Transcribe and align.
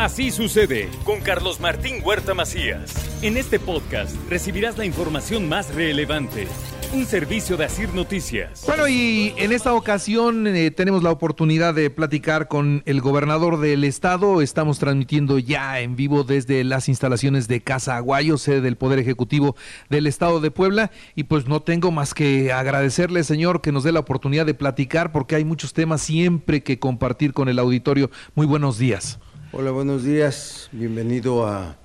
Así 0.00 0.30
sucede 0.30 0.88
con 1.04 1.20
Carlos 1.20 1.60
Martín 1.60 1.96
Huerta 2.02 2.32
Macías. 2.32 2.94
En 3.20 3.36
este 3.36 3.60
podcast 3.60 4.16
recibirás 4.30 4.78
la 4.78 4.86
información 4.86 5.46
más 5.46 5.74
relevante. 5.74 6.48
Un 6.94 7.04
servicio 7.04 7.58
de 7.58 7.66
Asir 7.66 7.92
Noticias. 7.92 8.62
Bueno, 8.66 8.88
y 8.88 9.34
en 9.36 9.52
esta 9.52 9.74
ocasión 9.74 10.46
eh, 10.46 10.70
tenemos 10.70 11.02
la 11.02 11.10
oportunidad 11.10 11.74
de 11.74 11.90
platicar 11.90 12.48
con 12.48 12.82
el 12.86 13.02
gobernador 13.02 13.60
del 13.60 13.84
estado. 13.84 14.40
Estamos 14.40 14.78
transmitiendo 14.78 15.38
ya 15.38 15.80
en 15.80 15.96
vivo 15.96 16.24
desde 16.24 16.64
las 16.64 16.88
instalaciones 16.88 17.46
de 17.46 17.60
Casa 17.60 17.96
Aguayo, 17.96 18.38
sede 18.38 18.62
del 18.62 18.76
Poder 18.76 19.00
Ejecutivo 19.00 19.54
del 19.90 20.06
estado 20.06 20.40
de 20.40 20.50
Puebla. 20.50 20.92
Y 21.14 21.24
pues 21.24 21.46
no 21.46 21.60
tengo 21.60 21.90
más 21.90 22.14
que 22.14 22.54
agradecerle, 22.54 23.22
señor, 23.22 23.60
que 23.60 23.70
nos 23.70 23.84
dé 23.84 23.92
la 23.92 24.00
oportunidad 24.00 24.46
de 24.46 24.54
platicar 24.54 25.12
porque 25.12 25.36
hay 25.36 25.44
muchos 25.44 25.74
temas 25.74 26.00
siempre 26.00 26.62
que 26.62 26.78
compartir 26.78 27.34
con 27.34 27.50
el 27.50 27.58
auditorio. 27.58 28.10
Muy 28.34 28.46
buenos 28.46 28.78
días. 28.78 29.20
Hola, 29.52 29.70
buenos 29.72 30.04
días. 30.04 30.68
Bienvenido 30.72 31.46
a, 31.46 31.76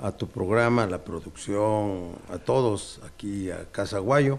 a 0.00 0.12
tu 0.12 0.28
programa, 0.28 0.84
a 0.84 0.86
la 0.86 1.04
producción, 1.04 2.12
a 2.30 2.38
todos 2.38 3.00
aquí 3.06 3.50
a 3.50 3.64
Casa 3.70 3.98
Guayo. 3.98 4.38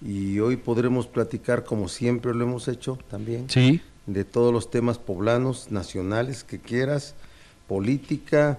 Y 0.00 0.38
hoy 0.40 0.56
podremos 0.56 1.06
platicar, 1.06 1.64
como 1.64 1.88
siempre 1.88 2.34
lo 2.34 2.44
hemos 2.44 2.68
hecho 2.68 2.98
también, 3.10 3.48
Sí. 3.48 3.80
de 4.06 4.24
todos 4.24 4.52
los 4.52 4.70
temas 4.70 4.98
poblanos, 4.98 5.70
nacionales 5.70 6.44
que 6.44 6.60
quieras, 6.60 7.14
política, 7.66 8.58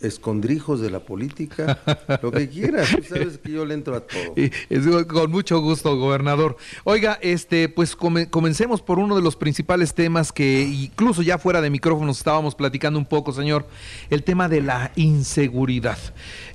escondrijos 0.00 0.80
de 0.80 0.90
la 0.90 1.00
política, 1.00 1.78
lo 2.22 2.30
que 2.30 2.48
quieras. 2.48 2.88
Tú 2.90 3.02
sabes 3.08 3.38
que 3.38 3.52
yo 3.52 3.64
le 3.64 3.74
entro 3.74 3.96
a 3.96 4.00
todo. 4.00 4.34
Y 4.36 4.50
es 4.70 4.86
con 5.06 5.30
mucho 5.30 5.60
gusto, 5.60 5.96
gobernador. 5.96 6.56
Oiga, 6.84 7.18
este, 7.22 7.68
pues 7.68 7.96
come- 7.96 8.28
comencemos 8.30 8.80
por 8.82 8.98
uno 8.98 9.16
de 9.16 9.22
los 9.22 9.36
principales 9.36 9.94
temas 9.94 10.32
que 10.32 10.62
incluso 10.62 11.22
ya 11.22 11.38
fuera 11.38 11.60
de 11.60 11.70
micrófonos 11.70 12.18
estábamos 12.18 12.54
platicando 12.54 12.98
un 12.98 13.06
poco, 13.06 13.32
señor, 13.32 13.66
el 14.10 14.22
tema 14.22 14.48
de 14.48 14.62
la 14.62 14.92
inseguridad. 14.96 15.98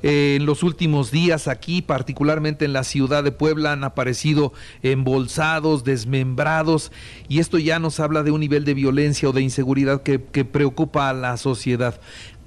Eh, 0.01 0.37
en 0.39 0.45
los 0.45 0.63
últimos 0.63 1.11
días 1.11 1.47
aquí, 1.47 1.81
particularmente 1.81 2.65
en 2.65 2.73
la 2.73 2.83
ciudad 2.83 3.23
de 3.23 3.31
Puebla, 3.31 3.73
han 3.73 3.83
aparecido 3.83 4.53
embolsados, 4.81 5.83
desmembrados, 5.83 6.91
y 7.27 7.39
esto 7.39 7.57
ya 7.57 7.79
nos 7.79 7.99
habla 7.99 8.23
de 8.23 8.31
un 8.31 8.39
nivel 8.39 8.63
de 8.65 8.73
violencia 8.73 9.29
o 9.29 9.33
de 9.33 9.41
inseguridad 9.41 10.01
que, 10.03 10.21
que 10.23 10.45
preocupa 10.45 11.09
a 11.09 11.13
la 11.13 11.37
sociedad. 11.37 11.99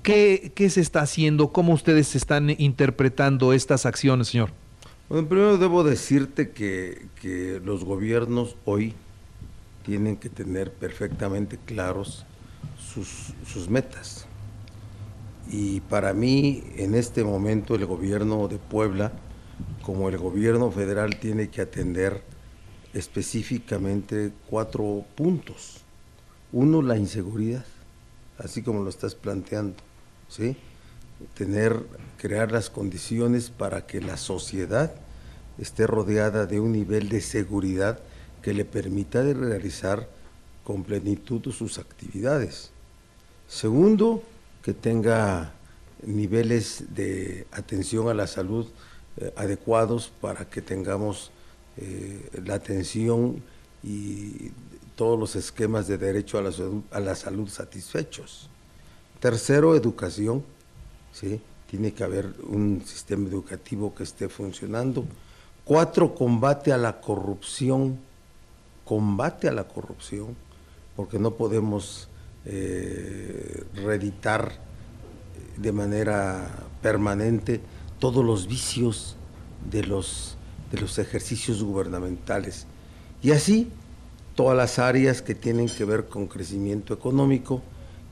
¿Qué, 0.06 0.52
¿Qué 0.54 0.70
se 0.70 0.82
está 0.82 1.00
haciendo? 1.00 1.48
¿Cómo 1.48 1.72
ustedes 1.72 2.14
están 2.14 2.50
interpretando 2.58 3.52
estas 3.52 3.86
acciones, 3.86 4.28
señor? 4.28 4.50
Bueno, 5.08 5.26
primero 5.26 5.58
debo 5.58 5.82
decirte 5.82 6.50
que, 6.50 7.08
los 7.64 7.82
gobiernos 7.82 8.54
hoy 8.66 8.94
tienen 9.84 10.16
que 10.16 10.28
tener 10.28 10.70
perfectamente 10.70 11.58
claros 11.58 12.24
sus 12.78 13.68
metas. 13.68 14.28
Y 15.50 15.80
para 15.80 16.12
mí, 16.12 16.62
en 16.76 16.94
este 16.94 17.24
momento, 17.24 17.74
el 17.74 17.84
gobierno 17.84 18.46
de 18.46 18.58
Puebla, 18.58 19.10
como 19.82 20.08
el 20.08 20.18
gobierno 20.18 20.70
federal, 20.70 21.18
tiene 21.18 21.48
que 21.48 21.62
atender 21.62 22.22
específicamente 22.94 24.30
cuatro 24.48 25.04
puntos. 25.16 25.80
Uno, 26.52 26.80
la 26.80 26.96
inseguridad, 26.96 27.64
así 28.38 28.62
como 28.62 28.84
lo 28.84 28.88
estás 28.88 29.16
planteando, 29.16 29.85
¿sí? 30.28 30.56
Tener, 31.34 31.82
crear 32.18 32.52
las 32.52 32.70
condiciones 32.70 33.50
para 33.50 33.86
que 33.86 34.00
la 34.00 34.16
sociedad 34.16 34.94
esté 35.58 35.86
rodeada 35.86 36.46
de 36.46 36.60
un 36.60 36.72
nivel 36.72 37.08
de 37.08 37.20
seguridad 37.20 38.00
que 38.42 38.52
le 38.52 38.64
permita 38.64 39.22
realizar 39.22 40.08
con 40.64 40.84
plenitud 40.84 41.42
sus 41.52 41.78
actividades. 41.78 42.70
Segundo, 43.48 44.22
que 44.62 44.74
tenga 44.74 45.52
niveles 46.02 46.84
de 46.94 47.46
atención 47.52 48.08
a 48.08 48.14
la 48.14 48.26
salud 48.26 48.66
eh, 49.16 49.32
adecuados 49.36 50.12
para 50.20 50.48
que 50.48 50.60
tengamos 50.60 51.30
eh, 51.76 52.28
la 52.44 52.54
atención 52.54 53.42
y 53.82 54.50
todos 54.96 55.18
los 55.18 55.36
esquemas 55.36 55.86
de 55.86 55.98
derecho 55.98 56.38
a 56.38 57.00
la 57.00 57.14
salud 57.14 57.48
satisfechos. 57.48 58.50
Tercero, 59.20 59.74
educación. 59.74 60.44
¿sí? 61.12 61.40
Tiene 61.68 61.92
que 61.92 62.04
haber 62.04 62.32
un 62.48 62.82
sistema 62.84 63.28
educativo 63.28 63.94
que 63.94 64.04
esté 64.04 64.28
funcionando. 64.28 65.04
Cuatro, 65.64 66.14
combate 66.14 66.72
a 66.72 66.78
la 66.78 67.00
corrupción. 67.00 67.98
Combate 68.84 69.48
a 69.48 69.52
la 69.52 69.64
corrupción, 69.64 70.36
porque 70.94 71.18
no 71.18 71.32
podemos 71.32 72.08
eh, 72.44 73.64
reeditar 73.74 74.52
de 75.56 75.72
manera 75.72 76.48
permanente 76.82 77.60
todos 77.98 78.24
los 78.24 78.46
vicios 78.46 79.16
de 79.68 79.82
los, 79.82 80.36
de 80.70 80.80
los 80.80 80.98
ejercicios 80.98 81.64
gubernamentales. 81.64 82.66
Y 83.22 83.32
así 83.32 83.72
todas 84.36 84.56
las 84.56 84.78
áreas 84.78 85.22
que 85.22 85.34
tienen 85.34 85.68
que 85.68 85.84
ver 85.84 86.06
con 86.06 86.28
crecimiento 86.28 86.94
económico 86.94 87.62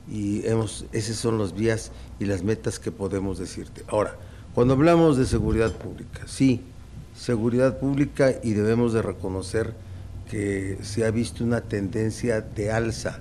y 0.09 0.45
hemos, 0.47 0.85
esas 0.91 1.15
son 1.15 1.37
las 1.39 1.53
vías 1.53 1.91
y 2.19 2.25
las 2.25 2.43
metas 2.43 2.79
que 2.79 2.91
podemos 2.91 3.39
decirte. 3.39 3.83
Ahora, 3.87 4.17
cuando 4.53 4.73
hablamos 4.73 5.17
de 5.17 5.25
seguridad 5.25 5.73
pública, 5.73 6.21
sí, 6.27 6.61
seguridad 7.15 7.79
pública 7.79 8.33
y 8.43 8.53
debemos 8.53 8.93
de 8.93 9.01
reconocer 9.01 9.73
que 10.29 10.77
se 10.81 11.05
ha 11.05 11.11
visto 11.11 11.43
una 11.43 11.61
tendencia 11.61 12.41
de 12.41 12.71
alza 12.71 13.19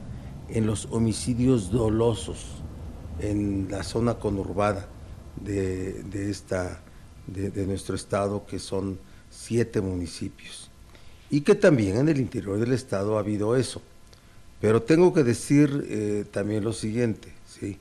en 0.48 0.66
los 0.66 0.86
homicidios 0.90 1.70
dolosos 1.70 2.62
en 3.20 3.68
la 3.70 3.82
zona 3.82 4.14
conurbada 4.14 4.86
de, 5.42 6.02
de 6.04 6.30
esta, 6.30 6.80
de 7.26 7.66
nuestro 7.66 7.94
estado, 7.94 8.44
que 8.46 8.58
son 8.58 8.98
siete 9.30 9.80
municipios. 9.80 10.70
Y 11.30 11.40
que 11.40 11.54
también 11.54 11.96
en 11.96 12.08
el 12.08 12.18
interior 12.18 12.58
del 12.58 12.72
estado 12.72 13.16
ha 13.16 13.20
habido 13.20 13.56
eso. 13.56 13.82
Pero 14.64 14.80
tengo 14.80 15.12
que 15.12 15.24
decir 15.24 15.86
eh, 15.90 16.24
también 16.30 16.64
lo 16.64 16.72
siguiente, 16.72 17.28
¿sí? 17.46 17.76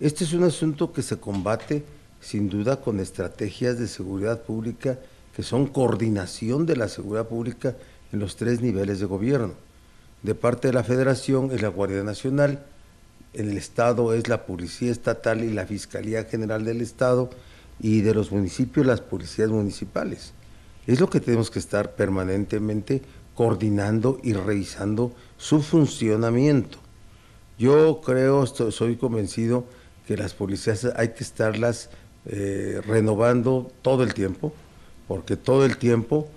Este 0.00 0.24
es 0.24 0.32
un 0.32 0.44
asunto 0.44 0.90
que 0.90 1.02
se 1.02 1.18
combate 1.18 1.84
sin 2.22 2.48
duda 2.48 2.80
con 2.80 3.00
estrategias 3.00 3.78
de 3.78 3.86
seguridad 3.86 4.40
pública 4.40 4.98
que 5.36 5.42
son 5.42 5.66
coordinación 5.66 6.64
de 6.64 6.76
la 6.76 6.88
seguridad 6.88 7.28
pública 7.28 7.76
en 8.14 8.20
los 8.20 8.36
tres 8.36 8.62
niveles 8.62 8.98
de 8.98 9.04
gobierno. 9.04 9.52
De 10.22 10.34
parte 10.34 10.68
de 10.68 10.72
la 10.72 10.84
Federación 10.84 11.50
es 11.52 11.60
la 11.60 11.68
Guardia 11.68 12.02
Nacional, 12.02 12.64
en 13.34 13.50
el 13.50 13.58
Estado 13.58 14.14
es 14.14 14.26
la 14.26 14.46
Policía 14.46 14.90
Estatal 14.90 15.44
y 15.44 15.52
la 15.52 15.66
Fiscalía 15.66 16.24
General 16.24 16.64
del 16.64 16.80
Estado 16.80 17.28
y 17.78 18.00
de 18.00 18.14
los 18.14 18.32
municipios 18.32 18.86
las 18.86 19.02
policías 19.02 19.50
municipales. 19.50 20.32
Es 20.86 20.98
lo 20.98 21.10
que 21.10 21.20
tenemos 21.20 21.50
que 21.50 21.58
estar 21.58 21.94
permanentemente 21.94 23.02
coordinando 23.34 24.18
y 24.22 24.32
revisando 24.32 25.12
su 25.36 25.62
funcionamiento. 25.62 26.78
Yo 27.58 28.00
creo, 28.04 28.46
soy 28.46 28.96
convencido 28.96 29.64
que 30.06 30.16
las 30.16 30.34
policías 30.34 30.84
hay 30.96 31.10
que 31.10 31.24
estarlas 31.24 31.90
eh, 32.26 32.80
renovando 32.86 33.70
todo 33.82 34.02
el 34.02 34.14
tiempo, 34.14 34.52
porque 35.08 35.36
todo 35.36 35.64
el 35.64 35.76
tiempo, 35.76 36.28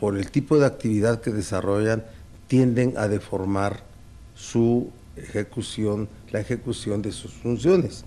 por 0.00 0.16
el 0.16 0.30
tipo 0.30 0.58
de 0.58 0.66
actividad 0.66 1.20
que 1.20 1.30
desarrollan, 1.30 2.04
tienden 2.46 2.94
a 2.96 3.08
deformar 3.08 3.82
su 4.34 4.90
ejecución, 5.16 6.08
la 6.30 6.40
ejecución 6.40 7.02
de 7.02 7.12
sus 7.12 7.32
funciones. 7.32 8.04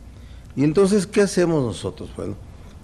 Y 0.55 0.63
entonces, 0.63 1.07
¿qué 1.07 1.21
hacemos 1.21 1.63
nosotros? 1.63 2.09
Bueno, 2.15 2.35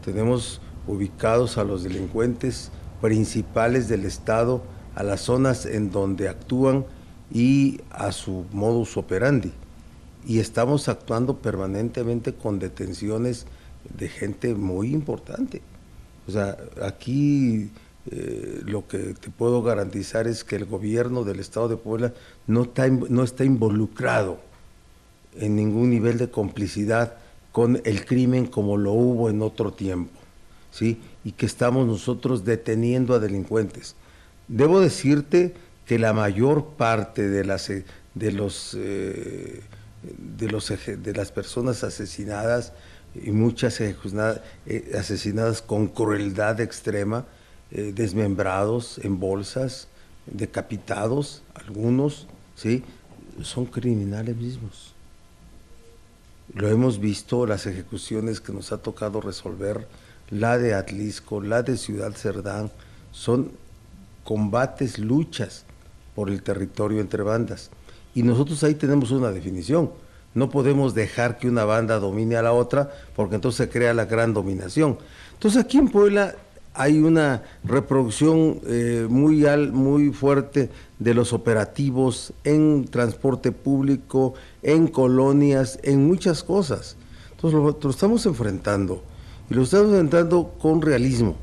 tenemos 0.03 0.61
ubicados 0.87 1.57
a 1.57 1.63
los 1.63 1.83
delincuentes 1.83 2.71
principales 3.01 3.87
del 3.87 4.05
Estado, 4.05 4.63
a 4.95 5.03
las 5.03 5.21
zonas 5.21 5.65
en 5.65 5.91
donde 5.91 6.29
actúan 6.29 6.85
y 7.31 7.81
a 7.91 8.11
su 8.11 8.45
modus 8.51 8.97
operandi. 8.97 9.51
Y 10.25 10.39
estamos 10.39 10.89
actuando 10.89 11.37
permanentemente 11.37 12.33
con 12.33 12.59
detenciones 12.59 13.45
de 13.97 14.09
gente 14.09 14.55
muy 14.55 14.93
importante. 14.93 15.61
O 16.27 16.31
sea, 16.31 16.57
aquí 16.81 17.69
eh, 18.09 18.61
lo 18.65 18.87
que 18.87 18.97
te 19.13 19.29
puedo 19.29 19.61
garantizar 19.61 20.27
es 20.27 20.43
que 20.43 20.55
el 20.55 20.65
gobierno 20.65 21.23
del 21.23 21.39
Estado 21.39 21.67
de 21.67 21.77
Puebla 21.77 22.13
no 22.47 22.63
está, 22.63 22.87
no 22.87 23.23
está 23.23 23.43
involucrado 23.43 24.39
en 25.37 25.55
ningún 25.55 25.89
nivel 25.89 26.17
de 26.17 26.29
complicidad 26.29 27.15
con 27.51 27.81
el 27.83 28.05
crimen 28.05 28.47
como 28.47 28.77
lo 28.77 28.91
hubo 28.91 29.29
en 29.29 29.41
otro 29.41 29.71
tiempo, 29.71 30.11
¿sí? 30.71 30.99
Y 31.23 31.31
que 31.31 31.45
estamos 31.45 31.87
nosotros 31.87 32.45
deteniendo 32.45 33.13
a 33.13 33.19
delincuentes. 33.19 33.95
Debo 34.47 34.79
decirte 34.79 35.53
que 35.85 35.99
la 35.99 36.13
mayor 36.13 36.65
parte 36.77 37.27
de 37.27 37.45
las 37.45 37.71
de 38.13 38.31
los 38.31 38.75
eh, 38.77 39.61
de 40.17 40.49
los 40.49 40.71
de 40.85 41.13
las 41.13 41.31
personas 41.31 41.83
asesinadas 41.83 42.73
y 43.15 43.31
muchas 43.31 43.79
eh, 43.81 43.95
asesinadas 44.97 45.61
con 45.61 45.87
crueldad 45.87 46.59
extrema, 46.59 47.25
eh, 47.71 47.91
desmembrados 47.95 48.99
en 49.03 49.19
bolsas, 49.19 49.87
decapitados, 50.25 51.43
algunos, 51.53 52.27
¿sí? 52.55 52.83
son 53.41 53.65
criminales 53.65 54.35
mismos. 54.35 54.93
Lo 56.53 56.69
hemos 56.69 56.99
visto, 56.99 57.45
las 57.45 57.65
ejecuciones 57.65 58.39
que 58.39 58.53
nos 58.53 58.71
ha 58.71 58.77
tocado 58.77 59.21
resolver, 59.21 59.87
la 60.29 60.57
de 60.57 60.73
Atlisco, 60.73 61.41
la 61.41 61.63
de 61.63 61.77
Ciudad 61.77 62.13
Cerdán, 62.13 62.71
son 63.11 63.51
combates, 64.25 64.99
luchas 64.99 65.65
por 66.15 66.29
el 66.29 66.43
territorio 66.43 66.99
entre 66.99 67.23
bandas. 67.23 67.69
Y 68.13 68.23
nosotros 68.23 68.61
ahí 68.65 68.75
tenemos 68.75 69.11
una 69.11 69.31
definición. 69.31 69.91
No 70.33 70.49
podemos 70.49 70.93
dejar 70.93 71.37
que 71.37 71.47
una 71.47 71.63
banda 71.63 71.99
domine 71.99 72.35
a 72.35 72.41
la 72.41 72.51
otra 72.51 72.91
porque 73.15 73.35
entonces 73.35 73.65
se 73.65 73.69
crea 73.71 73.93
la 73.93 74.03
gran 74.03 74.33
dominación. 74.33 74.97
Entonces 75.33 75.63
aquí 75.63 75.77
en 75.77 75.87
Puebla 75.87 76.35
hay 76.73 76.99
una 76.99 77.43
reproducción 77.63 78.59
eh, 78.67 79.07
muy, 79.09 79.45
muy 79.71 80.11
fuerte 80.11 80.69
de 80.99 81.13
los 81.13 81.31
operativos 81.31 82.33
en 82.43 82.85
transporte 82.85 83.53
público, 83.53 84.33
en 84.61 84.87
colonias, 84.87 85.79
en 85.83 86.05
muchas 86.05 86.43
cosas. 86.43 86.97
Entonces 87.31 87.59
lo, 87.59 87.89
estamos 87.89 88.25
enfrentando 88.25 89.03
y 89.49 89.53
lo 89.53 89.63
estamos 89.63 89.87
enfrentando 89.87 90.53
con 90.59 90.81
realismo, 90.81 91.35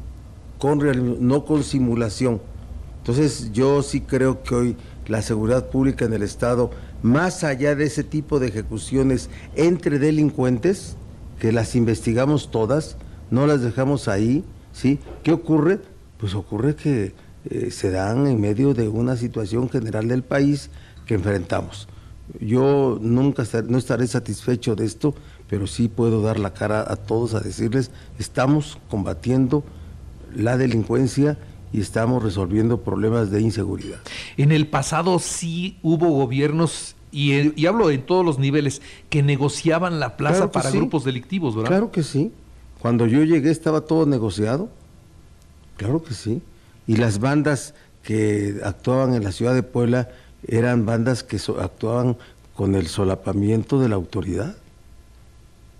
con 0.58 0.80
realismo, 0.80 1.16
no 1.18 1.44
con 1.44 1.62
simulación. 1.64 2.40
Entonces 3.02 3.50
yo 3.52 3.82
sí 3.82 4.00
creo 4.00 4.44
que 4.44 4.54
hoy 4.54 4.76
la 5.08 5.22
seguridad 5.22 5.70
pública 5.70 6.04
en 6.04 6.12
el 6.12 6.22
Estado, 6.22 6.70
más 7.02 7.42
allá 7.42 7.74
de 7.74 7.86
ese 7.86 8.04
tipo 8.04 8.38
de 8.38 8.46
ejecuciones 8.46 9.28
entre 9.56 9.98
delincuentes, 9.98 10.96
que 11.40 11.50
las 11.50 11.74
investigamos 11.74 12.52
todas, 12.52 12.96
no 13.28 13.48
las 13.48 13.60
dejamos 13.60 14.06
ahí, 14.06 14.44
¿sí? 14.72 15.00
¿Qué 15.24 15.32
ocurre? 15.32 15.80
Pues 16.18 16.36
ocurre 16.36 16.76
que 16.76 17.12
eh, 17.50 17.72
se 17.72 17.90
dan 17.90 18.28
en 18.28 18.40
medio 18.40 18.72
de 18.72 18.86
una 18.86 19.16
situación 19.16 19.68
general 19.68 20.06
del 20.06 20.22
país 20.22 20.70
que 21.04 21.14
enfrentamos. 21.14 21.88
Yo 22.40 23.00
nunca 23.00 23.42
no 23.66 23.78
estaré 23.78 24.06
satisfecho 24.06 24.76
de 24.76 24.84
esto, 24.84 25.16
pero 25.48 25.66
sí 25.66 25.88
puedo 25.88 26.22
dar 26.22 26.38
la 26.38 26.54
cara 26.54 26.84
a 26.86 26.94
todos 26.94 27.34
a 27.34 27.40
decirles, 27.40 27.90
estamos 28.20 28.78
combatiendo 28.88 29.64
la 30.36 30.56
delincuencia 30.56 31.36
y 31.72 31.80
estamos 31.80 32.22
resolviendo 32.22 32.80
problemas 32.80 33.30
de 33.30 33.40
inseguridad. 33.40 34.00
En 34.36 34.52
el 34.52 34.66
pasado 34.66 35.18
sí 35.18 35.78
hubo 35.82 36.08
gobiernos, 36.10 36.96
y, 37.10 37.66
hablo 37.66 37.90
en 37.90 38.02
todos 38.02 38.24
los 38.24 38.38
niveles, 38.38 38.82
que 39.08 39.22
negociaban 39.22 40.00
la 40.00 40.16
plaza 40.16 40.50
para 40.50 40.70
grupos 40.70 41.04
delictivos, 41.04 41.54
¿verdad? 41.54 41.70
Claro 41.70 41.90
que 41.90 42.02
sí. 42.02 42.32
Cuando 42.80 43.06
yo 43.06 43.22
llegué 43.22 43.50
estaba 43.50 43.82
todo 43.82 44.06
negociado. 44.06 44.68
Claro 45.76 46.02
que 46.02 46.14
sí. 46.14 46.42
Y 46.86 46.96
las 46.96 47.20
bandas 47.20 47.74
que 48.02 48.60
actuaban 48.64 49.14
en 49.14 49.24
la 49.24 49.32
ciudad 49.32 49.54
de 49.54 49.62
Puebla 49.62 50.10
eran 50.46 50.84
bandas 50.84 51.22
que 51.22 51.38
actuaban 51.60 52.16
con 52.54 52.74
el 52.74 52.88
solapamiento 52.88 53.80
de 53.80 53.88
la 53.88 53.94
autoridad. 53.94 54.56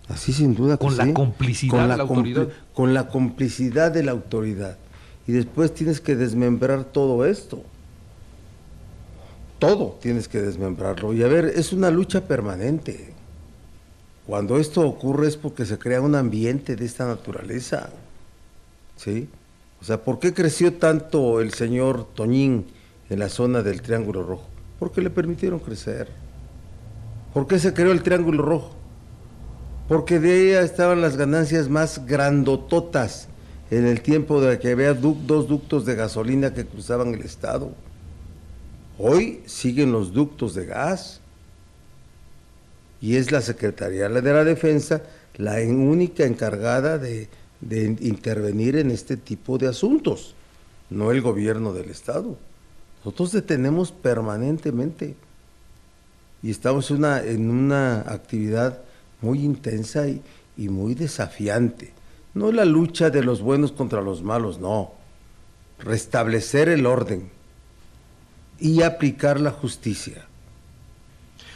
Así 0.07 0.33
sin 0.33 0.55
duda. 0.55 0.77
con 0.77 0.97
la 0.97 1.13
complicidad 1.13 1.89
de 1.89 1.97
la 1.97 2.03
autoridad. 2.03 2.47
Con 2.73 2.93
la 2.93 3.07
complicidad 3.07 3.91
de 3.91 4.03
la 4.03 4.11
autoridad. 4.11 4.77
Y 5.27 5.31
después 5.31 5.73
tienes 5.73 6.01
que 6.01 6.15
desmembrar 6.15 6.83
todo 6.83 7.25
esto. 7.25 7.61
Todo 9.59 9.97
tienes 10.01 10.27
que 10.27 10.41
desmembrarlo. 10.41 11.13
Y 11.13 11.23
a 11.23 11.27
ver, 11.27 11.45
es 11.45 11.71
una 11.71 11.89
lucha 11.89 12.27
permanente. 12.27 13.13
Cuando 14.27 14.57
esto 14.57 14.81
ocurre 14.81 15.27
es 15.27 15.37
porque 15.37 15.65
se 15.65 15.77
crea 15.77 16.01
un 16.01 16.15
ambiente 16.15 16.75
de 16.75 16.85
esta 16.85 17.05
naturaleza. 17.05 17.89
¿Sí? 18.97 19.29
O 19.81 19.85
sea, 19.85 20.01
¿por 20.03 20.19
qué 20.19 20.33
creció 20.33 20.73
tanto 20.73 21.41
el 21.41 21.53
señor 21.53 22.07
Toñín 22.13 22.67
en 23.09 23.19
la 23.19 23.29
zona 23.29 23.61
del 23.61 23.81
Triángulo 23.81 24.23
Rojo? 24.23 24.47
Porque 24.79 25.01
le 25.01 25.09
permitieron 25.09 25.59
crecer. 25.59 26.09
¿Por 27.33 27.47
qué 27.47 27.59
se 27.59 27.73
creó 27.73 27.91
el 27.91 28.03
Triángulo 28.03 28.43
Rojo? 28.43 28.75
Porque 29.87 30.19
de 30.19 30.49
ella 30.49 30.61
estaban 30.61 31.01
las 31.01 31.17
ganancias 31.17 31.67
más 31.67 32.05
grandototas 32.05 33.27
en 33.71 33.85
el 33.85 34.01
tiempo 34.01 34.41
de 34.41 34.59
que 34.59 34.71
había 34.71 34.93
dos 34.93 35.47
ductos 35.47 35.85
de 35.85 35.95
gasolina 35.95 36.53
que 36.53 36.65
cruzaban 36.65 37.13
el 37.13 37.21
estado. 37.21 37.71
Hoy 38.97 39.41
siguen 39.45 39.91
los 39.91 40.13
ductos 40.13 40.53
de 40.53 40.65
gas 40.65 41.19
y 43.01 43.15
es 43.15 43.31
la 43.31 43.41
Secretaría 43.41 44.07
de 44.09 44.33
la 44.33 44.43
Defensa 44.43 45.01
la 45.35 45.55
única 45.55 46.25
encargada 46.25 46.97
de, 46.97 47.27
intervenir 48.01 48.75
en 48.75 48.91
este 48.91 49.17
tipo 49.17 49.57
de 49.57 49.67
asuntos, 49.67 50.35
no 50.89 51.11
el 51.11 51.21
gobierno 51.21 51.73
del 51.73 51.89
Estado. 51.89 52.37
Nosotros 52.99 53.31
detenemos 53.31 53.91
permanentemente 53.91 55.15
y 56.41 56.51
estamos 56.51 56.91
en 56.91 57.49
una, 57.49 58.01
actividad 58.01 58.81
muy 59.21 59.39
intensa 59.43 60.07
y 60.07 60.21
muy 60.69 60.93
desafiante. 60.93 61.93
No 62.33 62.51
la 62.51 62.65
lucha 62.65 63.09
de 63.09 63.23
los 63.23 63.41
buenos 63.41 63.71
contra 63.71 64.01
los 64.01 64.23
malos, 64.23 64.59
no. 64.59 64.91
Restablecer 65.79 66.69
el 66.69 66.85
orden 66.85 67.29
y 68.59 68.81
aplicar 68.81 69.39
la 69.39 69.51
justicia. 69.51 70.25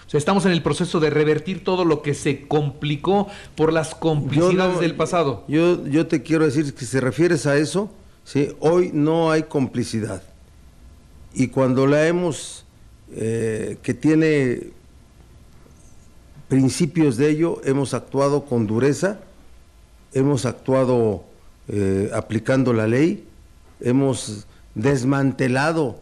O 0.06 0.10
sea, 0.10 0.18
estamos 0.18 0.46
en 0.46 0.54
el 0.54 0.62
proceso 0.62 1.00
de 1.00 1.10
revertir 1.10 1.64
todo 1.64 1.84
lo 1.84 2.02
que 2.02 2.14
se 2.14 2.48
complicó 2.48 3.28
por 3.56 3.74
las 3.74 3.94
complicidades 3.94 4.80
del 4.80 4.96
pasado. 4.96 5.44
Yo, 5.48 5.86
yo 5.86 6.08
te 6.08 6.24
quiero 6.24 6.46
decir 6.46 6.74
que 6.74 6.86
si 6.86 7.00
refieres 7.00 7.46
a 7.46 7.58
eso, 7.58 7.92
¿sí? 8.24 8.50
hoy 8.60 8.92
no 8.94 9.32
hay 9.32 9.44
complicidad. 9.44 10.24
Y 11.34 11.48
cuando 11.48 11.88
la 11.88 12.08
hemos, 12.08 12.66
eh, 13.12 13.78
que 13.84 13.94
tiene 13.94 14.72
principios 16.48 17.18
de 17.18 17.30
ello, 17.30 17.62
hemos 17.66 17.94
actuado 17.94 18.46
con 18.46 18.66
dureza, 18.66 19.20
hemos 20.14 20.46
actuado 20.46 21.24
eh, 21.68 22.10
aplicando 22.14 22.74
la 22.74 22.88
ley, 22.88 23.26
hemos 23.80 24.48
desmantelado 24.76 26.00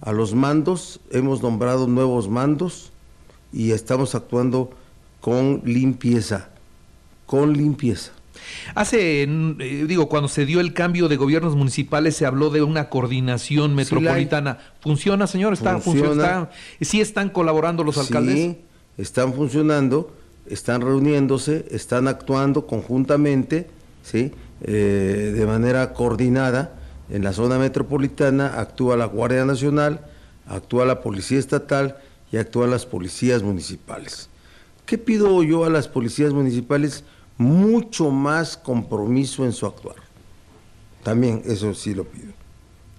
a 0.00 0.12
los 0.12 0.34
mandos, 0.34 1.00
hemos 1.10 1.42
nombrado 1.42 1.86
nuevos 1.86 2.28
mandos, 2.28 2.92
y 3.52 3.70
estamos 3.70 4.14
actuando 4.14 4.70
con 5.20 5.62
limpieza, 5.64 6.48
con 7.26 7.52
limpieza. 7.54 8.12
Hace, 8.74 9.22
eh, 9.22 9.84
digo, 9.86 10.08
cuando 10.08 10.28
se 10.28 10.44
dio 10.44 10.60
el 10.60 10.74
cambio 10.74 11.08
de 11.08 11.16
gobiernos 11.16 11.56
municipales 11.56 12.16
se 12.16 12.26
habló 12.26 12.50
de 12.50 12.62
una 12.62 12.90
coordinación 12.90 13.74
metropolitana. 13.74 14.58
¿Funciona, 14.80 15.26
señor? 15.26 15.52
¿Está, 15.52 15.78
funciona. 15.78 16.50
¿Sí 16.80 17.00
están 17.00 17.30
colaborando 17.30 17.84
los 17.84 17.96
alcaldes? 17.96 18.34
Sí, 18.34 18.58
están 18.98 19.32
funcionando, 19.32 20.12
están 20.46 20.80
reuniéndose, 20.80 21.66
están 21.70 22.08
actuando 22.08 22.66
conjuntamente, 22.66 23.68
¿sí? 24.02 24.32
Eh, 24.62 25.32
de 25.34 25.46
manera 25.46 25.92
coordinada. 25.92 26.80
En 27.10 27.22
la 27.22 27.32
zona 27.32 27.58
metropolitana 27.58 28.60
actúa 28.60 28.96
la 28.96 29.04
Guardia 29.04 29.44
Nacional, 29.44 30.06
actúa 30.46 30.86
la 30.86 31.02
Policía 31.02 31.38
Estatal 31.38 31.98
y 32.32 32.38
actúan 32.38 32.70
las 32.70 32.86
policías 32.86 33.42
municipales. 33.42 34.28
¿Qué 34.86 34.98
pido 34.98 35.42
yo 35.42 35.64
a 35.64 35.70
las 35.70 35.88
policías 35.88 36.32
municipales? 36.32 37.04
Mucho 37.36 38.10
más 38.10 38.56
compromiso 38.56 39.44
en 39.44 39.52
su 39.52 39.66
actuar. 39.66 39.96
También 41.02 41.42
eso 41.44 41.74
sí 41.74 41.94
lo 41.94 42.04
pido. 42.04 42.32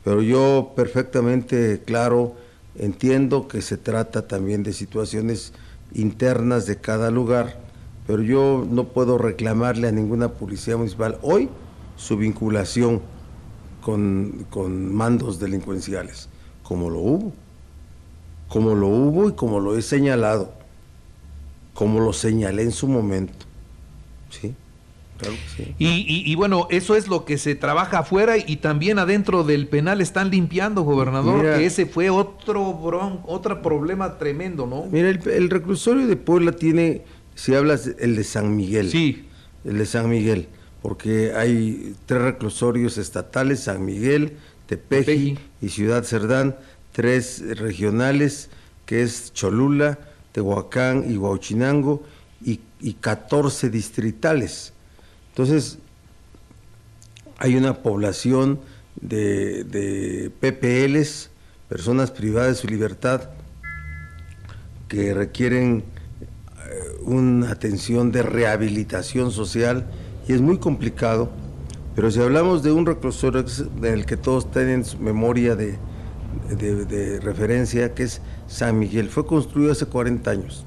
Pero 0.04 0.22
yo 0.22 0.74
perfectamente 0.76 1.82
claro 1.84 2.36
entiendo 2.78 3.48
que 3.48 3.62
se 3.62 3.78
trata 3.78 4.28
también 4.28 4.62
de 4.64 4.74
situaciones 4.74 5.54
internas 5.96 6.66
de 6.66 6.80
cada 6.80 7.10
lugar, 7.12 7.60
pero 8.06 8.22
yo 8.22 8.66
no 8.70 8.86
puedo 8.86 9.18
reclamarle 9.18 9.88
a 9.88 9.92
ninguna 9.92 10.30
policía 10.34 10.78
municipal 10.78 11.18
hoy 11.22 11.50
su 11.96 12.18
vinculación 12.18 13.02
con, 13.82 14.46
con 14.50 14.94
mandos 14.94 15.40
delincuenciales, 15.40 16.30
como 16.64 16.90
lo 16.90 17.00
hubo 17.00 17.34
como 18.48 18.76
lo 18.76 18.88
hubo 18.88 19.30
y 19.30 19.34
como 19.34 19.60
lo 19.60 19.78
he 19.78 19.82
señalado, 19.82 20.54
como 21.74 22.00
lo 22.00 22.14
señalé 22.14 22.64
en 22.64 22.72
su 22.72 22.88
momento. 22.88 23.46
¿sí? 24.30 24.56
Claro 25.18 25.36
que 25.36 25.64
sí. 25.64 25.76
Y, 25.80 25.86
y- 25.88 26.32
y 26.32 26.36
bueno, 26.36 26.68
eso 26.70 26.96
es 26.96 27.08
lo 27.08 27.24
que 27.26 27.38
se 27.38 27.56
trabaja 27.56 28.00
afuera 28.00 28.36
y 28.38 28.58
también 28.58 29.00
adentro 29.00 29.44
del 29.44 29.68
penal 29.68 30.02
están 30.02 30.30
limpiando, 30.30 30.82
gobernador, 30.82 31.38
Mira. 31.38 31.58
que 31.58 31.66
ese 31.66 31.86
fue 31.86 32.10
otro 32.10 32.74
bron, 32.74 33.22
otro 33.26 33.62
problema 33.62 34.18
tremendo, 34.18 34.68
¿no? 34.68 34.86
Mira, 34.92 35.10
el, 35.10 35.26
el 35.30 35.50
reclusorio 35.50 36.06
de 36.08 36.18
Puebla 36.18 36.52
tiene, 36.52 37.04
si 37.34 37.56
hablas, 37.56 37.90
el 38.00 38.16
de 38.16 38.24
San 38.26 38.56
Miguel. 38.56 38.92
Sí. 38.92 39.26
El 39.64 39.78
de 39.80 39.86
San 39.86 40.10
Miguel, 40.10 40.48
porque 40.82 41.32
hay 41.36 41.96
tres 42.06 42.22
reclusorios 42.22 42.98
estatales, 43.00 43.62
San 43.62 43.84
Miguel, 43.86 44.34
Tepeji, 44.68 45.06
Tepeji. 45.06 45.38
y 45.62 45.70
Ciudad 45.70 46.04
Cerdán, 46.04 46.56
tres 46.92 47.42
regionales, 47.58 48.50
que 48.86 49.02
es 49.02 49.34
Cholula, 49.34 49.98
Tehuacán 50.34 51.06
y 51.12 51.18
Huauchinango, 51.18 52.04
y, 52.44 52.60
y 52.80 52.94
14 52.94 53.70
distritales. 53.72 54.74
Entonces, 55.36 55.80
hay 57.38 57.58
una 57.58 57.74
población 57.84 58.58
de, 59.02 60.32
PPLs, 60.40 61.30
personas 61.68 62.10
privadas 62.10 62.56
de 62.56 62.56
su 62.56 62.68
libertad, 62.68 63.32
que 64.88 65.14
requieren 65.14 65.84
eh, 65.84 67.02
una 67.02 67.52
atención 67.52 68.14
de 68.14 68.24
rehabilitación 68.24 69.30
social 69.32 69.86
y 70.26 70.32
es 70.32 70.40
muy 70.40 70.58
complicado, 70.58 71.30
pero 71.98 72.10
si 72.12 72.22
hablamos 72.22 72.64
de 72.64 72.72
un 72.72 72.86
reclusorio 72.86 73.44
en 73.80 73.84
el 73.84 74.06
que 74.06 74.16
todos 74.16 74.50
tienen 74.50 74.86
su 74.86 75.00
memoria 75.00 75.58
de 75.58 75.78
referencia, 77.22 77.94
que 77.94 78.04
es 78.04 78.22
San 78.48 78.80
Miguel, 78.80 79.10
fue 79.10 79.26
construido 79.26 79.74
hace 79.74 79.86
40 79.86 80.32
años. 80.32 80.66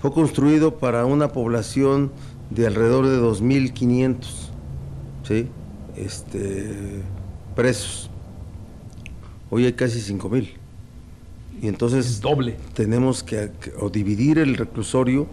Fue 0.00 0.12
construido 0.12 0.76
para 0.78 1.06
una 1.06 1.32
población 1.32 2.12
de 2.50 2.66
alrededor 2.66 3.06
de 3.06 3.18
2.500 3.18 4.16
¿sí? 5.26 5.48
este, 5.96 7.02
presos. 7.54 8.10
Hoy 9.50 9.66
hay 9.66 9.72
casi 9.72 10.00
5.000. 10.00 10.48
Y 11.62 11.68
entonces 11.68 12.06
Es 12.06 12.20
doble. 12.20 12.56
tenemos 12.74 13.22
que, 13.22 13.50
o 13.80 13.88
dividir 13.88 14.38
el 14.38 14.56
reclusorio 14.56 15.26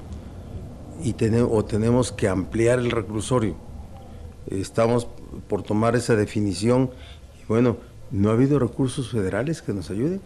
y 1.03 1.15
o 1.41 1.65
tenemos 1.65 2.11
que 2.11 2.27
ampliar 2.27 2.79
el 2.79 2.91
reclusorio. 2.91 3.55
Estamos 4.47 5.07
por 5.47 5.63
tomar 5.63 5.95
esa 5.95 6.15
definición 6.15 6.91
y 7.41 7.45
bueno, 7.47 7.77
no 8.11 8.29
ha 8.29 8.33
habido 8.33 8.59
recursos 8.59 9.09
federales 9.09 9.61
que 9.61 9.73
nos 9.73 9.89
ayuden. 9.89 10.21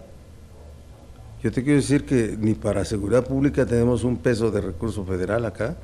Yo 1.42 1.52
te 1.52 1.64
quiero 1.64 1.78
decir 1.78 2.06
que 2.06 2.36
ni 2.40 2.56
para 2.56 2.84
seguridad 2.86 3.26
pública 3.26 3.66
tenemos 3.66 4.04
un 4.04 4.18
peso 4.18 4.52
de 4.52 4.62
recurso 4.62 5.06
federal 5.06 5.46
acá. 5.46 5.78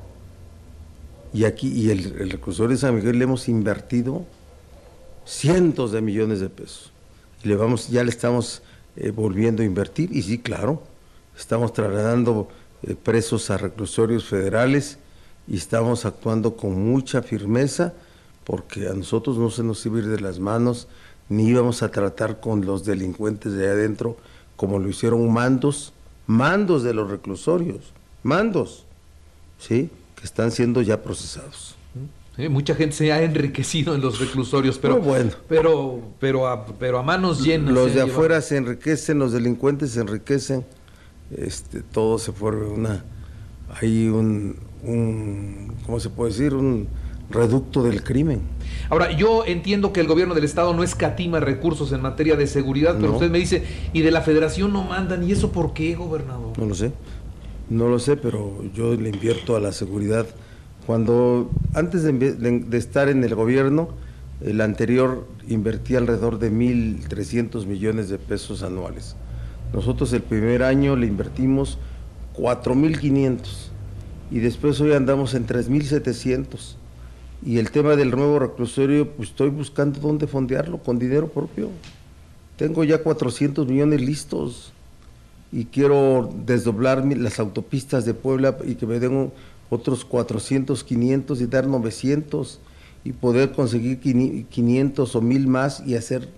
Y 1.32 1.44
aquí, 1.44 1.68
y 1.68 1.90
el, 1.90 2.30
reclusorio 2.30 2.76
de 2.76 2.80
San 2.80 2.94
Miguel 2.94 3.18
le 3.18 3.24
hemos 3.24 3.48
invertido 3.48 4.24
cientos 5.24 5.92
de 5.92 6.02
millones 6.02 6.40
de 6.40 6.48
pesos. 6.50 6.92
Y 7.42 7.48
le 7.48 7.56
vamos, 7.56 7.88
ya 7.88 8.04
le 8.04 8.10
estamos 8.10 8.62
eh, 8.96 9.10
volviendo 9.10 9.62
a 9.62 9.66
invertir, 9.66 10.14
y 10.14 10.22
sí, 10.22 10.38
claro, 10.38 10.82
estamos 11.36 11.72
trasladando 11.72 12.48
eh, 12.82 12.94
presos 12.94 13.50
a 13.50 13.56
reclusorios 13.56 14.24
federales 14.24 14.98
y 15.48 15.56
estamos 15.56 16.04
actuando 16.04 16.56
con 16.56 16.80
mucha 16.84 17.22
firmeza 17.22 17.94
porque 18.44 18.88
a 18.88 18.92
nosotros 18.92 19.38
no 19.38 19.50
se 19.50 19.62
nos 19.62 19.84
iba 19.86 19.96
a 19.96 20.00
ir 20.00 20.08
de 20.08 20.20
las 20.20 20.38
manos, 20.38 20.88
ni 21.28 21.48
íbamos 21.48 21.82
a 21.82 21.90
tratar 21.90 22.40
con 22.40 22.66
los 22.66 22.84
delincuentes 22.84 23.52
de 23.52 23.64
allá 23.64 23.72
adentro 23.72 24.16
como 24.56 24.78
lo 24.78 24.88
hicieron 24.88 25.32
mandos, 25.32 25.92
mandos 26.26 26.82
de 26.82 26.94
los 26.94 27.10
reclusorios, 27.10 27.92
mandos, 28.22 28.84
¿sí? 29.58 29.90
Que 30.22 30.26
están 30.26 30.52
siendo 30.52 30.80
ya 30.82 31.02
procesados. 31.02 31.74
Sí, 32.36 32.48
mucha 32.48 32.74
gente 32.76 32.94
se 32.96 33.12
ha 33.12 33.20
enriquecido 33.22 33.94
en 33.94 34.00
los 34.00 34.18
reclusorios, 34.20 34.78
pero 34.78 34.94
Muy 34.98 35.06
bueno. 35.06 35.30
pero 35.48 36.00
pero 36.20 36.46
a, 36.48 36.64
pero 36.64 36.98
a 36.98 37.02
manos 37.02 37.42
llenas. 37.44 37.74
Los 37.74 37.86
se 37.86 37.88
de 37.90 37.94
llevado. 37.96 38.12
afuera 38.12 38.40
se 38.40 38.56
enriquecen, 38.56 39.18
los 39.18 39.32
delincuentes 39.32 39.90
se 39.90 40.00
enriquecen, 40.00 40.64
este, 41.36 41.82
todo 41.82 42.18
se 42.18 42.32
fue 42.32 42.52
una, 42.56 43.04
hay 43.82 44.06
un, 44.08 44.56
un, 44.84 45.74
¿cómo 45.84 46.00
se 46.00 46.08
puede 46.08 46.30
decir? 46.30 46.54
Un 46.54 46.88
reducto 47.28 47.82
del 47.82 48.02
crimen. 48.02 48.40
Ahora, 48.90 49.10
yo 49.12 49.44
entiendo 49.44 49.92
que 49.92 50.00
el 50.00 50.06
gobierno 50.06 50.34
del 50.34 50.44
estado 50.44 50.72
no 50.72 50.82
escatima 50.82 51.40
recursos 51.40 51.92
en 51.92 52.00
materia 52.00 52.36
de 52.36 52.46
seguridad, 52.46 52.94
pero 52.96 53.08
No. 53.08 53.14
usted 53.14 53.30
me 53.30 53.38
dice, 53.40 53.64
y 53.92 54.00
de 54.02 54.10
la 54.10 54.22
federación 54.22 54.72
no 54.72 54.84
mandan, 54.84 55.22
¿y 55.28 55.32
eso 55.32 55.50
por 55.52 55.74
qué, 55.74 55.94
gobernador? 55.96 56.58
No 56.58 56.64
lo 56.66 56.74
sé, 56.74 56.92
no 57.72 57.88
lo 57.88 57.98
sé, 57.98 58.16
pero 58.16 58.62
yo 58.74 58.94
le 58.94 59.08
invierto 59.08 59.56
a 59.56 59.60
la 59.60 59.72
seguridad. 59.72 60.26
Cuando, 60.86 61.50
antes 61.74 62.02
de, 62.02 62.12
de 62.12 62.78
estar 62.78 63.08
en 63.08 63.24
el 63.24 63.34
gobierno, 63.34 63.88
el 64.40 64.60
anterior 64.60 65.26
invertía 65.48 65.98
alrededor 65.98 66.38
de 66.38 66.50
1.300 66.50 67.66
millones 67.66 68.08
de 68.08 68.18
pesos 68.18 68.62
anuales. 68.62 69.16
Nosotros 69.72 70.12
el 70.12 70.22
primer 70.22 70.62
año 70.62 70.96
le 70.96 71.06
invertimos 71.06 71.78
4.500 72.36 73.38
y 74.30 74.40
después 74.40 74.80
hoy 74.80 74.92
andamos 74.92 75.34
en 75.34 75.46
3.700. 75.46 76.76
Y 77.44 77.58
el 77.58 77.70
tema 77.70 77.96
del 77.96 78.10
nuevo 78.10 78.38
reclusorio, 78.38 79.10
pues 79.10 79.30
estoy 79.30 79.50
buscando 79.50 80.00
dónde 80.00 80.26
fondearlo 80.26 80.78
con 80.78 80.98
dinero 80.98 81.28
propio. 81.28 81.70
Tengo 82.56 82.84
ya 82.84 83.02
400 83.02 83.66
millones 83.66 84.00
listos 84.00 84.72
y 85.52 85.66
quiero 85.66 86.32
desdoblar 86.46 87.04
las 87.04 87.38
autopistas 87.38 88.04
de 88.06 88.14
Puebla 88.14 88.56
y 88.66 88.74
que 88.76 88.86
me 88.86 88.98
den 88.98 89.30
otros 89.70 90.04
400, 90.04 90.82
500 90.82 91.40
y 91.40 91.46
dar 91.46 91.66
900 91.66 92.58
y 93.04 93.12
poder 93.12 93.52
conseguir 93.52 94.00
quini- 94.00 94.46
500 94.48 95.14
o 95.14 95.20
1000 95.20 95.46
más 95.46 95.82
y 95.86 95.94
hacer 95.94 96.28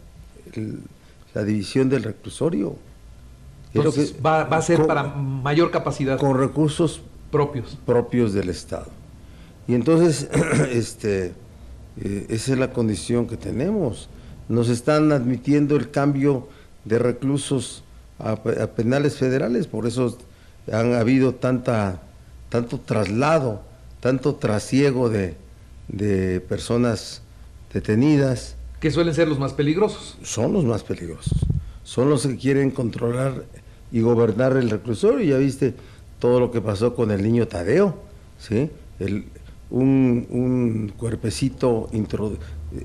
el- 0.55 0.81
la 1.33 1.45
división 1.45 1.89
del 1.89 2.03
reclusorio. 2.03 2.77
Entonces, 3.73 4.13
que- 4.13 4.21
va, 4.21 4.45
va 4.45 4.57
a 4.59 4.63
ser 4.63 4.79
con- 4.79 4.87
para 4.89 5.05
mayor 5.05 5.71
capacidad 5.71 6.19
con 6.19 6.37
recursos 6.39 7.01
propios. 7.31 7.79
propios 7.87 8.33
del 8.33 8.49
Estado. 8.49 8.87
Y 9.69 9.75
entonces, 9.75 10.29
este, 10.73 11.33
eh, 12.03 12.27
esa 12.29 12.53
es 12.53 12.59
la 12.59 12.73
condición 12.73 13.27
que 13.29 13.37
tenemos. 13.37 14.09
Nos 14.49 14.69
están 14.69 15.13
admitiendo 15.13 15.77
el 15.77 15.91
cambio 15.93 16.49
de 16.85 16.99
reclusos 16.99 17.83
a, 18.19 18.37
pe- 18.37 18.61
a 18.63 18.71
penales 18.75 19.17
federales, 19.17 19.67
por 19.67 19.87
eso 19.87 20.19
han 20.73 20.95
habido 20.95 21.35
tanta, 21.35 22.01
tanto 22.49 22.79
traslado, 22.81 23.63
tanto 24.01 24.35
trasiego 24.37 25.09
de, 25.11 25.35
de 25.89 26.41
personas 26.41 27.23
detenidas. 27.73 28.57
Que 28.81 28.91
suelen 28.91 29.15
ser 29.15 29.29
los 29.29 29.39
más 29.39 29.53
peligrosos. 29.53 30.17
Son 30.23 30.53
los 30.53 30.65
más 30.65 30.83
peligrosos, 30.83 31.33
son 31.83 32.11
los 32.11 32.27
que 32.27 32.37
quieren 32.37 32.71
controlar 32.71 33.45
y 33.93 34.01
gobernar 34.01 34.57
el 34.57 34.71
reclusorio. 34.71 35.25
Ya 35.25 35.39
viste 35.39 35.75
todo 36.19 36.41
lo 36.41 36.51
que 36.51 36.61
pasó 36.61 36.95
con 36.95 37.11
el 37.11 37.23
niño 37.23 37.47
Tadeo, 37.49 37.97
¿sí? 38.39 38.71
El, 38.99 39.25
un, 39.71 40.27
un 40.31 40.93
cuerpecito 40.97 41.89
introdu- 41.93 42.39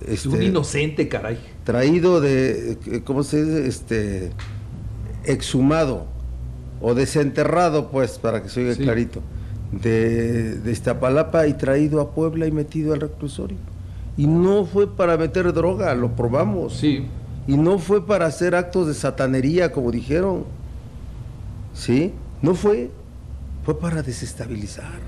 Es 0.08 0.26
este, 0.26 0.30
un 0.30 0.42
inocente, 0.44 1.08
caray. 1.08 1.38
traído 1.64 2.20
de, 2.22 2.78
¿cómo 3.06 3.24
se 3.24 3.44
dice? 3.44 3.68
Este, 3.68 4.32
exhumado 5.26 6.06
o 6.82 6.94
desenterrado, 6.94 7.90
pues, 7.92 8.18
para 8.20 8.42
que 8.42 8.50
se 8.50 8.62
oiga 8.62 8.76
Sí. 8.76 8.84
clarito, 8.84 9.22
de, 9.72 10.56
de 10.60 10.72
Iztapalapa 10.72 11.48
y 11.48 11.54
traído 11.54 12.02
a 12.02 12.12
Puebla 12.12 12.48
y 12.48 12.52
metido 12.52 12.94
al 12.94 13.02
reclusorio. 13.02 13.58
Y 14.18 14.28
no 14.28 14.66
fue 14.66 14.94
para 14.96 15.18
meter 15.18 15.52
droga, 15.54 15.94
lo 15.96 16.16
probamos. 16.16 16.74
Sí. 16.78 17.06
Y 17.48 17.58
no 17.58 17.80
fue 17.80 18.06
para 18.06 18.26
hacer 18.26 18.54
actos 18.56 18.88
de 18.88 18.94
satanería, 18.94 19.72
como 19.72 19.92
dijeron. 19.92 20.44
¿Sí? 21.74 22.14
No 22.42 22.54
fue. 22.56 22.92
Fue 23.64 23.80
para 23.80 24.02
desestabilizar. 24.02 25.00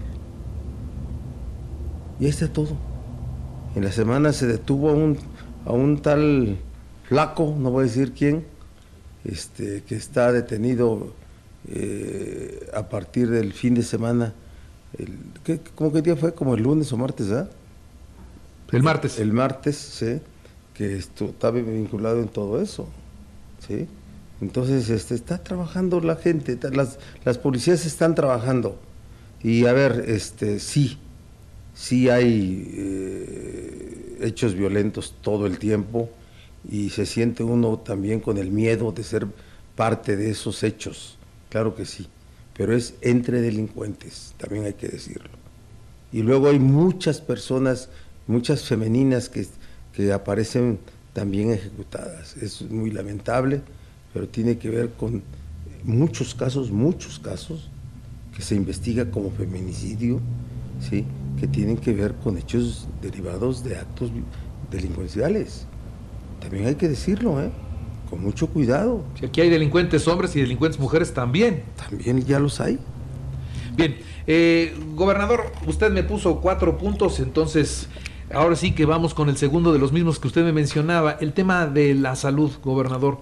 Y 2.19 2.25
ahí 2.25 2.29
está 2.29 2.47
todo. 2.47 2.75
En 3.75 3.83
la 3.83 3.91
semana 3.91 4.33
se 4.33 4.47
detuvo 4.47 4.89
a 4.89 4.93
un, 4.93 5.17
a 5.65 5.71
un 5.71 6.01
tal 6.01 6.57
flaco, 7.03 7.55
no 7.57 7.71
voy 7.71 7.83
a 7.83 7.87
decir 7.87 8.13
quién, 8.13 8.45
este, 9.25 9.83
que 9.83 9.95
está 9.95 10.31
detenido 10.31 11.13
eh, 11.69 12.69
a 12.73 12.89
partir 12.89 13.29
del 13.29 13.53
fin 13.53 13.75
de 13.75 13.83
semana. 13.83 14.33
El, 14.97 15.17
¿qué, 15.43 15.59
¿Cómo 15.75 15.91
que 15.91 16.01
día 16.01 16.15
fue? 16.15 16.33
Como 16.33 16.55
el 16.55 16.63
lunes 16.63 16.91
o 16.91 16.97
martes, 16.97 17.31
¿ah? 17.31 17.49
El 18.71 18.83
martes. 18.83 19.19
El 19.19 19.33
martes, 19.33 19.77
sí, 19.77 20.19
que 20.73 20.95
esto, 20.95 21.25
está 21.25 21.51
vinculado 21.51 22.21
en 22.21 22.29
todo 22.29 22.61
eso, 22.61 22.87
¿sí? 23.67 23.87
Entonces, 24.39 24.89
este, 24.89 25.13
está 25.13 25.37
trabajando 25.43 25.99
la 25.99 26.15
gente, 26.15 26.57
las, 26.71 26.97
las 27.25 27.37
policías 27.37 27.85
están 27.85 28.15
trabajando. 28.15 28.79
Y 29.43 29.65
a 29.65 29.73
ver, 29.73 30.05
este, 30.07 30.59
sí, 30.59 30.97
sí 31.73 32.09
hay 32.09 32.71
eh, 32.73 34.17
hechos 34.21 34.55
violentos 34.55 35.15
todo 35.21 35.45
el 35.45 35.59
tiempo 35.59 36.09
y 36.69 36.89
se 36.89 37.05
siente 37.05 37.43
uno 37.43 37.77
también 37.79 38.19
con 38.19 38.37
el 38.37 38.51
miedo 38.51 38.91
de 38.91 39.03
ser 39.03 39.27
parte 39.75 40.15
de 40.15 40.29
esos 40.31 40.63
hechos, 40.63 41.17
claro 41.49 41.75
que 41.75 41.85
sí, 41.85 42.07
pero 42.55 42.75
es 42.75 42.95
entre 43.01 43.41
delincuentes, 43.41 44.33
también 44.37 44.65
hay 44.65 44.73
que 44.73 44.87
decirlo. 44.87 45.29
Y 46.11 46.21
luego 46.23 46.49
hay 46.49 46.59
muchas 46.59 47.21
personas, 47.21 47.89
muchas 48.27 48.63
femeninas 48.63 49.29
que, 49.29 49.47
que 49.93 50.11
aparecen 50.11 50.77
también 51.13 51.51
ejecutadas. 51.51 52.35
Es 52.37 52.61
muy 52.61 52.91
lamentable, 52.91 53.61
pero 54.13 54.27
tiene 54.27 54.57
que 54.57 54.69
ver 54.69 54.91
con 54.91 55.23
muchos 55.83 56.35
casos, 56.35 56.69
muchos 56.69 57.19
casos 57.19 57.69
que 58.35 58.41
se 58.41 58.55
investiga 58.55 59.09
como 59.09 59.31
feminicidio, 59.31 60.19
¿sí? 60.79 61.05
que 61.39 61.47
tienen 61.47 61.77
que 61.77 61.93
ver 61.93 62.13
con 62.15 62.37
hechos 62.37 62.87
derivados 63.01 63.63
de 63.63 63.77
actos 63.77 64.11
delincuenciales. 64.69 65.65
También 66.41 66.67
hay 66.67 66.75
que 66.75 66.89
decirlo, 66.89 67.41
¿eh? 67.41 67.49
con 68.11 68.21
mucho 68.21 68.47
cuidado. 68.47 69.05
Si 69.17 69.25
aquí 69.25 69.39
hay 69.39 69.49
delincuentes 69.49 70.05
hombres 70.09 70.35
y 70.35 70.41
delincuentes 70.41 70.79
mujeres 70.79 71.13
también. 71.13 71.63
También 71.77 72.25
ya 72.25 72.39
los 72.39 72.59
hay. 72.59 72.77
Bien, 73.73 73.97
eh, 74.27 74.75
gobernador, 74.95 75.53
usted 75.65 75.89
me 75.91 76.03
puso 76.03 76.41
cuatro 76.41 76.77
puntos, 76.77 77.21
entonces 77.21 77.87
ahora 78.33 78.57
sí 78.57 78.73
que 78.73 78.85
vamos 78.85 79.13
con 79.13 79.29
el 79.29 79.37
segundo 79.37 79.71
de 79.71 79.79
los 79.79 79.93
mismos 79.93 80.19
que 80.19 80.27
usted 80.27 80.43
me 80.43 80.51
mencionaba, 80.51 81.13
el 81.21 81.31
tema 81.31 81.67
de 81.67 81.95
la 81.95 82.17
salud, 82.17 82.51
gobernador. 82.61 83.19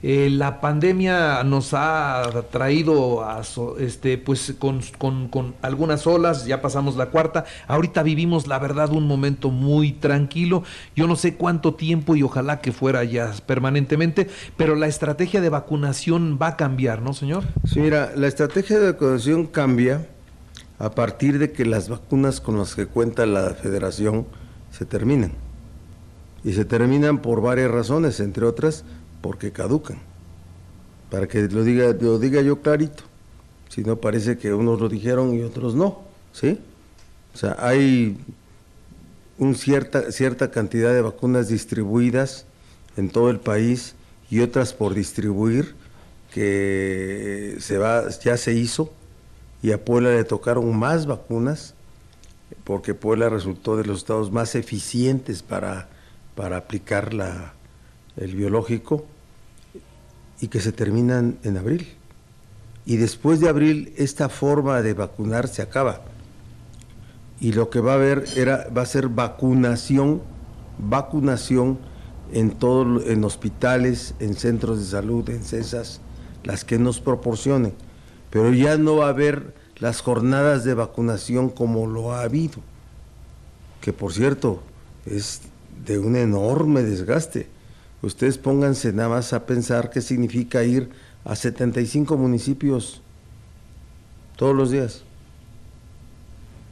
Eh, 0.00 0.30
la 0.30 0.60
pandemia 0.60 1.42
nos 1.42 1.74
ha 1.74 2.22
traído 2.52 3.24
a, 3.24 3.42
este, 3.80 4.16
pues, 4.16 4.54
con, 4.56 4.80
con, 5.28 5.54
algunas 5.60 6.06
olas, 6.06 6.46
ya 6.46 6.62
pasamos 6.62 6.96
la 6.96 7.06
cuarta, 7.06 7.44
ahorita 7.66 8.04
vivimos 8.04 8.46
la 8.46 8.60
verdad 8.60 8.92
un 8.92 9.08
momento 9.08 9.50
muy 9.50 9.90
tranquilo, 9.90 10.62
yo 10.94 11.08
no 11.08 11.16
sé 11.16 11.34
cuánto 11.34 11.74
tiempo 11.74 12.14
y 12.14 12.22
ojalá 12.22 12.60
que 12.60 12.70
fuera 12.70 13.02
ya 13.02 13.32
permanentemente, 13.46 14.28
pero 14.56 14.76
la 14.76 14.86
estrategia 14.86 15.40
de 15.40 15.48
vacunación 15.48 16.38
va 16.40 16.48
a 16.48 16.56
cambiar, 16.56 17.02
¿no, 17.02 17.12
señor? 17.12 17.42
Sí, 17.64 17.80
mira, 17.80 18.12
la 18.14 18.28
estrategia 18.28 18.78
de 18.78 18.92
vacunación 18.92 19.46
cambia 19.46 20.06
a 20.78 20.90
partir 20.90 21.40
de 21.40 21.50
que 21.50 21.64
las 21.64 21.88
vacunas 21.88 22.40
con 22.40 22.56
las 22.56 22.76
que 22.76 22.86
cuenta 22.86 23.26
la 23.26 23.50
federación 23.50 24.26
se 24.70 24.84
terminan. 24.84 25.32
Y 26.44 26.52
se 26.52 26.64
terminan 26.64 27.18
por 27.18 27.42
varias 27.42 27.70
razones, 27.70 28.20
entre 28.20 28.46
otras, 28.46 28.84
porque 29.20 29.52
caducan. 29.52 29.98
Para 31.10 31.26
que 31.26 31.42
lo 31.48 31.64
diga, 31.64 31.94
lo 32.00 32.18
diga 32.18 32.42
yo 32.42 32.60
clarito. 32.60 33.04
Si 33.68 33.82
no 33.82 33.96
parece 33.96 34.38
que 34.38 34.52
unos 34.52 34.80
lo 34.80 34.88
dijeron 34.88 35.34
y 35.34 35.42
otros 35.42 35.74
no. 35.74 36.02
¿Sí? 36.32 36.58
O 37.34 37.36
sea, 37.38 37.56
hay 37.58 38.16
un 39.38 39.54
cierta, 39.54 40.10
cierta 40.12 40.50
cantidad 40.50 40.92
de 40.92 41.02
vacunas 41.02 41.48
distribuidas 41.48 42.46
en 42.96 43.10
todo 43.10 43.30
el 43.30 43.38
país 43.38 43.94
y 44.30 44.40
otras 44.40 44.72
por 44.72 44.94
distribuir 44.94 45.74
que 46.32 47.56
se 47.60 47.78
va, 47.78 48.08
ya 48.08 48.36
se 48.36 48.52
hizo 48.54 48.92
y 49.62 49.72
a 49.72 49.84
Puebla 49.84 50.10
le 50.10 50.24
tocaron 50.24 50.76
más 50.76 51.06
vacunas 51.06 51.74
porque 52.64 52.94
Puebla 52.94 53.28
resultó 53.28 53.76
de 53.76 53.84
los 53.84 53.98
estados 53.98 54.30
más 54.30 54.54
eficientes 54.54 55.42
para, 55.42 55.88
para 56.34 56.56
aplicar 56.58 57.14
la, 57.14 57.54
el 58.18 58.34
biológico, 58.34 59.06
y 60.40 60.48
que 60.48 60.60
se 60.60 60.72
terminan 60.72 61.38
en 61.42 61.56
abril. 61.56 61.88
Y 62.86 62.96
después 62.96 63.40
de 63.40 63.48
abril 63.48 63.92
esta 63.96 64.28
forma 64.28 64.80
de 64.82 64.94
vacunar 64.94 65.48
se 65.48 65.62
acaba. 65.62 66.02
Y 67.40 67.52
lo 67.52 67.70
que 67.70 67.80
va 67.80 67.92
a 67.92 67.96
haber 67.96 68.24
era, 68.36 68.68
va 68.76 68.82
a 68.82 68.86
ser 68.86 69.08
vacunación, 69.08 70.22
vacunación 70.78 71.78
en 72.32 72.50
todo, 72.50 73.02
en 73.04 73.24
hospitales, 73.24 74.14
en 74.20 74.34
centros 74.34 74.78
de 74.78 74.86
salud, 74.86 75.28
en 75.30 75.44
CESAS, 75.44 76.00
las 76.44 76.64
que 76.64 76.78
nos 76.78 77.00
proporcionen. 77.00 77.74
Pero 78.30 78.52
ya 78.52 78.76
no 78.76 78.96
va 78.96 79.06
a 79.06 79.10
haber 79.10 79.54
las 79.76 80.00
jornadas 80.00 80.64
de 80.64 80.74
vacunación 80.74 81.50
como 81.50 81.86
lo 81.86 82.12
ha 82.12 82.22
habido, 82.22 82.58
que 83.80 83.92
por 83.92 84.12
cierto 84.12 84.60
es 85.06 85.42
de 85.84 85.98
un 85.98 86.16
enorme 86.16 86.82
desgaste 86.82 87.48
Ustedes 88.02 88.38
pónganse 88.38 88.92
nada 88.92 89.08
más 89.08 89.32
a 89.32 89.44
pensar 89.44 89.90
qué 89.90 90.00
significa 90.00 90.62
ir 90.62 90.90
a 91.24 91.34
75 91.34 92.16
municipios 92.16 93.02
todos 94.36 94.54
los 94.54 94.70
días. 94.70 95.02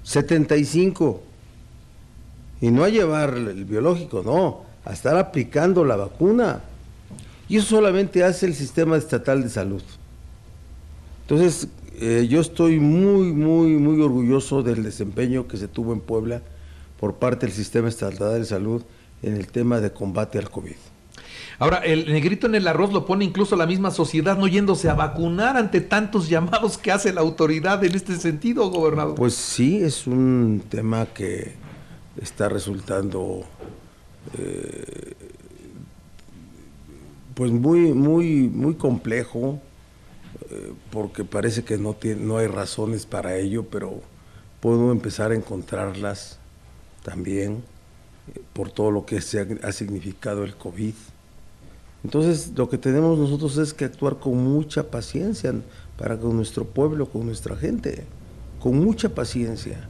75. 0.04 1.22
Y 2.60 2.70
no 2.70 2.84
a 2.84 2.88
llevar 2.88 3.34
el 3.34 3.64
biológico, 3.64 4.22
no, 4.24 4.62
a 4.84 4.92
estar 4.92 5.16
aplicando 5.16 5.84
la 5.84 5.96
vacuna. 5.96 6.60
Y 7.48 7.58
eso 7.58 7.66
solamente 7.66 8.24
hace 8.24 8.46
el 8.46 8.54
sistema 8.54 8.96
estatal 8.96 9.42
de 9.42 9.50
salud. 9.50 9.82
Entonces, 11.22 11.68
eh, 11.98 12.26
yo 12.30 12.40
estoy 12.40 12.78
muy, 12.78 13.32
muy, 13.32 13.70
muy 13.78 14.00
orgulloso 14.00 14.62
del 14.62 14.84
desempeño 14.84 15.48
que 15.48 15.56
se 15.56 15.66
tuvo 15.66 15.92
en 15.92 16.00
Puebla 16.00 16.40
por 17.00 17.14
parte 17.16 17.46
del 17.46 17.54
sistema 17.54 17.88
estatal 17.88 18.38
de 18.38 18.44
salud 18.44 18.82
en 19.22 19.36
el 19.36 19.48
tema 19.48 19.80
de 19.80 19.92
combate 19.92 20.38
al 20.38 20.50
COVID. 20.50 20.76
Ahora, 21.58 21.78
el 21.78 22.12
negrito 22.12 22.46
en 22.46 22.54
el 22.54 22.68
arroz 22.68 22.92
lo 22.92 23.06
pone 23.06 23.24
incluso 23.24 23.56
la 23.56 23.66
misma 23.66 23.90
sociedad 23.90 24.36
no 24.36 24.46
yéndose 24.46 24.90
a 24.90 24.94
vacunar 24.94 25.56
ante 25.56 25.80
tantos 25.80 26.28
llamados 26.28 26.76
que 26.76 26.92
hace 26.92 27.12
la 27.12 27.22
autoridad 27.22 27.82
en 27.82 27.94
este 27.94 28.16
sentido, 28.16 28.70
gobernador. 28.70 29.14
Pues 29.14 29.34
sí, 29.34 29.78
es 29.78 30.06
un 30.06 30.62
tema 30.68 31.06
que 31.06 31.54
está 32.20 32.48
resultando 32.50 33.44
eh, 34.38 35.14
pues 37.34 37.50
muy, 37.50 37.92
muy, 37.92 38.48
muy 38.48 38.74
complejo, 38.74 39.60
eh, 40.50 40.72
porque 40.90 41.24
parece 41.24 41.64
que 41.64 41.78
no, 41.78 41.94
tiene, 41.94 42.22
no 42.22 42.36
hay 42.36 42.48
razones 42.48 43.06
para 43.06 43.36
ello, 43.36 43.64
pero 43.70 44.00
puedo 44.60 44.92
empezar 44.92 45.30
a 45.30 45.34
encontrarlas 45.34 46.38
también 47.02 47.62
eh, 48.34 48.40
por 48.52 48.70
todo 48.70 48.90
lo 48.90 49.06
que 49.06 49.22
se 49.22 49.58
ha 49.62 49.72
significado 49.72 50.44
el 50.44 50.56
COVID. 50.56 50.94
Entonces, 52.06 52.52
lo 52.54 52.68
que 52.68 52.78
tenemos 52.78 53.18
nosotros 53.18 53.58
es 53.58 53.74
que 53.74 53.84
actuar 53.84 54.20
con 54.20 54.36
mucha 54.36 54.92
paciencia 54.92 55.52
para 55.98 56.16
con 56.16 56.36
nuestro 56.36 56.64
pueblo, 56.64 57.06
con 57.10 57.26
nuestra 57.26 57.56
gente, 57.56 58.04
con 58.60 58.78
mucha 58.78 59.08
paciencia. 59.08 59.88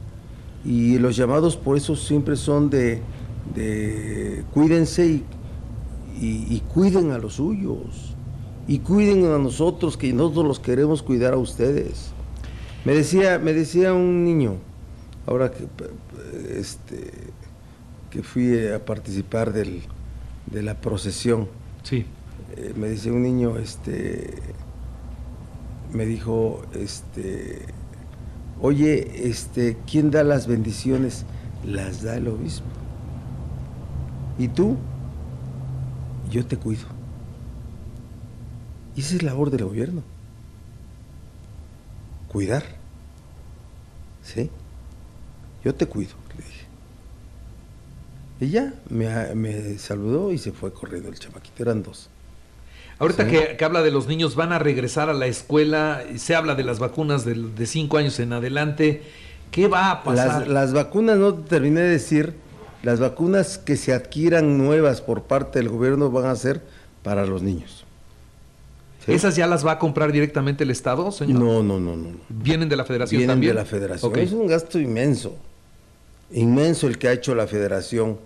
Y 0.65 0.97
los 0.97 1.15
llamados 1.15 1.55
por 1.55 1.77
eso 1.77 1.95
siempre 1.95 2.35
son 2.35 2.71
de, 2.71 3.03
cuídense 4.51 5.21
y, 6.19 6.59
cuiden 6.73 7.11
a 7.11 7.19
los 7.19 7.35
suyos. 7.35 8.15
Y 8.67 8.79
cuiden 8.79 9.25
a 9.25 9.37
nosotros, 9.37 9.95
que 9.95 10.11
nosotros 10.11 10.47
los 10.47 10.59
queremos 10.59 11.03
cuidar 11.03 11.35
a 11.35 11.37
ustedes. 11.37 12.07
Me 12.83 12.95
decía, 12.95 13.37
me 13.37 13.53
decía 13.53 13.93
un 13.93 14.25
niño, 14.25 14.55
ahora 15.27 15.51
que, 15.51 15.67
este, 16.49 17.11
que 18.09 18.23
fui 18.23 18.67
a 18.69 18.83
participar 18.83 19.53
del, 19.53 19.83
de 20.47 20.63
la 20.63 20.81
procesión, 20.81 21.47
Sí. 21.87 22.05
Eh, 22.57 22.73
me 22.75 22.89
dice 22.89 23.11
un 23.11 23.23
niño, 23.23 23.57
este, 23.57 24.33
me 25.93 26.05
dijo, 26.05 26.61
este, 26.73 27.61
oye, 28.59 29.29
este, 29.29 29.77
¿quién 29.89 30.11
da 30.11 30.25
las 30.25 30.47
bendiciones? 30.47 31.23
Las 31.65 32.03
da 32.03 32.17
el 32.17 32.27
obispo. 32.27 32.67
¿Y 34.37 34.49
tú? 34.49 34.75
Yo 36.29 36.45
te 36.45 36.57
cuido. 36.57 36.87
Y 38.97 38.99
esa 38.99 39.15
es 39.15 39.23
labor 39.23 39.49
del 39.49 39.63
gobierno. 39.63 40.01
Cuidar. 42.27 42.63
¿Sí? 44.23 44.49
Yo 45.63 45.73
te 45.73 45.85
cuido. 45.85 46.15
Y 48.39 48.49
ya 48.49 48.73
me, 48.89 49.77
saludó 49.79 50.31
y 50.31 50.37
se 50.37 50.51
fue 50.51 50.71
corriendo 50.71 51.09
el 51.09 51.17
chamaquito, 51.17 51.63
eran 51.63 51.81
dos. 51.81 52.09
Ahorita 52.99 53.27
que, 53.27 53.63
habla 53.63 53.81
de 53.81 53.91
los 53.91 54.07
niños, 54.07 54.35
van 54.35 54.51
a 54.51 54.59
regresar 54.59 55.09
a 55.09 55.13
la 55.13 55.27
escuela, 55.27 56.03
se 56.17 56.35
habla 56.35 56.55
de 56.55 56.63
las 56.63 56.79
vacunas 56.79 57.25
de, 57.25 57.65
cinco 57.65 57.97
años 57.97 58.19
en 58.19 58.33
adelante. 58.33 59.03
¿Qué 59.51 59.67
va 59.67 59.91
a 59.91 60.03
pasar? 60.03 60.47
Las, 60.47 60.73
vacunas, 60.73 61.17
no 61.17 61.33
terminé 61.35 61.81
de 61.81 61.89
decir, 61.89 62.33
las 62.83 62.99
vacunas 62.99 63.57
que 63.57 63.75
se 63.75 63.93
adquieran 63.93 64.57
nuevas 64.57 65.01
por 65.01 65.23
parte 65.23 65.59
del 65.59 65.69
gobierno 65.69 66.09
van 66.11 66.25
a 66.25 66.35
ser 66.35 66.61
para 67.03 67.25
los 67.25 67.41
niños. 67.41 67.85
¿Esas 69.07 69.35
ya 69.35 69.47
las 69.47 69.65
va 69.65 69.73
a 69.73 69.79
comprar 69.79 70.11
directamente 70.11 70.63
el 70.63 70.71
Estado, 70.71 71.11
señor? 71.11 71.39
No, 71.39 71.63
no, 71.63 71.79
no, 71.79 71.95
no. 71.95 72.09
¿Vienen 72.27 72.67
de 72.67 72.75
la 72.75 72.83
Federación 72.83 73.19
Vienen 73.19 73.35
también? 73.35 73.55
de 73.55 73.61
la 73.61 73.65
Federación. 73.65 74.19
Es 74.19 74.33
un 74.33 74.47
gasto 74.47 74.79
inmenso, 74.79 75.37
inmenso 76.31 76.87
el 76.87 76.97
que 76.97 77.07
ha 77.07 77.13
hecho 77.13 77.33
la 77.33 77.47
Federación 77.47 78.17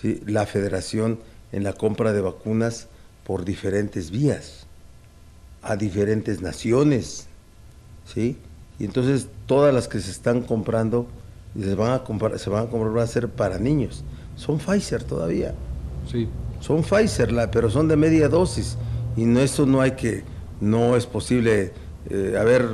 ¿sí? 0.00 0.20
la 0.26 0.46
federación 0.46 1.18
en 1.52 1.62
la 1.62 1.72
compra 1.72 2.12
de 2.12 2.20
vacunas 2.20 2.88
por 3.24 3.44
diferentes 3.44 4.10
vías, 4.10 4.66
a 5.62 5.76
diferentes 5.76 6.42
naciones, 6.42 7.26
¿sí? 8.12 8.36
Y 8.78 8.84
entonces 8.84 9.28
todas 9.46 9.72
las 9.72 9.88
que 9.88 10.00
se 10.00 10.10
están 10.10 10.42
comprando, 10.42 11.06
se 11.58 11.74
van 11.74 11.92
a 11.92 12.02
comprar, 12.02 12.38
se 12.38 12.50
van 12.50 12.66
a 12.66 12.70
comprar, 12.70 12.92
van 12.92 13.04
a 13.04 13.06
ser 13.06 13.28
para 13.28 13.58
niños. 13.58 14.04
Son 14.36 14.58
Pfizer 14.58 15.04
todavía. 15.04 15.54
Sí. 16.10 16.28
Son 16.60 16.82
Pfizer, 16.82 17.30
la, 17.32 17.50
pero 17.50 17.70
son 17.70 17.88
de 17.88 17.96
media 17.96 18.28
dosis. 18.28 18.76
Y 19.16 19.24
no, 19.24 19.40
eso 19.40 19.64
no 19.64 19.80
hay 19.80 19.92
que, 19.92 20.24
no 20.60 20.96
es 20.96 21.06
posible, 21.06 21.72
eh, 22.10 22.36
haber 22.38 22.68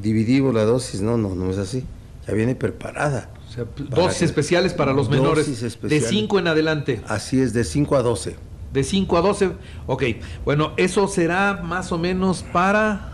dividido 0.00 0.52
la 0.52 0.64
dosis, 0.64 1.02
no, 1.02 1.18
no, 1.18 1.34
no 1.34 1.50
es 1.50 1.58
así. 1.58 1.84
ya 2.26 2.34
viene 2.34 2.54
preparada. 2.54 3.28
O 3.48 3.50
sea, 3.50 3.64
dosis 3.90 4.18
que- 4.18 4.24
especiales 4.26 4.74
para 4.74 4.92
los 4.92 5.08
menores. 5.08 5.46
De 5.60 5.66
especiales. 5.66 6.08
5 6.08 6.38
en 6.38 6.48
adelante. 6.48 7.00
Así 7.08 7.40
es, 7.40 7.52
de 7.54 7.64
5 7.64 7.96
a 7.96 8.02
12. 8.02 8.36
De 8.72 8.84
5 8.84 9.16
a 9.16 9.22
12. 9.22 9.52
Ok. 9.86 10.02
Bueno, 10.44 10.72
eso 10.76 11.08
será 11.08 11.60
más 11.64 11.90
o 11.92 11.98
menos 11.98 12.42
para. 12.52 13.12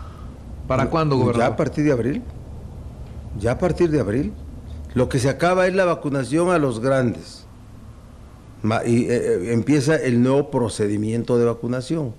¿Para 0.67 0.89
cuándo, 0.89 1.15
Ya 1.15 1.21
a 1.21 1.25
gobernador? 1.25 1.55
partir 1.55 1.85
de 1.85 1.91
abril. 1.91 2.21
Ya 3.39 3.51
a 3.51 3.57
partir 3.57 3.89
de 3.89 3.99
abril. 3.99 4.33
Lo 4.93 5.07
que 5.09 5.19
se 5.19 5.29
acaba 5.29 5.67
es 5.67 5.75
la 5.75 5.85
vacunación 5.85 6.49
a 6.49 6.57
los 6.57 6.79
grandes. 6.79 7.45
Y 8.85 9.03
eh, 9.03 9.07
eh, 9.09 9.53
empieza 9.53 9.95
el 9.95 10.21
nuevo 10.23 10.49
procedimiento 10.49 11.37
de 11.37 11.45
vacunación. 11.45 12.15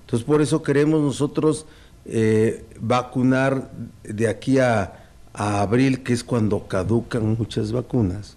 Entonces, 0.00 0.26
por 0.26 0.42
eso 0.42 0.62
queremos 0.62 1.00
nosotros 1.00 1.66
eh, 2.04 2.64
vacunar 2.80 3.70
de 4.02 4.28
aquí 4.28 4.58
a, 4.58 5.05
a 5.36 5.60
abril, 5.60 6.02
que 6.02 6.12
es 6.12 6.24
cuando 6.24 6.66
caducan 6.66 7.36
muchas 7.38 7.70
vacunas. 7.72 8.36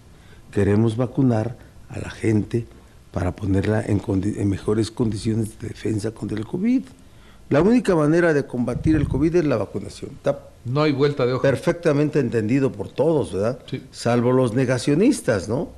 Queremos 0.52 0.96
vacunar 0.96 1.56
a 1.88 1.98
la 1.98 2.10
gente 2.10 2.66
para 3.10 3.34
ponerla 3.34 3.82
en, 3.84 4.00
condi- 4.00 4.36
en 4.36 4.48
mejores 4.48 4.90
condiciones 4.90 5.58
de 5.58 5.68
defensa 5.68 6.10
contra 6.12 6.38
el 6.38 6.46
COVID. 6.46 6.82
La 7.48 7.62
única 7.62 7.96
manera 7.96 8.32
de 8.32 8.46
combatir 8.46 8.94
el 8.94 9.08
COVID 9.08 9.34
es 9.36 9.44
la 9.44 9.56
vacunación. 9.56 10.10
Está 10.12 10.38
No 10.64 10.82
hay 10.82 10.92
vuelta 10.92 11.26
de 11.26 11.32
hoja. 11.32 11.42
perfectamente 11.42 12.20
entendido 12.20 12.70
por 12.70 12.88
todos, 12.88 13.32
¿verdad? 13.32 13.58
Sí. 13.68 13.82
Salvo 13.90 14.30
los 14.32 14.52
negacionistas, 14.54 15.48
¿no? 15.48 15.70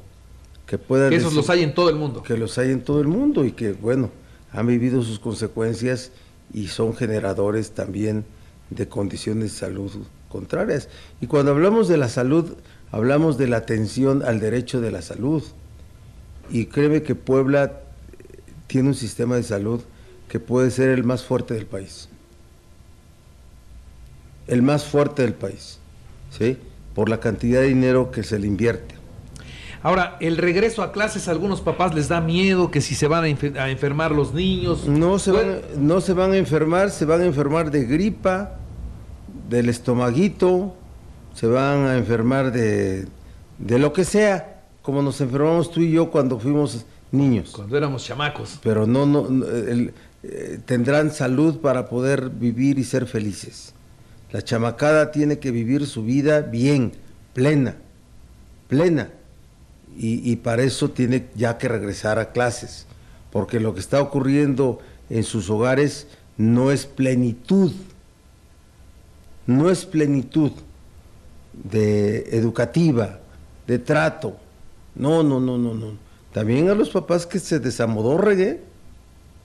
Que 0.66 0.76
puedan 0.76 1.08
Que 1.10 1.16
esos 1.16 1.30
decir- 1.30 1.36
los 1.38 1.50
hay 1.50 1.62
en 1.62 1.72
todo 1.74 1.88
el 1.88 1.96
mundo. 1.96 2.22
que 2.22 2.36
los 2.36 2.58
hay 2.58 2.70
en 2.72 2.82
todo 2.82 3.00
el 3.00 3.08
mundo 3.08 3.44
y 3.44 3.52
que, 3.52 3.72
bueno, 3.72 4.10
han 4.52 4.66
vivido 4.66 5.02
sus 5.02 5.18
consecuencias 5.18 6.10
y 6.52 6.68
son 6.68 6.94
generadores 6.94 7.70
también 7.70 8.24
de 8.68 8.86
condiciones 8.88 9.52
de 9.52 9.58
salud 9.58 9.90
contrarias. 10.32 10.88
Y 11.20 11.26
cuando 11.26 11.52
hablamos 11.52 11.86
de 11.88 11.98
la 11.98 12.08
salud, 12.08 12.54
hablamos 12.90 13.36
de 13.36 13.46
la 13.46 13.58
atención 13.58 14.22
al 14.24 14.40
derecho 14.40 14.80
de 14.80 14.90
la 14.90 15.02
salud. 15.02 15.42
Y 16.50 16.66
créeme 16.66 17.02
que 17.02 17.14
Puebla 17.14 17.64
eh, 17.64 18.40
tiene 18.66 18.88
un 18.88 18.94
sistema 18.94 19.36
de 19.36 19.42
salud 19.42 19.82
que 20.28 20.40
puede 20.40 20.70
ser 20.70 20.88
el 20.88 21.04
más 21.04 21.22
fuerte 21.22 21.52
del 21.54 21.66
país. 21.66 22.08
El 24.46 24.62
más 24.62 24.84
fuerte 24.86 25.22
del 25.22 25.34
país, 25.34 25.78
¿sí? 26.30 26.56
Por 26.94 27.08
la 27.08 27.20
cantidad 27.20 27.60
de 27.60 27.68
dinero 27.68 28.10
que 28.10 28.22
se 28.22 28.38
le 28.38 28.46
invierte. 28.46 28.94
Ahora, 29.84 30.16
el 30.20 30.36
regreso 30.36 30.82
a 30.82 30.92
clases, 30.92 31.26
a 31.26 31.32
algunos 31.32 31.60
papás 31.60 31.94
les 31.94 32.08
da 32.08 32.20
miedo 32.20 32.70
que 32.70 32.80
si 32.80 32.94
se 32.94 33.08
van 33.08 33.24
a, 33.24 33.62
a 33.62 33.70
enfermar 33.70 34.12
los 34.12 34.32
niños. 34.32 34.86
No 34.86 35.18
se, 35.18 35.32
Bueno, 35.32 35.52
van, 35.52 35.86
no 35.86 36.00
se 36.00 36.12
van 36.12 36.32
a 36.32 36.36
enfermar, 36.36 36.90
se 36.90 37.04
van 37.04 37.20
a 37.20 37.24
enfermar 37.24 37.70
de 37.70 37.84
gripa, 37.84 38.58
del 39.52 39.68
estomaguito, 39.68 40.74
se 41.34 41.46
van 41.46 41.86
a 41.86 41.96
enfermar 41.96 42.50
de, 42.52 43.06
de 43.58 43.78
lo 43.78 43.92
que 43.92 44.04
sea, 44.04 44.62
como 44.82 45.02
nos 45.02 45.20
enfermamos 45.20 45.70
tú 45.70 45.80
y 45.80 45.92
yo 45.92 46.10
cuando 46.10 46.38
fuimos 46.40 46.84
niños. 47.12 47.50
Cuando 47.54 47.76
éramos 47.76 48.04
chamacos. 48.04 48.58
Pero 48.62 48.86
no, 48.86 49.06
no, 49.06 49.28
no, 49.28 49.46
el- 49.46 49.92
eh, 50.24 50.60
tendrán 50.64 51.10
salud 51.10 51.58
para 51.58 51.88
poder 51.88 52.30
vivir 52.30 52.78
y 52.78 52.84
ser 52.84 53.06
felices. 53.06 53.74
La 54.30 54.40
chamacada 54.42 55.10
tiene 55.10 55.38
que 55.40 55.50
vivir 55.50 55.86
su 55.86 56.04
vida 56.04 56.40
bien, 56.42 56.92
plena, 57.34 57.74
plena. 58.68 59.08
Y, 59.98 60.30
y 60.30 60.36
para 60.36 60.62
eso 60.62 60.90
tiene 60.90 61.26
ya 61.34 61.58
que 61.58 61.68
regresar 61.68 62.18
a 62.18 62.30
clases, 62.32 62.86
porque 63.30 63.60
lo 63.60 63.74
que 63.74 63.80
está 63.80 64.00
ocurriendo 64.00 64.78
en 65.10 65.24
sus 65.24 65.50
hogares 65.50 66.06
no 66.38 66.70
es 66.70 66.86
plenitud, 66.86 67.72
no 69.46 69.70
es 69.70 69.84
plenitud 69.84 70.52
de 71.52 72.36
educativa, 72.36 73.20
de 73.66 73.78
trato. 73.78 74.36
No, 74.94 75.22
no, 75.22 75.40
no, 75.40 75.58
no, 75.58 75.74
no. 75.74 75.92
También 76.32 76.70
a 76.70 76.74
los 76.74 76.90
papás 76.90 77.26
que 77.26 77.38
se 77.38 77.58
desamodorren, 77.58 78.60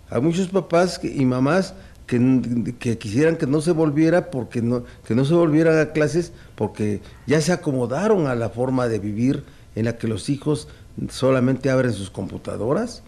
Hay 0.10 0.22
muchos 0.22 0.48
papás 0.48 1.00
y 1.04 1.26
mamás 1.26 1.74
que, 2.06 2.74
que 2.80 2.98
quisieran 2.98 3.36
que 3.36 3.46
no 3.46 3.60
se 3.60 3.72
volviera 3.72 4.32
porque 4.32 4.62
no, 4.62 4.84
que 5.06 5.14
no 5.14 5.26
se 5.26 5.34
volvieran 5.34 5.78
a 5.80 5.92
clases 5.92 6.32
porque 6.56 7.02
ya 7.26 7.42
se 7.42 7.52
acomodaron 7.52 8.28
a 8.28 8.36
la 8.36 8.50
forma 8.50 8.88
de 8.88 9.00
vivir 9.00 9.44
en 9.76 9.86
la 9.86 9.98
que 9.98 10.08
los 10.08 10.30
hijos 10.30 10.70
solamente 11.10 11.70
abren 11.70 11.94
sus 11.94 12.10
computadoras, 12.10 13.04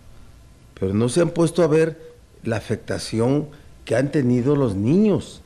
pero 0.78 0.94
no 0.94 1.08
se 1.10 1.22
han 1.22 1.30
puesto 1.30 1.64
a 1.64 1.68
ver 1.68 1.98
la 2.44 2.58
afectación 2.58 3.48
que 3.86 3.96
han 3.96 4.12
tenido 4.12 4.56
los 4.56 4.76
niños 4.76 5.42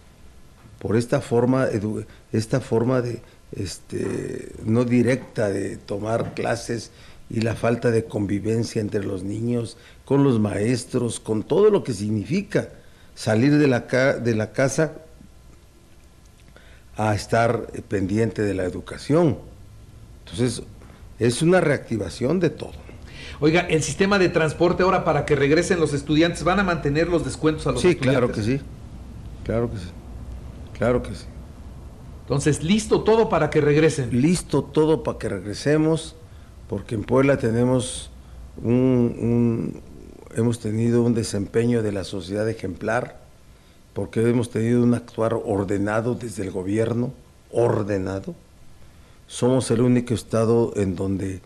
por 0.84 0.96
esta 0.98 1.20
forma, 1.22 1.68
esta 2.32 2.60
forma 2.60 3.02
de, 3.02 3.22
este, 3.56 4.52
no 4.66 4.84
directa 4.84 5.50
de 5.50 5.78
tomar 5.78 6.34
clases 6.36 6.92
y 7.30 7.40
la 7.42 7.56
falta 7.56 7.90
de 7.90 8.04
convivencia 8.04 8.82
entre 8.82 9.04
los 9.04 9.24
niños, 9.24 9.78
con 10.06 10.24
los 10.24 10.40
maestros, 10.40 11.20
con 11.20 11.42
todo 11.44 11.72
lo 11.72 11.84
que 11.84 11.94
significa 11.94 12.68
salir 13.16 13.58
de 13.58 13.68
la, 13.68 13.88
ca- 13.88 14.18
de 14.18 14.36
la 14.36 14.52
casa 14.52 14.92
a 16.98 17.16
estar 17.16 17.68
pendiente 17.88 18.42
de 18.44 18.54
la 18.54 18.64
educación. 18.66 19.38
Entonces, 20.26 20.62
es 21.18 21.42
una 21.42 21.62
reactivación 21.62 22.40
de 22.40 22.50
todo. 22.50 22.74
Oiga, 23.40 23.62
el 23.62 23.82
sistema 23.84 24.20
de 24.20 24.30
transporte 24.30 24.84
ahora 24.84 25.04
para 25.06 25.26
que 25.26 25.36
regresen 25.36 25.80
los 25.80 25.94
estudiantes, 25.94 26.44
¿van 26.44 26.60
a 26.60 26.64
mantener 26.64 27.08
los 27.08 27.24
descuentos 27.26 27.66
a 27.68 27.72
los 27.72 27.82
Sí, 27.82 27.90
estudiantes? 27.90 28.20
claro 28.20 28.32
que 28.34 28.44
sí. 28.44 28.62
Claro 29.44 29.72
que 29.72 29.78
sí. 29.78 29.86
Claro 30.74 31.02
que 31.04 31.16
sí. 31.16 31.26
Entonces, 32.22 32.64
listo 32.64 33.04
todo 33.04 33.30
para 33.30 33.50
que 33.50 33.62
regresen. 33.62 34.10
listo 34.22 34.64
todo 34.64 35.04
para 35.04 35.18
que 35.18 35.30
regresemos, 35.30 36.16
porque 36.70 36.96
en 36.96 37.04
Puebla 37.04 37.38
tenemos 37.38 38.12
un, 38.62 38.72
un- 39.20 39.82
hemos 40.36 40.60
tenido 40.60 41.04
un 41.04 41.14
desempeño 41.14 41.84
de 41.84 41.92
la 41.92 42.04
sociedad 42.04 42.48
ejemplar, 42.50 43.20
porque 43.94 44.28
hemos 44.28 44.50
tenido 44.50 44.84
un 44.84 44.94
actuar 44.94 45.34
ordenado 45.34 46.16
desde 46.16 46.44
el 46.44 46.52
gobierno, 46.52 47.12
ordenado. 47.52 48.34
Somos 49.28 49.70
el 49.72 49.82
único 49.82 50.14
estado 50.14 50.74
en 50.76 50.96
donde 50.96 51.42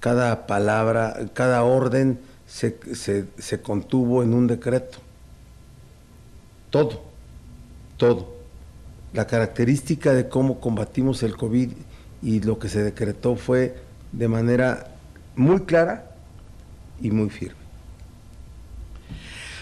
cada 0.00 0.46
palabra, 0.46 1.18
cada 1.34 1.62
orden 1.64 2.20
se, 2.46 2.78
se- 2.94 3.26
se 3.38 3.62
contuvo 3.62 4.22
en 4.22 4.34
un 4.34 4.46
decreto. 4.46 4.98
Todo, 6.70 7.00
todo 7.98 8.37
la 9.12 9.26
característica 9.26 10.12
de 10.12 10.28
cómo 10.28 10.60
combatimos 10.60 11.22
el 11.22 11.36
COVID 11.36 11.70
y 12.22 12.40
lo 12.40 12.58
que 12.58 12.68
se 12.68 12.82
decretó 12.82 13.36
fue 13.36 13.76
de 14.12 14.28
manera 14.28 14.88
muy 15.36 15.60
clara 15.60 16.10
y 17.00 17.10
muy 17.10 17.30
firme. 17.30 17.58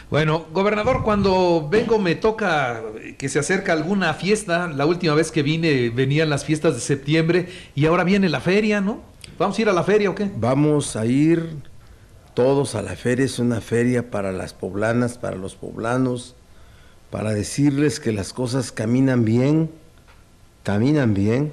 Bueno, 0.08 0.46
gobernador, 0.52 1.02
cuando 1.02 1.68
vengo 1.68 1.98
me 1.98 2.14
toca 2.14 2.80
que 3.18 3.28
se 3.28 3.40
acerca 3.40 3.72
alguna 3.72 4.14
fiesta. 4.14 4.68
La 4.68 4.86
última 4.86 5.14
vez 5.14 5.32
que 5.32 5.42
vine 5.42 5.90
venían 5.90 6.30
las 6.30 6.44
fiestas 6.44 6.74
de 6.74 6.80
septiembre 6.80 7.48
y 7.74 7.86
ahora 7.86 8.04
viene 8.04 8.28
la 8.28 8.40
feria, 8.40 8.80
¿no? 8.80 9.00
¿Vamos 9.36 9.58
a 9.58 9.62
ir 9.62 9.68
a 9.68 9.72
la 9.72 9.82
feria 9.82 10.08
o 10.10 10.14
qué? 10.14 10.30
Vamos 10.36 10.94
a 10.94 11.04
ir 11.06 11.56
todos 12.34 12.76
a 12.76 12.82
la 12.82 12.94
feria, 12.94 13.24
es 13.24 13.40
una 13.40 13.60
feria 13.60 14.10
para 14.10 14.30
las 14.30 14.54
poblanas, 14.54 15.18
para 15.18 15.36
los 15.36 15.56
poblanos, 15.56 16.35
para 17.16 17.32
decirles 17.32 17.98
que 17.98 18.12
las 18.12 18.34
cosas 18.34 18.72
caminan 18.72 19.24
bien, 19.24 19.70
caminan 20.64 21.14
bien, 21.14 21.50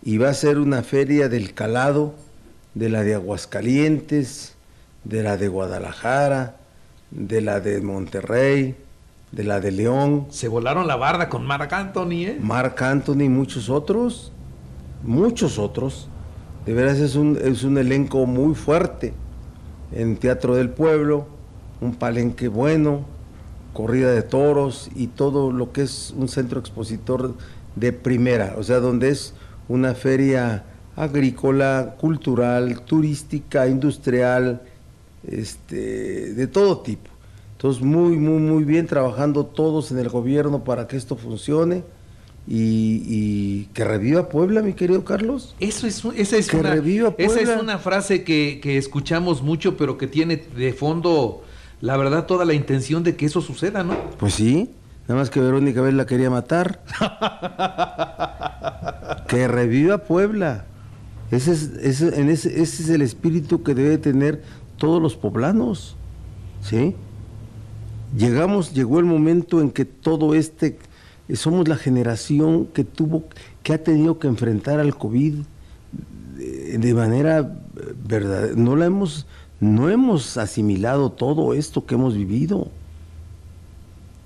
y 0.00 0.18
va 0.18 0.28
a 0.28 0.32
ser 0.32 0.60
una 0.60 0.84
feria 0.84 1.28
del 1.28 1.54
calado, 1.54 2.14
de 2.74 2.88
la 2.88 3.02
de 3.02 3.14
Aguascalientes, 3.14 4.54
de 5.02 5.24
la 5.24 5.36
de 5.36 5.48
Guadalajara, 5.48 6.54
de 7.10 7.40
la 7.40 7.58
de 7.58 7.80
Monterrey, 7.80 8.76
de 9.32 9.42
la 9.42 9.58
de 9.58 9.72
León, 9.72 10.28
Se 10.30 10.46
volaron 10.46 10.86
la 10.86 10.94
barda 10.94 11.28
con 11.28 11.44
Marc 11.46 11.72
Anthony, 11.72 12.26
¿eh? 12.26 12.38
Marc 12.40 12.80
Anthony 12.80 13.22
y 13.22 13.28
muchos 13.28 13.70
otros, 13.70 14.30
muchos 15.02 15.58
otros. 15.58 16.06
De 16.64 16.74
veras 16.74 16.98
es 16.98 17.16
un, 17.16 17.36
es 17.42 17.64
un 17.64 17.76
elenco 17.76 18.24
muy 18.26 18.54
fuerte 18.54 19.14
en 19.90 20.16
Teatro 20.16 20.54
del 20.54 20.70
Pueblo, 20.70 21.26
un 21.80 21.96
palenque 21.96 22.46
bueno, 22.46 23.04
corrida 23.72 24.12
de 24.12 24.22
toros 24.22 24.90
y 24.94 25.06
todo 25.08 25.52
lo 25.52 25.72
que 25.72 25.82
es 25.82 26.14
un 26.16 26.28
centro 26.28 26.60
expositor 26.60 27.34
de 27.76 27.92
primera, 27.92 28.54
o 28.58 28.62
sea, 28.62 28.80
donde 28.80 29.08
es 29.10 29.34
una 29.68 29.94
feria 29.94 30.64
agrícola, 30.96 31.96
cultural, 31.98 32.82
turística, 32.82 33.66
industrial, 33.66 34.62
este, 35.26 36.34
de 36.34 36.46
todo 36.46 36.80
tipo. 36.80 37.10
Entonces, 37.52 37.82
muy, 37.82 38.16
muy, 38.16 38.40
muy 38.40 38.64
bien 38.64 38.86
trabajando 38.86 39.46
todos 39.46 39.92
en 39.92 39.98
el 39.98 40.08
gobierno 40.08 40.64
para 40.64 40.88
que 40.88 40.96
esto 40.96 41.16
funcione 41.16 41.84
y, 42.46 43.02
y 43.06 43.64
que 43.72 43.84
reviva 43.84 44.28
Puebla, 44.28 44.62
mi 44.62 44.72
querido 44.74 45.04
Carlos. 45.04 45.54
Eso 45.60 45.86
es, 45.86 46.04
esa 46.16 46.36
es, 46.36 46.48
Que 46.48 46.56
una, 46.56 46.70
reviva 46.74 47.14
esa 47.16 47.38
es 47.40 47.46
Puebla. 47.46 47.62
una 47.62 47.78
frase 47.78 48.24
que, 48.24 48.58
que 48.60 48.76
escuchamos 48.78 49.42
mucho, 49.42 49.76
pero 49.76 49.96
que 49.96 50.08
tiene 50.08 50.36
de 50.56 50.72
fondo, 50.72 51.44
la 51.82 51.98
verdad, 51.98 52.24
toda 52.24 52.46
la 52.46 52.54
intención 52.54 53.02
de 53.02 53.16
que 53.16 53.26
eso 53.26 53.42
suceda, 53.42 53.84
¿no? 53.84 53.94
Pues 54.18 54.34
sí, 54.34 54.70
Nada 55.08 55.20
más 55.20 55.30
que 55.30 55.40
Verónica 55.40 55.80
Vélez 55.82 55.96
la 55.96 56.06
quería 56.06 56.30
matar. 56.30 56.80
que 59.28 59.48
reviva 59.48 59.98
Puebla. 59.98 60.64
Ese 61.30 61.52
es, 61.52 61.70
ese, 61.82 62.20
en 62.20 62.30
ese, 62.30 62.62
ese 62.62 62.84
es 62.84 62.88
el 62.88 63.02
espíritu 63.02 63.62
que 63.62 63.74
debe 63.74 63.98
tener 63.98 64.42
todos 64.76 65.02
los 65.02 65.16
poblanos. 65.16 65.96
¿Sí? 66.62 66.94
Llegamos, 68.16 68.72
llegó 68.74 69.00
el 69.00 69.06
momento 69.06 69.60
en 69.60 69.70
que 69.70 69.84
todo 69.84 70.34
este, 70.34 70.78
somos 71.34 71.66
la 71.66 71.76
generación 71.76 72.66
que 72.66 72.84
tuvo, 72.84 73.24
que 73.62 73.72
ha 73.72 73.82
tenido 73.82 74.20
que 74.20 74.28
enfrentar 74.28 74.78
al 74.78 74.96
COVID 74.96 75.34
de, 76.36 76.78
de 76.78 76.94
manera 76.94 77.56
verdadera. 78.04 78.54
No 78.54 78.76
la 78.76 78.86
hemos, 78.86 79.26
no 79.62 79.88
hemos 79.88 80.38
asimilado 80.38 81.12
todo 81.12 81.54
esto 81.54 81.86
que 81.86 81.94
hemos 81.94 82.16
vivido. 82.16 82.68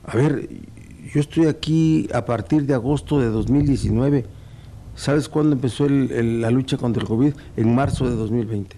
A 0.07 0.17
ver, 0.17 0.49
yo 1.13 1.21
estoy 1.21 1.45
aquí 1.45 2.09
a 2.15 2.25
partir 2.25 2.65
de 2.65 2.73
agosto 2.73 3.21
de 3.21 3.27
2019. 3.27 4.25
¿Sabes 4.95 5.29
cuándo 5.29 5.53
empezó 5.53 5.85
el, 5.85 6.11
el, 6.11 6.41
la 6.41 6.51
lucha 6.51 6.79
contra 6.79 7.03
el 7.03 7.07
COVID? 7.07 7.35
En 7.59 7.75
marzo 7.75 8.09
de 8.09 8.17
2020. 8.17 8.77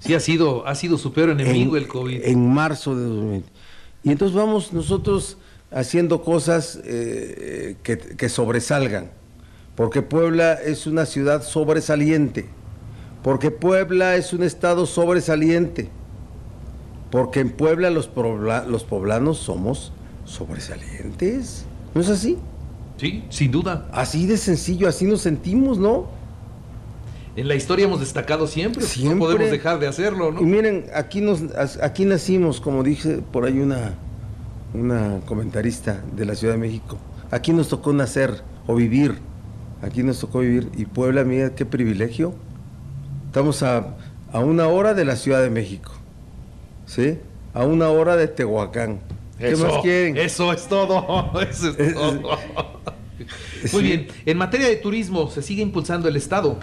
Sí, 0.00 0.12
ha 0.12 0.20
sido, 0.20 0.66
ha 0.66 0.74
sido 0.74 0.98
su 0.98 1.14
peor 1.14 1.30
enemigo 1.30 1.78
en, 1.78 1.84
el 1.84 1.88
COVID. 1.88 2.20
En 2.22 2.52
marzo 2.52 2.94
de 2.94 3.04
2020. 3.04 3.48
Y 4.02 4.10
entonces 4.10 4.36
vamos 4.36 4.74
nosotros 4.74 5.38
haciendo 5.70 6.22
cosas 6.22 6.78
eh, 6.84 7.76
que, 7.82 7.96
que 7.96 8.28
sobresalgan. 8.28 9.10
Porque 9.74 10.02
Puebla 10.02 10.52
es 10.52 10.86
una 10.86 11.06
ciudad 11.06 11.42
sobresaliente. 11.42 12.57
Porque 13.28 13.50
Puebla 13.50 14.16
es 14.16 14.32
un 14.32 14.42
estado 14.42 14.86
sobresaliente. 14.86 15.90
Porque 17.10 17.40
en 17.40 17.50
Puebla 17.50 17.90
los, 17.90 18.08
pobla, 18.08 18.64
los 18.64 18.84
poblanos 18.84 19.36
somos 19.36 19.92
sobresalientes. 20.24 21.66
¿No 21.94 22.00
es 22.00 22.08
así? 22.08 22.38
Sí, 22.96 23.24
sin 23.28 23.50
duda. 23.50 23.86
Así 23.92 24.24
de 24.24 24.38
sencillo, 24.38 24.88
así 24.88 25.04
nos 25.04 25.20
sentimos, 25.20 25.76
¿no? 25.76 26.06
En 27.36 27.48
la 27.48 27.54
historia 27.54 27.84
hemos 27.84 28.00
destacado 28.00 28.46
siempre, 28.46 28.82
siempre. 28.86 29.16
no 29.16 29.20
podemos 29.26 29.50
dejar 29.50 29.78
de 29.78 29.88
hacerlo, 29.88 30.32
¿no? 30.32 30.40
Y 30.40 30.44
miren, 30.44 30.86
aquí 30.94 31.20
nos 31.20 31.42
aquí 31.82 32.06
nacimos, 32.06 32.62
como 32.62 32.82
dije 32.82 33.20
por 33.30 33.44
ahí 33.44 33.58
una 33.58 33.92
una 34.72 35.20
comentarista 35.26 36.02
de 36.16 36.24
la 36.24 36.34
Ciudad 36.34 36.54
de 36.54 36.60
México. 36.60 36.96
Aquí 37.30 37.52
nos 37.52 37.68
tocó 37.68 37.92
nacer 37.92 38.42
o 38.66 38.74
vivir. 38.74 39.18
Aquí 39.82 40.02
nos 40.02 40.18
tocó 40.18 40.38
vivir 40.38 40.70
y 40.78 40.86
Puebla, 40.86 41.24
mira 41.24 41.54
qué 41.54 41.66
privilegio. 41.66 42.47
Estamos 43.28 43.62
a, 43.62 43.96
a 44.32 44.40
una 44.40 44.68
hora 44.68 44.94
de 44.94 45.04
la 45.04 45.16
Ciudad 45.16 45.42
de 45.42 45.50
México. 45.50 45.92
¿Sí? 46.86 47.18
A 47.54 47.64
una 47.64 47.88
hora 47.90 48.16
de 48.16 48.28
Tehuacán. 48.28 49.00
¿Qué 49.38 49.50
eso, 49.52 49.66
más 49.66 49.82
quieren? 49.82 50.16
Eso 50.16 50.52
es 50.52 50.66
todo. 50.66 51.30
Eso 51.48 51.68
es 51.78 51.94
todo. 51.94 52.38
Muy 53.72 53.82
bien. 53.82 54.08
En 54.26 54.36
materia 54.38 54.66
de 54.68 54.76
turismo, 54.76 55.30
se 55.30 55.42
sigue 55.42 55.62
impulsando 55.62 56.08
el 56.08 56.16
Estado, 56.16 56.56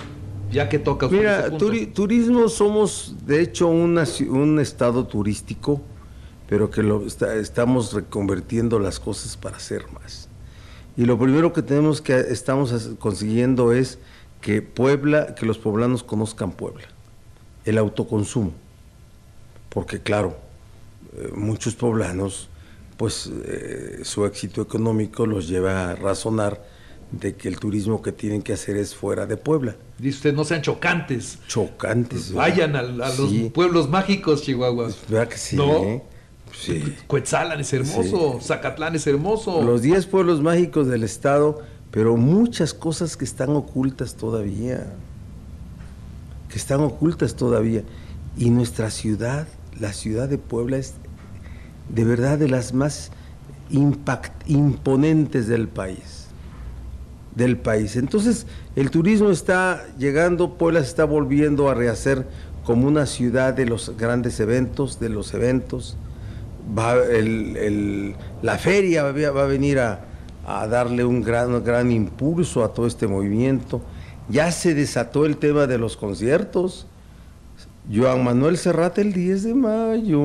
ya 0.52 0.68
que 0.70 0.80
toca 0.80 1.06
usted 1.06 1.20
Mira, 1.20 1.40
ese 1.42 1.50
punto. 1.52 1.68
turi- 1.70 1.94
turismo 1.94 2.50
somos 2.50 3.16
de 3.26 3.42
hecho 3.42 3.68
una 3.68 4.06
un 4.30 4.60
estado 4.60 5.06
turístico, 5.06 5.82
pero 6.50 6.70
que 6.72 6.82
lo 6.82 7.06
está- 7.06 7.36
estamos 7.36 7.94
reconvirtiendo 7.94 8.80
las 8.80 9.00
cosas 9.00 9.38
para 9.38 9.58
hacer 9.58 9.84
más. 9.94 10.30
Y 10.98 11.06
lo 11.06 11.20
primero 11.20 11.52
que 11.54 11.62
tenemos 11.62 12.02
que 12.02 12.18
estamos 12.18 12.74
consiguiendo 13.00 13.74
es 13.74 14.00
que 14.46 14.62
Puebla, 14.62 15.34
que 15.34 15.48
los 15.48 15.58
poblanos 15.58 16.04
conozcan 16.04 16.52
Puebla, 16.52 16.84
el 17.66 17.80
autoconsumo, 17.80 18.52
porque 19.70 20.02
claro, 20.02 20.38
eh, 21.18 21.32
muchos 21.34 21.74
poblanos, 21.74 22.48
pues 22.96 23.32
eh, 23.44 24.02
su 24.04 24.24
éxito 24.24 24.62
económico 24.62 25.26
los 25.26 25.48
lleva 25.48 25.90
a 25.90 25.96
razonar 25.96 26.64
de 27.10 27.34
que 27.34 27.48
el 27.48 27.58
turismo 27.58 28.04
que 28.04 28.12
tienen 28.12 28.44
que 28.44 28.54
hacer 28.54 28.78
es 28.78 28.94
fuera 28.94 29.26
de 29.26 29.36
Puebla. 29.36 29.78
Dice 29.98 30.18
usted, 30.18 30.34
no 30.36 30.44
sean 30.46 30.62
chocantes. 30.62 31.40
Chocantes. 31.48 32.32
Vayan 32.32 32.76
a, 32.76 32.82
a 32.82 32.86
los 33.16 33.32
pueblos 33.52 33.90
mágicos, 33.90 34.44
Chihuahua. 34.44 34.90
¿Verdad 35.10 35.28
que 35.28 35.38
sí? 35.40 35.56
No. 35.56 35.78
eh? 35.86 36.04
Sí. 36.54 36.96
Coetzalan 37.08 37.60
es 37.62 37.74
hermoso, 37.74 38.40
Zacatlán 38.44 38.94
es 38.94 39.08
hermoso. 39.08 39.64
Los 39.64 39.82
10 39.82 40.06
pueblos 40.06 40.40
mágicos 40.40 40.86
del 40.86 41.04
estado, 41.04 41.64
pero 41.96 42.18
muchas 42.18 42.74
cosas 42.74 43.16
que 43.16 43.24
están 43.24 43.52
ocultas 43.52 44.16
todavía. 44.16 44.86
Que 46.50 46.58
están 46.58 46.82
ocultas 46.82 47.38
todavía. 47.38 47.84
Y 48.38 48.50
nuestra 48.50 48.90
ciudad, 48.90 49.48
la 49.80 49.94
ciudad 49.94 50.28
de 50.28 50.38
Puebla, 50.38 50.76
es 50.76 50.96
de 51.88 52.04
verdad 52.04 52.38
de 52.38 52.50
las 52.50 52.74
más 52.74 53.12
imponentes 53.70 55.48
del 55.48 55.70
país. 55.70 56.28
Del 57.34 57.56
país. 57.56 57.96
Entonces, 57.96 58.46
el 58.76 58.92
turismo 58.92 59.30
está 59.30 59.82
llegando, 59.98 60.58
Puebla 60.58 60.82
se 60.82 60.88
está 60.88 61.06
volviendo 61.06 61.70
a 61.70 61.76
rehacer 61.76 62.28
como 62.66 62.90
una 62.90 63.06
ciudad 63.06 63.54
de 63.54 63.68
los 63.68 63.96
grandes 63.98 64.42
eventos, 64.42 65.00
de 65.00 65.08
los 65.08 65.34
eventos. 65.34 65.96
La 68.42 68.58
feria 68.58 69.04
va 69.04 69.44
a 69.44 69.48
venir 69.48 69.80
a, 69.80 70.02
a 70.46 70.68
darle 70.68 71.04
un 71.04 71.22
gran, 71.22 71.64
gran 71.64 71.92
impulso 71.92 72.64
a 72.64 72.74
todo 72.74 72.88
este 72.88 73.08
movimiento. 73.08 73.82
Ya 74.30 74.52
se 74.52 74.74
desató 74.74 75.26
el 75.26 75.38
tema 75.38 75.68
de 75.68 75.78
los 75.78 75.98
conciertos. 75.98 76.88
Joan 77.94 78.24
Manuel 78.24 78.58
Serrate 78.58 79.02
el 79.02 79.14
10 79.14 79.44
de 79.44 79.54
mayo. 79.54 80.22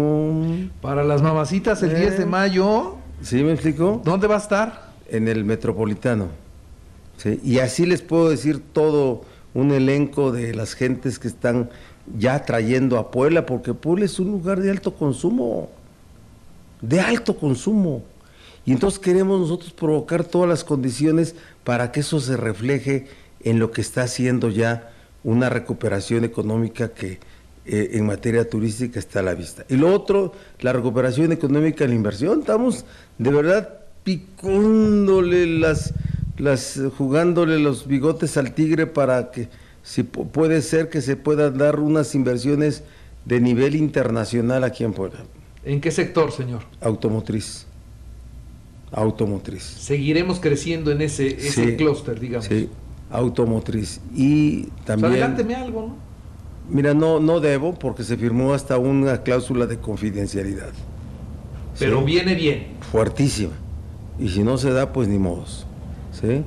Para 0.81 1.05
las 1.05 1.23
mamacitas 1.23 1.83
el 1.83 1.91
Eh. 1.93 2.01
10 2.01 2.19
de 2.19 2.27
mayo, 2.27 2.97
¿Sí 3.23 3.43
me 3.43 3.53
explico? 3.53 4.01
¿dónde 4.05 4.27
va 4.27 4.37
a 4.37 4.39
estar? 4.39 4.91
En 5.09 5.29
el 5.29 5.45
Metropolitano. 5.45 6.29
¿sí? 7.19 7.39
Y 7.45 7.59
así 7.59 7.85
les 7.85 8.01
puedo 8.01 8.31
decir 8.31 8.63
todo 8.73 9.23
un 9.53 9.73
elenco 9.73 10.33
de 10.33 10.55
las 10.55 10.75
gentes 10.75 11.19
que 11.19 11.29
están 11.29 11.69
ya 12.19 12.45
trayendo 12.45 12.99
a 12.99 13.11
Puebla, 13.11 13.45
porque 13.45 13.75
Puebla 13.75 14.07
es 14.07 14.19
un 14.19 14.31
lugar 14.31 14.61
de 14.61 14.71
alto 14.71 14.95
consumo. 14.95 15.69
De 16.81 17.01
alto 17.01 17.37
consumo. 17.37 18.03
Y 18.71 18.73
entonces 18.73 19.01
queremos 19.01 19.41
nosotros 19.41 19.73
provocar 19.73 20.23
todas 20.23 20.49
las 20.49 20.63
condiciones 20.63 21.35
para 21.65 21.91
que 21.91 22.01
eso 22.01 22.21
se 22.21 22.37
refleje 22.37 23.09
en 23.43 23.59
lo 23.59 23.73
que 23.73 23.81
está 23.81 24.05
haciendo 24.05 24.49
ya 24.49 24.93
una 25.25 25.49
recuperación 25.49 26.23
económica 26.23 26.91
que 26.91 27.19
eh, 27.67 27.91
en 27.95 28.07
materia 28.07 28.49
turística 28.49 29.01
está 29.01 29.19
a 29.19 29.23
la 29.25 29.35
vista. 29.35 29.65
Y 29.69 29.75
lo 29.75 29.93
otro, 29.93 30.35
la 30.61 30.73
recuperación 30.73 31.33
económica 31.33 31.83
en 31.83 31.91
la 31.91 31.97
inversión. 31.97 32.41
Estamos 32.43 32.85
de 33.19 33.31
verdad 33.31 33.81
picándole 34.05 35.47
las, 35.47 35.93
las, 36.39 36.81
jugándole 36.97 37.59
los 37.59 37.89
bigotes 37.89 38.37
al 38.37 38.55
tigre 38.55 38.87
para 38.87 39.33
que 39.33 39.49
si 39.83 40.03
pu- 40.05 40.29
puede 40.31 40.63
ser 40.63 40.91
que 40.91 41.01
se 41.01 41.17
puedan 41.17 41.59
dar 41.59 41.81
unas 41.81 42.15
inversiones 42.15 42.85
de 43.25 43.41
nivel 43.41 43.75
internacional 43.75 44.63
aquí 44.63 44.85
en 44.85 44.93
Puebla. 44.93 45.25
¿En 45.65 45.81
qué 45.81 45.91
sector, 45.91 46.31
señor? 46.31 46.63
Automotriz. 46.81 47.67
Automotriz. 48.93 49.63
Seguiremos 49.63 50.41
creciendo 50.41 50.91
en 50.91 51.01
ese, 51.03 51.29
ese 51.29 51.51
Sí, 51.71 51.77
clúster, 51.77 52.19
digamos. 52.19 52.47
Sí, 52.47 52.69
automotriz. 53.11 54.01
Y 54.15 54.63
Pues 54.65 54.85
también... 54.85 55.13
adelánteme 55.13 55.55
algo, 55.55 55.81
¿no? 55.89 55.97
Mira, 56.69 56.95
no, 56.95 57.19
no 57.21 57.41
debo 57.41 57.75
porque 57.75 58.05
se 58.05 58.17
firmó 58.17 58.53
hasta 58.55 58.79
una 58.79 59.23
cláusula 59.23 59.67
de 59.67 59.79
confidencialidad. 59.79 60.71
Pero 61.79 61.99
Sí, 62.01 62.05
viene 62.05 62.35
bien. 62.35 62.67
Fuertísima. 62.93 63.53
Y 64.19 64.29
si 64.29 64.43
no 64.43 64.59
se 64.59 64.71
da, 64.73 64.93
pues 64.93 65.09
ni 65.09 65.19
modos. 65.19 65.67
¿Sí? 66.13 66.43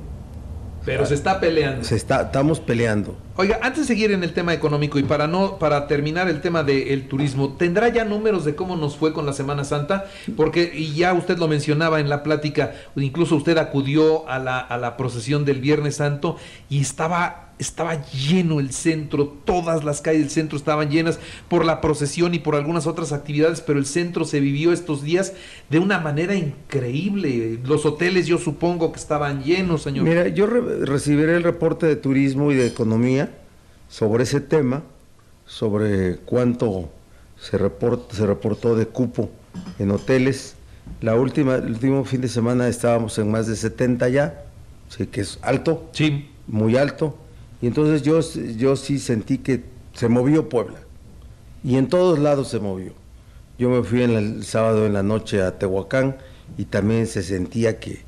Pero 0.84 1.04
se 1.06 1.14
está 1.14 1.40
peleando. 1.40 1.82
Se 1.84 1.96
está, 1.96 2.22
estamos 2.22 2.60
peleando. 2.60 3.16
Oiga, 3.36 3.58
antes 3.62 3.80
de 3.80 3.86
seguir 3.94 4.12
en 4.12 4.22
el 4.22 4.32
tema 4.32 4.54
económico 4.54 4.96
y 4.96 5.02
para 5.02 5.26
no 5.26 5.58
para 5.58 5.88
terminar 5.88 6.28
el 6.28 6.40
tema 6.40 6.62
del 6.62 7.08
turismo, 7.08 7.54
¿tendrá 7.58 7.88
ya 7.88 8.04
números 8.04 8.44
de 8.44 8.54
cómo 8.54 8.76
nos 8.76 8.96
fue 8.96 9.12
con 9.12 9.26
la 9.26 9.32
Semana 9.32 9.64
Santa? 9.64 10.04
Porque 10.36 10.70
y 10.72 10.94
ya 10.94 11.12
usted 11.14 11.36
lo 11.38 11.48
mencionaba 11.48 11.98
en 11.98 12.08
la 12.08 12.22
plática, 12.22 12.74
incluso 12.94 13.34
usted 13.34 13.58
acudió 13.58 14.28
a 14.28 14.38
la, 14.38 14.60
a 14.60 14.78
la 14.78 14.96
procesión 14.96 15.44
del 15.44 15.60
Viernes 15.60 15.96
Santo 15.96 16.36
y 16.70 16.80
estaba 16.80 17.40
estaba 17.56 18.04
lleno 18.10 18.58
el 18.58 18.72
centro, 18.72 19.28
todas 19.44 19.84
las 19.84 20.00
calles 20.00 20.22
del 20.22 20.30
centro 20.30 20.58
estaban 20.58 20.90
llenas 20.90 21.20
por 21.48 21.64
la 21.64 21.80
procesión 21.80 22.34
y 22.34 22.40
por 22.40 22.56
algunas 22.56 22.88
otras 22.88 23.12
actividades, 23.12 23.60
pero 23.60 23.78
el 23.78 23.86
centro 23.86 24.24
se 24.24 24.40
vivió 24.40 24.72
estos 24.72 25.04
días 25.04 25.34
de 25.70 25.78
una 25.78 26.00
manera 26.00 26.34
increíble. 26.34 27.60
Los 27.64 27.86
hoteles 27.86 28.26
yo 28.26 28.38
supongo 28.38 28.90
que 28.90 28.98
estaban 28.98 29.44
llenos, 29.44 29.82
señor. 29.82 30.04
Mira, 30.04 30.26
yo 30.28 30.46
re- 30.46 30.84
recibiré 30.84 31.36
el 31.36 31.44
reporte 31.44 31.86
de 31.86 31.94
turismo 31.94 32.50
y 32.50 32.56
de 32.56 32.66
economía 32.66 33.23
sobre 33.94 34.24
ese 34.24 34.40
tema, 34.40 34.82
sobre 35.46 36.16
cuánto 36.16 36.90
se, 37.40 37.56
report- 37.56 38.10
se 38.10 38.26
reportó 38.26 38.74
de 38.74 38.86
cupo 38.86 39.30
en 39.78 39.92
hoteles. 39.92 40.56
La 41.00 41.14
última, 41.14 41.54
el 41.54 41.66
último 41.70 42.04
fin 42.04 42.20
de 42.20 42.26
semana 42.26 42.66
estábamos 42.66 43.16
en 43.20 43.30
más 43.30 43.46
de 43.46 43.54
70 43.54 44.08
ya, 44.08 44.46
sí, 44.88 45.06
que 45.06 45.20
es 45.20 45.38
alto, 45.42 45.88
Sí. 45.92 46.28
muy 46.48 46.76
alto. 46.76 47.16
Y 47.62 47.68
entonces 47.68 48.02
yo, 48.02 48.18
yo 48.56 48.74
sí 48.74 48.98
sentí 48.98 49.38
que 49.38 49.62
se 49.92 50.08
movió 50.08 50.48
Puebla. 50.48 50.80
Y 51.62 51.76
en 51.76 51.88
todos 51.88 52.18
lados 52.18 52.48
se 52.48 52.58
movió. 52.58 52.92
Yo 53.60 53.70
me 53.70 53.84
fui 53.84 54.02
el 54.02 54.44
sábado 54.44 54.86
en 54.86 54.92
la 54.94 55.04
noche 55.04 55.40
a 55.40 55.56
Tehuacán 55.56 56.16
y 56.58 56.64
también 56.64 57.06
se 57.06 57.22
sentía 57.22 57.78
que, 57.78 58.00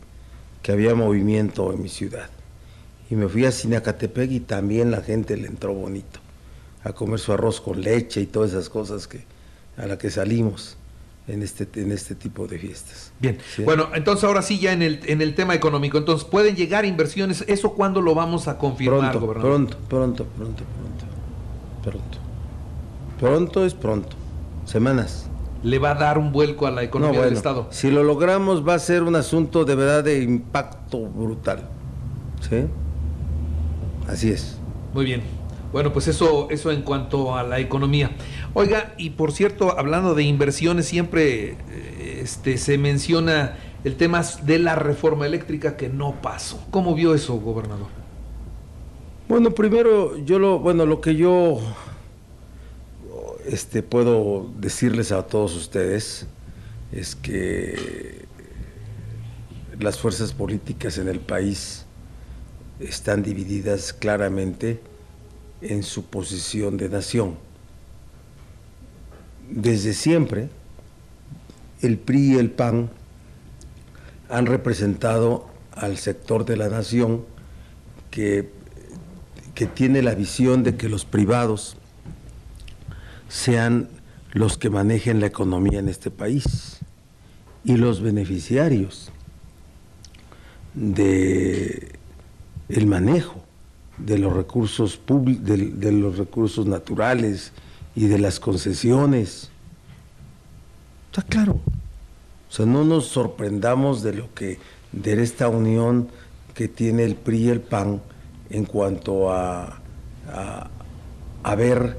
que 0.62 0.72
había 0.72 0.96
movimiento 0.96 1.72
en 1.72 1.80
mi 1.80 1.88
ciudad. 1.88 2.28
Y 3.10 3.14
me 3.14 3.28
fui 3.28 3.44
a 3.44 3.52
Sinacatepec 3.52 4.30
y 4.30 4.40
también 4.40 4.90
la 4.90 5.00
gente 5.00 5.36
le 5.36 5.46
entró 5.46 5.72
bonito 5.74 6.20
a 6.82 6.92
comer 6.92 7.18
su 7.18 7.32
arroz 7.32 7.60
con 7.60 7.80
leche 7.80 8.20
y 8.20 8.26
todas 8.26 8.50
esas 8.50 8.68
cosas 8.68 9.06
que 9.06 9.24
a 9.76 9.86
la 9.86 9.98
que 9.98 10.10
salimos 10.10 10.76
en 11.28 11.42
este 11.42 11.68
en 11.80 11.92
este 11.92 12.14
tipo 12.14 12.46
de 12.46 12.58
fiestas. 12.58 13.12
Bien. 13.18 13.38
Bueno, 13.64 13.88
entonces 13.94 14.24
ahora 14.24 14.42
sí 14.42 14.58
ya 14.58 14.72
en 14.72 14.82
el 14.82 15.00
en 15.06 15.20
el 15.20 15.34
tema 15.34 15.54
económico, 15.54 15.98
entonces 15.98 16.26
pueden 16.26 16.54
llegar 16.56 16.84
inversiones, 16.84 17.44
eso 17.48 17.72
cuándo 17.72 18.00
lo 18.00 18.14
vamos 18.14 18.48
a 18.48 18.58
confirmar, 18.58 19.10
pronto, 19.10 19.20
gobernador? 19.20 19.52
Pronto, 19.52 19.76
pronto, 19.88 20.24
pronto, 20.24 20.64
pronto. 20.64 21.06
Pronto. 21.82 22.18
Pronto 23.18 23.64
es 23.64 23.74
pronto. 23.74 24.16
Semanas. 24.64 25.28
Le 25.62 25.78
va 25.78 25.92
a 25.92 25.94
dar 25.94 26.18
un 26.18 26.32
vuelco 26.32 26.66
a 26.66 26.70
la 26.70 26.82
economía 26.82 27.22
del 27.22 27.34
estado. 27.34 27.68
Si 27.70 27.90
lo 27.90 28.02
logramos 28.04 28.66
va 28.66 28.74
a 28.74 28.78
ser 28.78 29.02
un 29.02 29.16
asunto 29.16 29.64
de 29.64 29.74
verdad 29.74 30.04
de 30.04 30.22
impacto 30.22 31.00
brutal. 31.00 31.68
¿Sí? 32.40 32.66
Así 34.08 34.30
es. 34.30 34.58
Muy 34.94 35.04
bien. 35.04 35.22
Bueno, 35.72 35.92
pues 35.92 36.08
eso, 36.08 36.48
eso 36.50 36.70
en 36.70 36.82
cuanto 36.82 37.36
a 37.36 37.42
la 37.42 37.58
economía. 37.58 38.12
Oiga, 38.54 38.94
y 38.96 39.10
por 39.10 39.32
cierto, 39.32 39.78
hablando 39.78 40.14
de 40.14 40.22
inversiones, 40.22 40.86
siempre 40.86 41.50
eh, 41.50 42.20
este, 42.22 42.56
se 42.56 42.78
menciona 42.78 43.56
el 43.84 43.96
tema 43.96 44.22
de 44.42 44.58
la 44.58 44.74
reforma 44.74 45.26
eléctrica 45.26 45.76
que 45.76 45.88
no 45.88 46.20
pasó. 46.22 46.64
¿Cómo 46.70 46.94
vio 46.94 47.14
eso, 47.14 47.34
gobernador? 47.34 47.88
Bueno, 49.28 49.50
primero 49.50 50.16
yo 50.18 50.38
lo, 50.38 50.60
bueno, 50.60 50.86
lo 50.86 51.00
que 51.00 51.16
yo 51.16 51.58
este, 53.46 53.82
puedo 53.82 54.50
decirles 54.58 55.12
a 55.12 55.26
todos 55.26 55.54
ustedes 55.56 56.26
es 56.92 57.16
que 57.16 58.24
las 59.78 59.98
fuerzas 59.98 60.32
políticas 60.32 60.98
en 60.98 61.08
el 61.08 61.20
país 61.20 61.85
están 62.80 63.22
divididas 63.22 63.92
claramente 63.92 64.80
en 65.60 65.82
su 65.82 66.04
posición 66.04 66.76
de 66.76 66.88
nación. 66.88 67.36
Desde 69.50 69.94
siempre, 69.94 70.48
el 71.80 71.98
PRI 71.98 72.34
y 72.34 72.36
el 72.36 72.50
PAN 72.50 72.90
han 74.28 74.46
representado 74.46 75.46
al 75.72 75.98
sector 75.98 76.44
de 76.44 76.56
la 76.56 76.68
nación 76.68 77.24
que, 78.10 78.50
que 79.54 79.66
tiene 79.66 80.02
la 80.02 80.14
visión 80.14 80.62
de 80.62 80.76
que 80.76 80.88
los 80.88 81.04
privados 81.04 81.76
sean 83.28 83.88
los 84.32 84.58
que 84.58 84.70
manejen 84.70 85.20
la 85.20 85.26
economía 85.26 85.78
en 85.78 85.88
este 85.88 86.10
país 86.10 86.78
y 87.64 87.76
los 87.76 88.00
beneficiarios 88.00 89.10
de 90.74 91.95
el 92.68 92.86
manejo 92.86 93.42
de 93.98 94.18
los 94.18 94.32
recursos 94.32 94.96
públicos, 94.96 95.44
de, 95.44 95.92
los 95.92 96.18
recursos 96.18 96.66
naturales 96.66 97.52
y 97.94 98.06
de 98.06 98.18
las 98.18 98.40
concesiones. 98.40 99.50
Está 101.10 101.22
claro. 101.22 101.60
O 102.48 102.52
sea, 102.52 102.66
no 102.66 102.84
nos 102.84 103.06
sorprendamos 103.06 104.02
de 104.02 104.14
lo 104.14 104.32
que, 104.34 104.58
de 104.92 105.22
esta 105.22 105.48
unión 105.48 106.08
que 106.54 106.68
tiene 106.68 107.04
el 107.04 107.14
PRI 107.14 107.38
y 107.38 107.48
el 107.48 107.60
PAN 107.60 108.00
en 108.50 108.64
cuanto 108.64 109.32
a, 109.32 109.80
a, 111.42 111.54
ver 111.54 111.96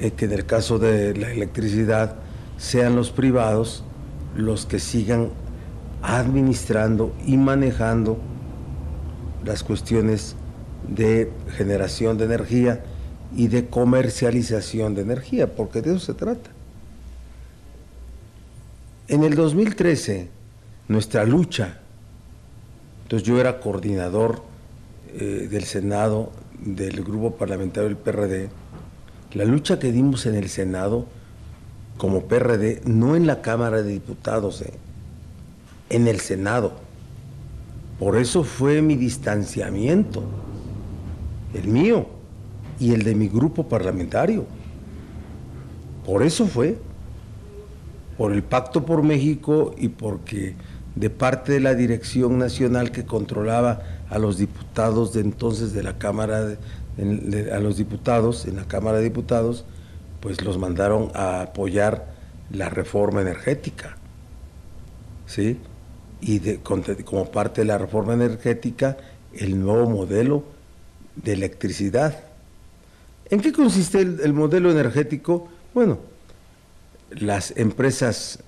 eh, 0.00 0.12
que 0.12 0.26
en 0.26 0.32
el 0.32 0.46
caso 0.46 0.78
de 0.78 1.16
la 1.16 1.32
electricidad 1.32 2.16
sean 2.56 2.96
los 2.96 3.10
privados 3.10 3.84
los 4.36 4.66
que 4.66 4.78
sigan 4.78 5.30
administrando 6.02 7.14
y 7.26 7.36
manejando 7.36 8.18
las 9.44 9.62
cuestiones 9.62 10.36
de 10.88 11.30
generación 11.56 12.18
de 12.18 12.24
energía 12.24 12.84
y 13.36 13.48
de 13.48 13.66
comercialización 13.66 14.94
de 14.94 15.02
energía, 15.02 15.54
porque 15.54 15.82
de 15.82 15.90
eso 15.90 16.00
se 16.00 16.14
trata. 16.14 16.50
En 19.08 19.24
el 19.24 19.34
2013, 19.34 20.28
nuestra 20.88 21.24
lucha, 21.24 21.80
entonces 23.02 23.26
yo 23.26 23.40
era 23.40 23.60
coordinador 23.60 24.42
eh, 25.14 25.48
del 25.50 25.64
Senado 25.64 26.32
del 26.58 27.02
grupo 27.04 27.34
parlamentario 27.34 27.88
del 27.88 27.98
PRD, 27.98 28.48
la 29.34 29.44
lucha 29.44 29.78
que 29.78 29.92
dimos 29.92 30.26
en 30.26 30.36
el 30.36 30.48
Senado 30.48 31.06
como 31.98 32.24
PRD, 32.24 32.82
no 32.84 33.16
en 33.16 33.26
la 33.26 33.42
Cámara 33.42 33.82
de 33.82 33.90
Diputados, 33.90 34.62
eh, 34.62 34.72
en 35.90 36.08
el 36.08 36.20
Senado 36.20 36.83
por 37.98 38.16
eso 38.16 38.42
fue 38.42 38.82
mi 38.82 38.96
distanciamiento, 38.96 40.22
el 41.54 41.68
mío 41.68 42.06
y 42.80 42.92
el 42.92 43.04
de 43.04 43.14
mi 43.14 43.28
grupo 43.28 43.68
parlamentario. 43.68 44.46
Por 46.04 46.22
eso 46.22 46.46
fue, 46.46 46.76
por 48.18 48.32
el 48.32 48.42
Pacto 48.42 48.84
por 48.84 49.02
México 49.02 49.74
y 49.78 49.88
porque 49.88 50.54
de 50.94 51.10
parte 51.10 51.52
de 51.52 51.60
la 51.60 51.74
Dirección 51.74 52.38
Nacional 52.38 52.90
que 52.90 53.04
controlaba 53.04 53.82
a 54.10 54.18
los 54.18 54.38
diputados 54.38 55.12
de 55.12 55.20
entonces 55.20 55.72
de 55.72 55.82
la 55.82 55.98
Cámara, 55.98 56.56
de, 56.96 57.52
a 57.52 57.58
los 57.58 57.76
diputados 57.76 58.46
en 58.46 58.56
la 58.56 58.64
Cámara 58.64 58.98
de 58.98 59.04
Diputados, 59.04 59.64
pues 60.20 60.42
los 60.42 60.58
mandaron 60.58 61.10
a 61.14 61.42
apoyar 61.42 62.12
la 62.50 62.68
reforma 62.70 63.22
energética. 63.22 63.96
¿Sí? 65.26 65.58
Y 66.26 66.56
como 67.04 67.30
parte 67.30 67.60
de 67.60 67.66
la 67.66 67.76
reforma 67.76 68.14
energética 68.14 68.96
el 69.34 69.60
nuevo 69.60 69.90
modelo 69.90 70.42
de 71.16 71.34
electricidad. 71.34 72.18
¿En 73.28 73.40
qué 73.40 73.52
consiste 73.52 74.00
el, 74.00 74.32
modelo 74.32 74.70
energético? 74.70 75.48
Bueno, 75.74 75.98
las 77.10 77.52
empresas 77.56 78.38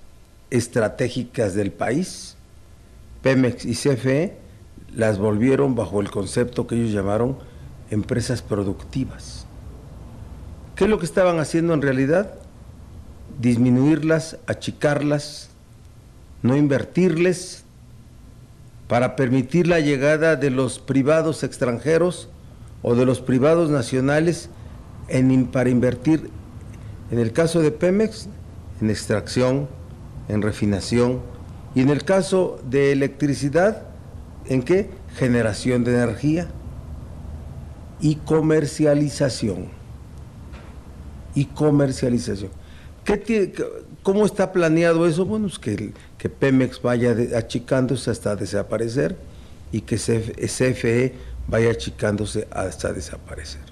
estratégicas 0.50 1.54
del 1.54 1.70
país, 1.70 2.36
Pemex 3.22 3.66
y 3.66 3.74
CFE, 3.74 4.38
las 4.94 5.18
volvieron 5.18 5.74
bajo 5.74 6.00
el 6.00 6.10
concepto 6.10 6.66
que 6.66 6.76
ellos 6.76 6.92
llamaron 6.92 7.36
empresas 7.90 8.40
productivas. 8.40 9.46
¿Qué 10.76 10.84
es 10.84 10.90
lo 10.90 10.98
que 10.98 11.04
estaban 11.04 11.40
haciendo 11.40 11.74
en 11.74 11.82
realidad? 11.82 12.34
Disminuirlas, 13.38 14.38
achicarlas, 14.46 15.50
no 16.42 16.56
invertirles 16.56 17.65
para 18.88 19.16
permitir 19.16 19.66
la 19.66 19.81
llegada 19.81 20.37
de 20.37 20.51
los 20.51 20.79
privados 20.79 21.42
extranjeros 21.42 22.29
o 22.83 22.94
de 22.94 23.05
los 23.05 23.20
privados 23.20 23.70
nacionales 23.70 24.49
para 25.53 25.70
invertir, 25.70 26.31
en 27.11 27.18
el 27.18 27.33
caso 27.33 27.61
de 27.61 27.70
Pemex, 27.70 28.29
en 28.81 28.90
extracción, 28.90 29.68
en 30.29 30.42
refinación, 30.42 31.20
y 31.75 31.81
en 31.83 31.90
el 31.90 32.05
caso 32.05 32.59
de 32.68 32.92
electricidad, 32.92 33.83
¿en 34.46 34.62
qué? 34.62 34.90
Generación 35.16 35.85
de 35.85 35.94
energía 35.94 36.49
y 38.01 38.16
comercialización. 38.16 39.68
Y 41.35 41.44
comercialización. 41.46 42.51
¿Qué 43.05 43.53
¿Cómo 44.07 44.25
está 44.25 44.53
planeado 44.53 45.05
eso? 45.05 45.27
Bueno, 45.27 45.49
es 45.49 45.59
que, 45.59 45.92
que 46.16 46.29
Pemex 46.29 46.81
vaya 46.81 47.16
achicándose 47.37 48.09
hasta 48.09 48.37
desaparecer 48.37 49.16
y 49.73 49.81
que 49.81 49.97
CFE 49.97 51.12
vaya 51.49 51.73
achicándose 51.73 52.47
hasta 52.53 52.92
desaparecer. 52.92 53.62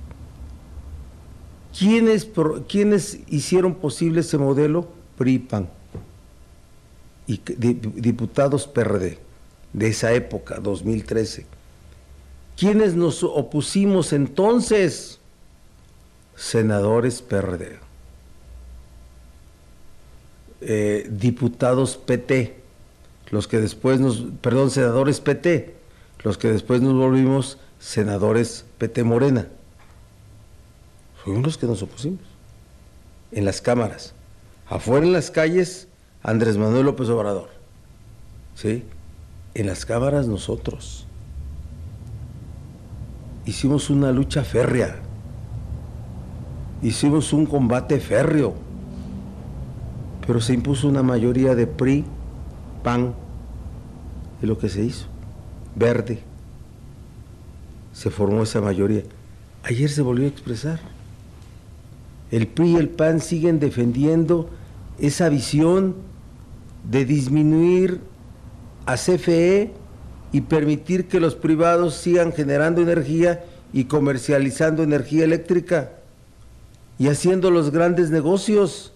¿Quiénes, 1.78 2.28
¿Quiénes 2.68 3.20
hicieron 3.28 3.76
posible 3.76 4.22
ese 4.22 4.36
modelo? 4.36 4.88
PRIPAN 5.16 5.68
y 7.28 7.36
diputados 7.36 8.66
PRD 8.66 9.18
de 9.72 9.86
esa 9.86 10.14
época, 10.14 10.58
2013. 10.58 11.46
¿Quiénes 12.56 12.96
nos 12.96 13.22
opusimos 13.22 14.12
entonces? 14.12 15.20
Senadores 16.34 17.22
PRD. 17.22 17.83
Eh, 20.66 21.06
diputados 21.10 21.98
PT, 21.98 22.56
los 23.30 23.46
que 23.46 23.60
después 23.60 24.00
nos, 24.00 24.24
perdón, 24.40 24.70
senadores 24.70 25.20
PT, 25.20 25.74
los 26.22 26.38
que 26.38 26.50
después 26.50 26.80
nos 26.80 26.94
volvimos 26.94 27.58
senadores 27.78 28.64
PT 28.78 29.04
Morena. 29.04 29.46
Fuimos 31.22 31.42
los 31.42 31.58
que 31.58 31.66
nos 31.66 31.82
opusimos 31.82 32.20
en 33.30 33.44
las 33.44 33.60
cámaras. 33.60 34.14
Afuera 34.66 35.04
en 35.04 35.12
las 35.12 35.30
calles, 35.30 35.86
Andrés 36.22 36.56
Manuel 36.56 36.86
López 36.86 37.10
Obrador. 37.10 37.50
¿Sí? 38.54 38.84
En 39.52 39.66
las 39.66 39.84
cámaras 39.84 40.28
nosotros. 40.28 41.06
Hicimos 43.44 43.90
una 43.90 44.12
lucha 44.12 44.44
férrea. 44.44 44.96
Hicimos 46.82 47.34
un 47.34 47.44
combate 47.44 48.00
férreo 48.00 48.63
pero 50.26 50.40
se 50.40 50.54
impuso 50.54 50.88
una 50.88 51.02
mayoría 51.02 51.54
de 51.54 51.66
PRI, 51.66 52.04
PAN, 52.82 53.14
es 54.40 54.48
lo 54.48 54.58
que 54.58 54.68
se 54.68 54.82
hizo, 54.82 55.06
verde. 55.74 56.20
Se 57.92 58.10
formó 58.10 58.42
esa 58.42 58.60
mayoría. 58.60 59.02
Ayer 59.62 59.88
se 59.88 60.02
volvió 60.02 60.26
a 60.26 60.28
expresar. 60.28 60.80
El 62.30 62.48
PRI 62.48 62.72
y 62.72 62.76
el 62.76 62.88
PAN 62.88 63.20
siguen 63.20 63.60
defendiendo 63.60 64.50
esa 64.98 65.28
visión 65.28 65.94
de 66.90 67.04
disminuir 67.04 68.00
a 68.86 68.96
CFE 68.96 69.72
y 70.32 70.40
permitir 70.42 71.06
que 71.06 71.20
los 71.20 71.34
privados 71.34 71.94
sigan 71.94 72.32
generando 72.32 72.82
energía 72.82 73.44
y 73.72 73.84
comercializando 73.84 74.82
energía 74.82 75.24
eléctrica 75.24 75.92
y 76.98 77.08
haciendo 77.08 77.50
los 77.50 77.70
grandes 77.70 78.10
negocios. 78.10 78.93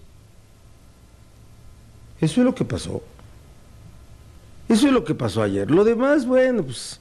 Eso 2.21 2.41
es 2.41 2.45
lo 2.45 2.55
que 2.55 2.65
pasó. 2.65 3.03
Eso 4.69 4.87
es 4.87 4.93
lo 4.93 5.05
que 5.05 5.15
pasó 5.15 5.43
ayer. 5.43 5.71
Lo 5.71 5.85
demás, 5.85 6.27
bueno, 6.27 6.63
pues, 6.63 7.01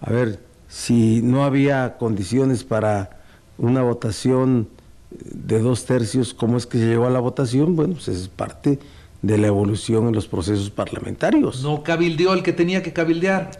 a 0.00 0.10
ver, 0.10 0.40
si 0.68 1.22
no 1.22 1.44
había 1.44 1.96
condiciones 1.96 2.64
para 2.64 3.22
una 3.56 3.82
votación 3.82 4.68
de 5.10 5.60
dos 5.60 5.84
tercios, 5.84 6.34
¿cómo 6.34 6.56
es 6.56 6.66
que 6.66 6.78
se 6.78 6.86
llegó 6.86 7.06
a 7.06 7.10
la 7.10 7.20
votación? 7.20 7.76
Bueno, 7.76 7.94
pues 7.94 8.08
es 8.08 8.28
parte 8.28 8.80
de 9.22 9.38
la 9.38 9.46
evolución 9.46 10.08
en 10.08 10.14
los 10.14 10.26
procesos 10.26 10.70
parlamentarios. 10.70 11.62
No 11.62 11.82
cabildeó 11.82 12.34
el 12.34 12.42
que 12.42 12.52
tenía 12.52 12.82
que 12.82 12.92
cabildear. 12.92 13.50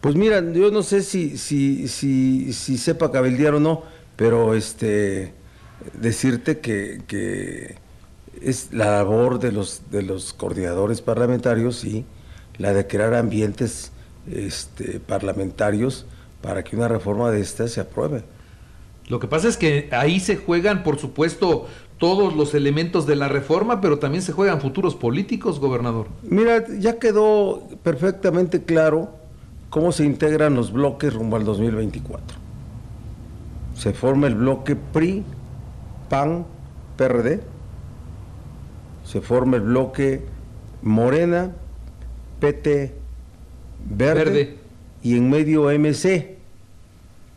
Pues 0.00 0.14
mira, 0.14 0.40
yo 0.52 0.70
no 0.70 0.82
sé 0.82 1.02
si, 1.02 1.36
si, 1.36 1.88
si, 1.88 2.52
si 2.52 2.78
sepa 2.78 3.10
cabildear 3.10 3.54
o 3.54 3.60
no, 3.60 3.82
pero 4.16 4.54
este 4.54 5.34
decirte 6.00 6.60
que, 6.60 7.02
que 7.06 7.76
es 8.40 8.72
la 8.72 8.90
labor 8.90 9.38
de 9.38 9.52
los, 9.52 9.82
de 9.90 10.02
los 10.02 10.32
coordinadores 10.32 11.00
parlamentarios, 11.00 11.76
sí, 11.76 12.04
la 12.58 12.72
de 12.72 12.86
crear 12.86 13.14
ambientes 13.14 13.92
este, 14.30 15.00
parlamentarios 15.00 16.06
para 16.42 16.64
que 16.64 16.76
una 16.76 16.88
reforma 16.88 17.30
de 17.30 17.40
esta 17.40 17.68
se 17.68 17.80
apruebe. 17.80 18.22
Lo 19.08 19.18
que 19.18 19.26
pasa 19.26 19.48
es 19.48 19.56
que 19.56 19.88
ahí 19.92 20.20
se 20.20 20.36
juegan, 20.36 20.82
por 20.82 20.98
supuesto, 20.98 21.66
todos 21.98 22.34
los 22.34 22.54
elementos 22.54 23.06
de 23.06 23.16
la 23.16 23.28
reforma, 23.28 23.80
pero 23.80 23.98
también 23.98 24.22
se 24.22 24.32
juegan 24.32 24.60
futuros 24.60 24.94
políticos, 24.94 25.60
gobernador. 25.60 26.06
Mira, 26.22 26.64
ya 26.78 26.98
quedó 26.98 27.68
perfectamente 27.82 28.62
claro 28.62 29.10
cómo 29.68 29.92
se 29.92 30.04
integran 30.04 30.54
los 30.54 30.72
bloques 30.72 31.12
rumbo 31.12 31.36
al 31.36 31.44
2024. 31.44 32.38
Se 33.74 33.92
forma 33.92 34.28
el 34.28 34.34
bloque 34.34 34.76
PRI, 34.76 35.24
PAN, 36.08 36.46
PRD. 36.96 37.40
Se 39.10 39.20
forma 39.20 39.56
el 39.56 39.62
bloque 39.62 40.22
Morena, 40.82 41.50
PT, 42.38 42.94
Verde, 43.84 44.56
y 45.02 45.16
en 45.16 45.28
medio 45.28 45.64
MC, 45.64 46.36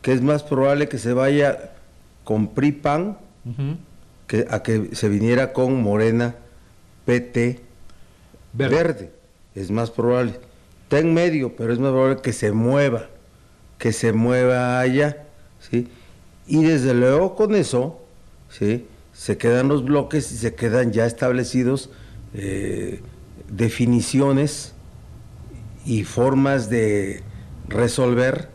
que 0.00 0.12
es 0.12 0.22
más 0.22 0.44
probable 0.44 0.88
que 0.88 0.98
se 0.98 1.12
vaya 1.12 1.72
con 2.22 2.54
PRI, 2.54 2.70
PAN, 2.70 3.18
que, 4.28 4.46
a 4.48 4.62
que 4.62 4.94
se 4.94 5.08
viniera 5.08 5.52
con 5.52 5.82
Morena, 5.82 6.36
PT, 7.06 7.58
Verde. 8.52 9.10
Es 9.56 9.72
más 9.72 9.90
probable. 9.90 10.38
Está 10.84 11.00
en 11.00 11.12
medio, 11.12 11.56
pero 11.56 11.72
es 11.72 11.80
más 11.80 11.90
probable 11.90 12.22
que 12.22 12.32
se 12.32 12.52
mueva, 12.52 13.08
que 13.78 13.92
se 13.92 14.12
mueva 14.12 14.78
allá, 14.78 15.24
¿sí? 15.58 15.88
Y 16.46 16.62
desde 16.62 16.94
luego 16.94 17.34
con 17.34 17.56
eso, 17.56 18.00
¿sí? 18.48 18.86
Se 19.14 19.38
quedan 19.38 19.68
los 19.68 19.84
bloques 19.84 20.30
y 20.32 20.36
se 20.36 20.54
quedan 20.54 20.92
ya 20.92 21.06
establecidos 21.06 21.88
eh, 22.34 23.00
definiciones 23.48 24.74
y 25.86 26.04
formas 26.04 26.68
de 26.68 27.22
resolver 27.68 28.50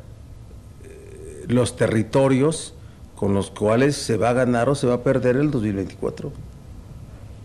eh, 0.83 1.45
los 1.47 1.75
territorios 1.75 2.75
con 3.15 3.33
los 3.33 3.51
cuales 3.51 3.95
se 3.95 4.17
va 4.17 4.29
a 4.29 4.33
ganar 4.33 4.69
o 4.69 4.75
se 4.75 4.87
va 4.87 4.95
a 4.95 5.03
perder 5.03 5.37
el 5.37 5.49
2024. 5.49 6.31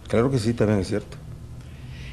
Claro 0.08 0.30
que 0.30 0.38
sí, 0.38 0.52
también 0.52 0.80
es 0.80 0.88
cierto. 0.88 1.16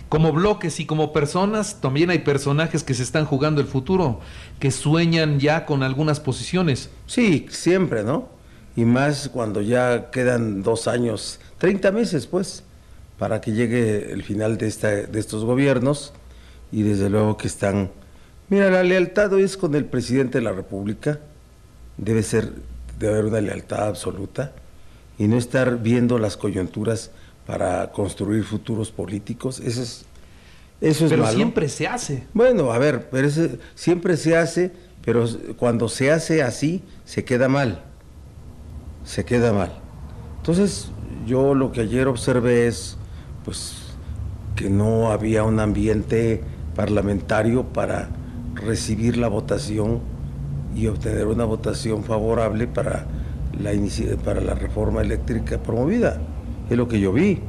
Como 0.09 0.33
bloques 0.33 0.79
y 0.79 0.85
como 0.85 1.13
personas, 1.13 1.79
también 1.79 2.09
hay 2.09 2.19
personajes 2.19 2.83
que 2.83 2.93
se 2.93 3.03
están 3.03 3.25
jugando 3.25 3.61
el 3.61 3.67
futuro, 3.67 4.19
que 4.59 4.69
sueñan 4.69 5.39
ya 5.39 5.65
con 5.65 5.83
algunas 5.83 6.19
posiciones. 6.19 6.89
Sí, 7.05 7.47
siempre, 7.49 8.03
¿no? 8.03 8.27
Y 8.75 8.85
más 8.85 9.29
cuando 9.29 9.61
ya 9.61 10.11
quedan 10.11 10.63
dos 10.63 10.87
años, 10.87 11.39
30 11.57 11.91
meses, 11.91 12.25
pues, 12.27 12.63
para 13.19 13.41
que 13.41 13.51
llegue 13.51 14.11
el 14.11 14.23
final 14.23 14.57
de, 14.57 14.67
esta, 14.67 14.89
de 14.89 15.19
estos 15.19 15.43
gobiernos 15.45 16.13
y 16.71 16.83
desde 16.83 17.09
luego 17.09 17.37
que 17.37 17.47
están... 17.47 17.91
Mira, 18.49 18.69
la 18.69 18.83
lealtad 18.83 19.31
hoy 19.33 19.43
es 19.43 19.57
con 19.57 19.75
el 19.75 19.85
presidente 19.85 20.39
de 20.39 20.43
la 20.43 20.51
República, 20.51 21.19
debe 21.97 22.23
ser, 22.23 22.51
debe 22.99 23.13
haber 23.13 23.25
una 23.25 23.41
lealtad 23.41 23.87
absoluta 23.87 24.53
y 25.17 25.27
no 25.27 25.37
estar 25.37 25.77
viendo 25.81 26.17
las 26.17 26.35
coyunturas 26.37 27.11
para 27.45 27.91
construir 27.91 28.43
futuros 28.43 28.91
políticos, 28.91 29.59
eso 29.59 29.81
es... 29.81 30.05
Eso 30.79 31.05
es 31.05 31.11
pero 31.11 31.21
malo. 31.23 31.35
siempre 31.35 31.69
se 31.69 31.85
hace. 31.87 32.23
Bueno, 32.33 32.71
a 32.71 32.79
ver, 32.79 33.07
pero 33.11 33.27
ese- 33.27 33.59
siempre 33.75 34.17
se 34.17 34.35
hace, 34.35 34.71
pero 35.05 35.27
cuando 35.57 35.87
se 35.87 36.09
hace 36.11 36.41
así, 36.41 36.81
se 37.05 37.23
queda 37.23 37.47
mal. 37.47 37.83
Se 39.03 39.25
queda 39.25 39.53
mal. 39.53 39.71
Entonces, 40.37 40.91
yo 41.25 41.53
lo 41.53 41.71
que 41.71 41.81
ayer 41.81 42.07
observé 42.07 42.67
es, 42.67 42.97
pues, 43.45 43.75
que 44.55 44.69
no 44.69 45.11
había 45.11 45.43
un 45.43 45.59
ambiente 45.59 46.41
parlamentario 46.75 47.63
para 47.63 48.09
recibir 48.55 49.17
la 49.17 49.27
votación 49.27 49.99
y 50.75 50.87
obtener 50.87 51.27
una 51.27 51.45
votación 51.45 52.03
favorable 52.03 52.67
para 52.67 53.05
la, 53.59 53.71
para 54.23 54.41
la 54.41 54.53
reforma 54.53 55.01
eléctrica 55.01 55.57
promovida. 55.61 56.21
Es 56.69 56.77
lo 56.77 56.87
que 56.87 56.99
yo 56.99 57.11
vi. 57.11 57.39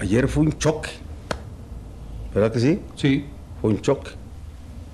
Ayer 0.00 0.28
fue 0.28 0.44
un 0.44 0.52
choque. 0.58 0.90
¿Verdad 2.34 2.52
que 2.52 2.60
sí? 2.60 2.80
Sí. 2.96 3.26
Fue 3.60 3.70
un 3.70 3.80
choque. 3.80 4.10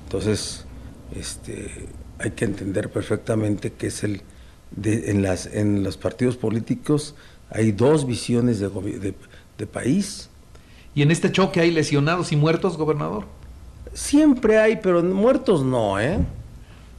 Entonces, 0.04 0.64
este, 1.14 1.88
hay 2.18 2.30
que 2.32 2.44
entender 2.44 2.90
perfectamente 2.90 3.72
que 3.72 3.88
es 3.88 4.04
el 4.04 4.22
de- 4.76 5.10
en 5.10 5.22
las 5.22 5.46
en 5.46 5.82
los 5.82 5.96
partidos 5.96 6.36
políticos 6.36 7.14
hay 7.50 7.72
dos 7.72 8.06
visiones 8.06 8.60
de, 8.60 8.68
de- 8.68 9.14
de 9.58 9.66
país. 9.66 10.28
Y 10.94 11.02
en 11.02 11.10
este 11.10 11.30
choque 11.32 11.60
hay 11.60 11.70
lesionados 11.70 12.32
y 12.32 12.36
muertos, 12.36 12.76
gobernador. 12.76 13.24
Siempre 13.92 14.58
hay, 14.58 14.76
pero 14.82 15.02
muertos 15.02 15.64
no, 15.64 15.98
¿eh? 16.00 16.18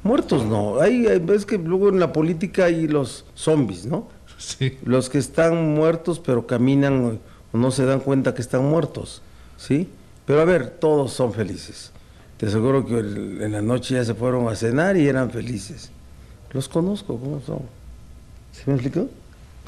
Muertos 0.03 0.45
no. 0.45 0.80
Hay, 0.82 1.07
hay- 1.07 1.24
es 1.34 1.45
que 1.45 1.57
luego 1.57 1.89
en 1.89 1.99
la 1.99 2.11
política 2.11 2.65
hay 2.65 2.88
los 2.88 3.26
zombies, 3.36 3.86
¿no? 3.86 4.07
Sí. 4.38 4.78
Los 4.84 5.09
que 5.09 5.19
están 5.19 5.74
muertos 5.76 6.19
pero 6.19 6.47
caminan 6.47 7.19
o 7.53 7.57
no 7.57 7.72
se 7.72 7.86
dan 7.86 7.99
cuenta 7.99 8.34
que 8.34 8.41
están 8.41 8.65
muertos, 8.65 9.22
¿sí? 9.57 9.88
Pero 10.26 10.41
a 10.41 10.45
ver, 10.45 10.69
todos 10.72 11.13
son 11.13 11.32
felices. 11.34 11.91
Te 12.38 12.47
aseguro 12.47 12.86
que 12.86 12.97
el- 12.99 13.41
en 13.41 13.51
la 13.51 13.61
noche 13.61 13.95
ya 13.95 14.03
se 14.05 14.15
fueron 14.15 14.47
a 14.47 14.55
cenar 14.55 14.97
y 14.97 15.07
eran 15.07 15.30
felices. 15.32 15.91
Los 16.54 16.68
conozco, 16.70 17.18
¿cómo 17.18 17.41
son? 17.45 17.60
¿Se 18.52 18.64
me 18.70 18.74
explicó? 18.74 19.08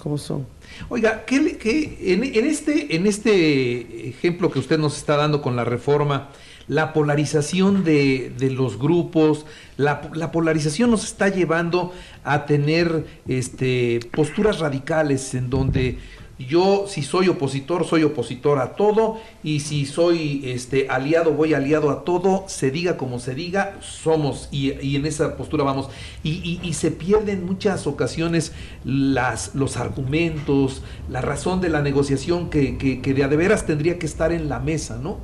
¿Cómo 0.02 0.18
son? 0.18 0.46
Oiga, 0.90 1.24
¿qué, 1.26 1.58
qué- 1.58 2.14
en, 2.14 2.24
en 2.24 2.46
este, 2.46 2.96
en 2.96 3.08
este 3.08 4.10
ejemplo 4.10 4.52
que 4.52 4.60
usted 4.60 4.78
nos 4.78 4.98
está 4.98 5.16
dando 5.16 5.42
con 5.42 5.56
la 5.56 5.64
reforma, 5.64 6.30
la 6.68 6.94
polarización 6.94 7.84
de, 7.84 8.34
de 8.38 8.50
los 8.50 8.78
grupos, 8.80 9.46
la, 9.78 10.10
la 10.14 10.32
polarización 10.32 10.92
nos 10.92 11.04
está 11.04 11.30
llevando 11.30 11.94
a 12.24 12.46
tener 12.46 13.06
este, 13.28 14.00
posturas 14.14 14.60
radicales 14.60 15.34
en 15.36 15.50
donde 15.50 16.00
yo 16.40 16.86
si 16.88 17.04
soy 17.04 17.30
opositor, 17.30 17.86
soy 17.86 18.04
opositor 18.04 18.60
a 18.60 18.76
todo 18.76 19.20
y 19.44 19.60
si 19.60 19.86
soy 19.86 20.42
este, 20.46 20.88
aliado, 20.90 21.34
voy 21.34 21.54
aliado 21.54 21.92
a 21.92 22.04
todo, 22.04 22.46
se 22.48 22.72
diga 22.72 22.98
como 22.98 23.20
se 23.20 23.36
diga, 23.36 23.78
somos 23.82 24.50
y, 24.52 24.96
en 24.96 25.06
esa 25.06 25.38
postura 25.38 25.64
vamos. 25.64 25.90
Y, 26.24 26.74
se 26.74 26.92
pierden 26.92 27.40
en 27.40 27.46
muchas 27.46 27.86
ocasiones 27.88 28.52
las, 28.84 29.54
los 29.54 29.78
argumentos, 29.78 30.82
la 31.10 31.22
razón 31.22 31.62
de 31.62 31.70
la 31.70 31.82
negociación 31.82 32.50
que, 32.50 32.78
que, 32.78 33.02
que 33.02 33.14
de 33.14 33.24
a 33.24 33.28
de 33.28 33.38
veras 33.38 33.66
tendría 33.66 34.00
que 34.00 34.06
estar 34.06 34.32
en 34.32 34.50
la 34.50 34.60
mesa, 34.60 34.98
¿no? 34.98 35.20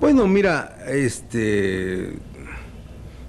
Bueno, 0.00 0.26
mira, 0.28 0.78
este, 0.86 2.18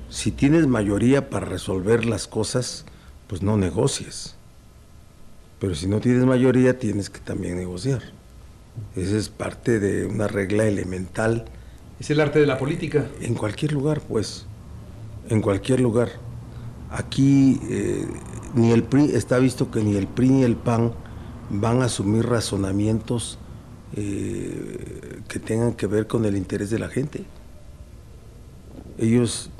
si 0.09 0.31
tienes 0.31 0.67
mayoría 0.67 1.29
para 1.29 1.45
resolver 1.45 2.05
las 2.05 2.27
cosas, 2.27 2.85
pues 3.27 3.41
no 3.41 3.57
negocies. 3.57 4.37
Pero 5.61 5.75
si 5.75 5.85
no 5.87 5.99
tienes 5.99 6.25
mayoría, 6.25 6.79
tienes 6.79 7.11
que 7.11 7.19
también 7.19 7.55
negociar. 7.55 8.01
Esa 8.95 9.15
es 9.15 9.29
parte 9.29 9.79
de 9.79 10.07
una 10.07 10.27
regla 10.27 10.65
elemental 10.65 11.45
Es 11.99 12.09
el 12.09 12.19
arte 12.19 12.39
de 12.39 12.47
la 12.47 12.57
política. 12.57 13.05
en 13.21 13.35
cualquier 13.35 13.71
lugar, 13.71 14.01
pues. 14.01 14.47
En 15.29 15.39
cualquier 15.39 15.79
lugar. 15.79 16.09
Aquí 16.89 17.61
eh, 17.69 18.07
ni 18.55 18.71
el 18.71 18.83
PRI, 18.83 19.11
está 19.13 19.37
visto 19.37 19.69
que 19.69 19.83
ni 19.83 19.97
el 19.97 20.07
PRI 20.07 20.29
ni 20.29 20.43
el 20.43 20.55
PAN 20.55 20.93
van 21.51 21.83
a 21.83 21.85
asumir 21.85 22.25
razonamientos 22.25 23.37
eh, 23.95 25.21
que 25.27 25.39
tengan 25.39 25.73
que 25.73 25.85
ver 25.85 26.07
con 26.07 26.25
el 26.25 26.35
interés 26.35 26.71
de 26.71 26.79
la 26.79 26.89
gente. 26.89 27.23
Ellos 28.97 29.51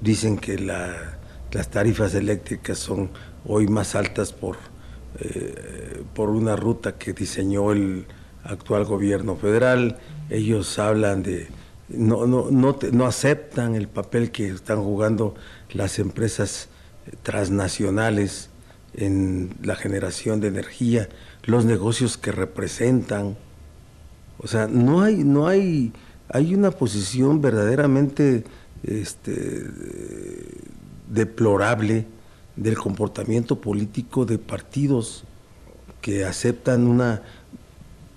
dicen 0.00 0.38
que 0.38 0.58
las 0.58 1.70
tarifas 1.70 2.14
eléctricas 2.14 2.78
son 2.78 3.10
hoy 3.44 3.68
más 3.68 3.94
altas 3.94 4.32
por, 4.32 4.56
eh, 5.20 6.02
por 6.14 6.30
una 6.30 6.56
ruta 6.56 6.96
que 6.96 7.12
diseñó 7.12 7.72
el 7.72 8.06
actual 8.42 8.84
gobierno 8.84 9.36
federal. 9.36 9.98
Ellos 10.30 10.78
hablan 10.78 11.22
de, 11.22 11.48
no, 11.88 12.26
no, 12.26 12.50
no, 12.50 12.78
no 12.92 13.06
aceptan 13.06 13.74
el 13.74 13.88
papel 13.88 14.30
que 14.30 14.48
están 14.48 14.82
jugando 14.82 15.34
las 15.72 15.98
empresas 15.98 16.68
transnacionales 17.22 18.50
en 18.94 19.54
la 19.62 19.74
generación 19.74 20.40
de 20.40 20.48
energía, 20.48 21.08
los 21.44 21.64
negocios 21.64 22.16
que 22.16 22.32
representan. 22.32 23.36
O 24.38 24.46
sea, 24.46 24.66
no 24.66 25.02
hay, 25.02 25.24
no 25.24 25.46
hay, 25.46 25.92
hay 26.28 26.54
una 26.54 26.70
posición 26.70 27.40
verdaderamente 27.40 28.44
este, 28.82 29.64
deplorable 31.08 32.06
del 32.56 32.78
comportamiento 32.78 33.60
político 33.60 34.24
de 34.24 34.38
partidos 34.38 35.24
que 36.00 36.24
aceptan 36.24 36.86
una 36.86 37.22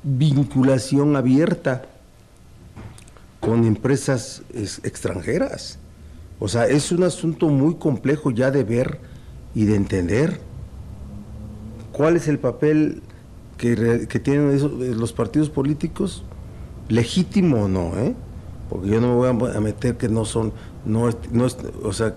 vinculación 0.04 1.16
abierta 1.16 1.86
con 3.40 3.66
empresas 3.66 4.44
extranjeras. 4.84 5.80
O 6.40 6.48
sea, 6.48 6.68
es 6.68 6.92
un 6.92 7.04
asunto 7.04 7.50
muy 7.50 7.76
complejo 7.76 8.32
ya 8.32 8.52
de 8.52 8.64
ver 8.64 9.00
y 9.56 9.66
de 9.66 9.76
entender 9.76 10.40
cuál 11.92 12.16
es 12.16 12.28
el 12.28 12.38
papel 12.38 13.02
que, 13.58 13.76
tienen 14.24 15.00
los 15.00 15.14
partidos 15.14 15.50
políticos, 15.50 16.24
legítimo 16.90 17.64
o 17.64 17.68
no, 17.68 17.98
¿eh? 17.98 18.14
porque 18.70 18.90
yo 18.90 19.02
no 19.02 19.20
me 19.20 19.32
voy 19.32 19.52
a 19.56 19.60
meter 19.60 19.98
que 19.98 20.08
no 20.10 20.26
son, 20.26 20.54
no, 20.86 21.10
no 21.32 21.48
o 21.84 21.94
sea, 21.94 22.14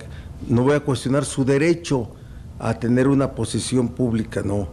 no 0.48 0.62
voy 0.62 0.74
a 0.74 0.80
cuestionar 0.80 1.24
su 1.24 1.44
derecho 1.44 2.10
a 2.58 2.74
tener 2.74 3.08
una 3.08 3.32
posición 3.32 3.88
pública, 3.88 4.42
no. 4.44 4.68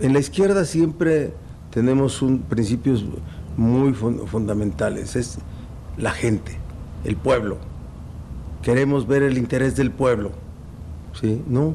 En 0.00 0.12
la 0.12 0.20
izquierda 0.20 0.64
siempre 0.64 1.34
tenemos 1.70 2.22
un, 2.22 2.40
principios 2.40 3.04
muy 3.56 3.92
fundamentales, 3.92 5.16
es 5.16 5.38
la 5.96 6.10
gente, 6.10 6.56
el 7.04 7.16
pueblo. 7.16 7.58
Queremos 8.62 9.06
ver 9.06 9.22
el 9.22 9.38
interés 9.38 9.76
del 9.76 9.90
pueblo, 9.90 10.32
¿sí? 11.20 11.42
No, 11.48 11.74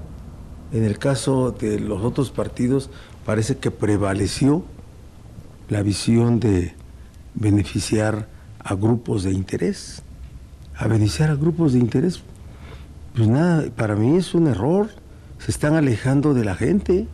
en 0.72 0.84
el 0.84 0.98
caso 0.98 1.52
de 1.52 1.80
los 1.80 2.04
otros 2.04 2.32
partidos 2.32 2.90
parece 3.26 3.58
que 3.58 3.72
prevaleció 3.72 4.64
la 5.70 5.82
visión 5.82 6.40
de 6.40 6.74
beneficiar 7.36 8.28
a 8.60 8.76
grupos 8.76 9.24
de 9.24 9.32
interés, 9.32 10.02
a 10.78 10.88
beneficiar 10.88 11.30
a 11.30 11.36
grupos 11.36 11.74
de 11.74 11.80
interés. 11.80 12.22
Pues 13.16 13.28
nada, 13.28 13.66
para 13.76 13.96
mí 13.96 14.18
es 14.18 14.34
un 14.36 14.48
error, 14.48 14.90
se 15.40 15.52
están 15.52 15.76
alejando 15.76 16.34
de 16.34 16.46
la 16.46 16.56
gente. 16.56 17.08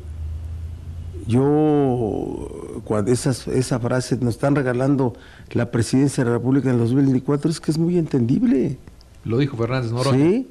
Yo, 1.26 2.82
cuando 2.84 3.12
esas, 3.12 3.48
esa 3.48 3.80
frase 3.80 4.18
nos 4.18 4.36
están 4.36 4.56
regalando 4.56 5.14
la 5.52 5.72
presidencia 5.72 6.24
de 6.24 6.30
la 6.30 6.38
República 6.38 6.70
en 6.70 6.76
el 6.76 6.82
2024, 6.82 7.50
es 7.50 7.62
que 7.62 7.72
es 7.72 7.78
muy 7.78 7.98
entendible. 7.98 8.78
Lo 9.24 9.38
dijo 9.38 9.56
Fernández 9.56 9.92
Noroña. 9.92 10.18
Sí, 10.18 10.50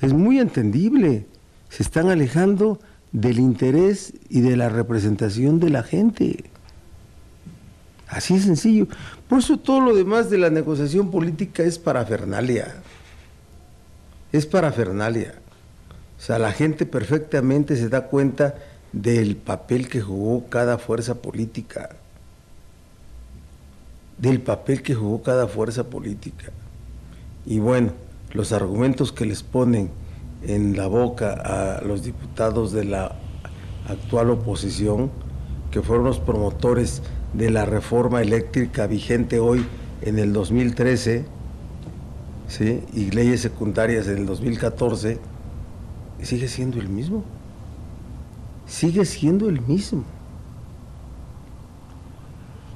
es 0.00 0.12
muy 0.12 0.40
entendible 0.40 1.26
se 1.74 1.82
están 1.82 2.08
alejando 2.08 2.78
del 3.10 3.40
interés 3.40 4.12
y 4.28 4.42
de 4.42 4.56
la 4.56 4.68
representación 4.68 5.58
de 5.58 5.70
la 5.70 5.82
gente. 5.82 6.44
Así 8.06 8.34
es 8.34 8.44
sencillo. 8.44 8.86
Por 9.34 9.58
todo 9.58 9.80
lo 9.80 9.96
demás 9.96 10.30
de 10.30 10.38
la 10.38 10.48
negociación 10.48 11.10
política 11.10 11.64
es 11.64 11.76
parafernalia. 11.76 12.72
Es 14.30 14.46
parafernalia. 14.46 15.34
O 16.16 16.22
sea, 16.22 16.38
la 16.38 16.52
gente 16.52 16.86
perfectamente 16.86 17.74
se 17.74 17.88
da 17.88 18.02
cuenta 18.02 18.54
del 18.92 19.34
papel 19.34 19.88
que 19.88 20.00
jugó 20.00 20.48
cada 20.48 20.78
fuerza 20.78 21.16
política. 21.16 21.96
Del 24.18 24.40
papel 24.40 24.82
que 24.82 24.94
jugó 24.94 25.20
cada 25.24 25.48
fuerza 25.48 25.82
política. 25.82 26.52
Y 27.44 27.58
bueno, 27.58 27.90
los 28.34 28.52
argumentos 28.52 29.10
que 29.10 29.26
les 29.26 29.42
ponen 29.42 29.90
en 30.46 30.76
la 30.76 30.86
boca 30.86 31.32
a 31.32 31.80
los 31.80 32.04
diputados 32.04 32.70
de 32.70 32.84
la 32.84 33.16
actual 33.88 34.30
oposición, 34.30 35.10
que 35.72 35.82
fueron 35.82 36.04
los 36.04 36.20
promotores 36.20 37.02
de 37.34 37.50
la 37.50 37.64
reforma 37.64 38.22
eléctrica 38.22 38.86
vigente 38.86 39.40
hoy 39.40 39.64
en 40.02 40.18
el 40.18 40.32
2013, 40.32 41.24
¿sí? 42.48 42.80
y 42.92 43.10
leyes 43.10 43.40
secundarias 43.40 44.06
en 44.06 44.18
el 44.18 44.26
2014, 44.26 45.18
sigue 46.22 46.48
siendo 46.48 46.78
el 46.78 46.88
mismo. 46.88 47.24
Sigue 48.66 49.04
siendo 49.04 49.48
el 49.48 49.60
mismo. 49.60 50.04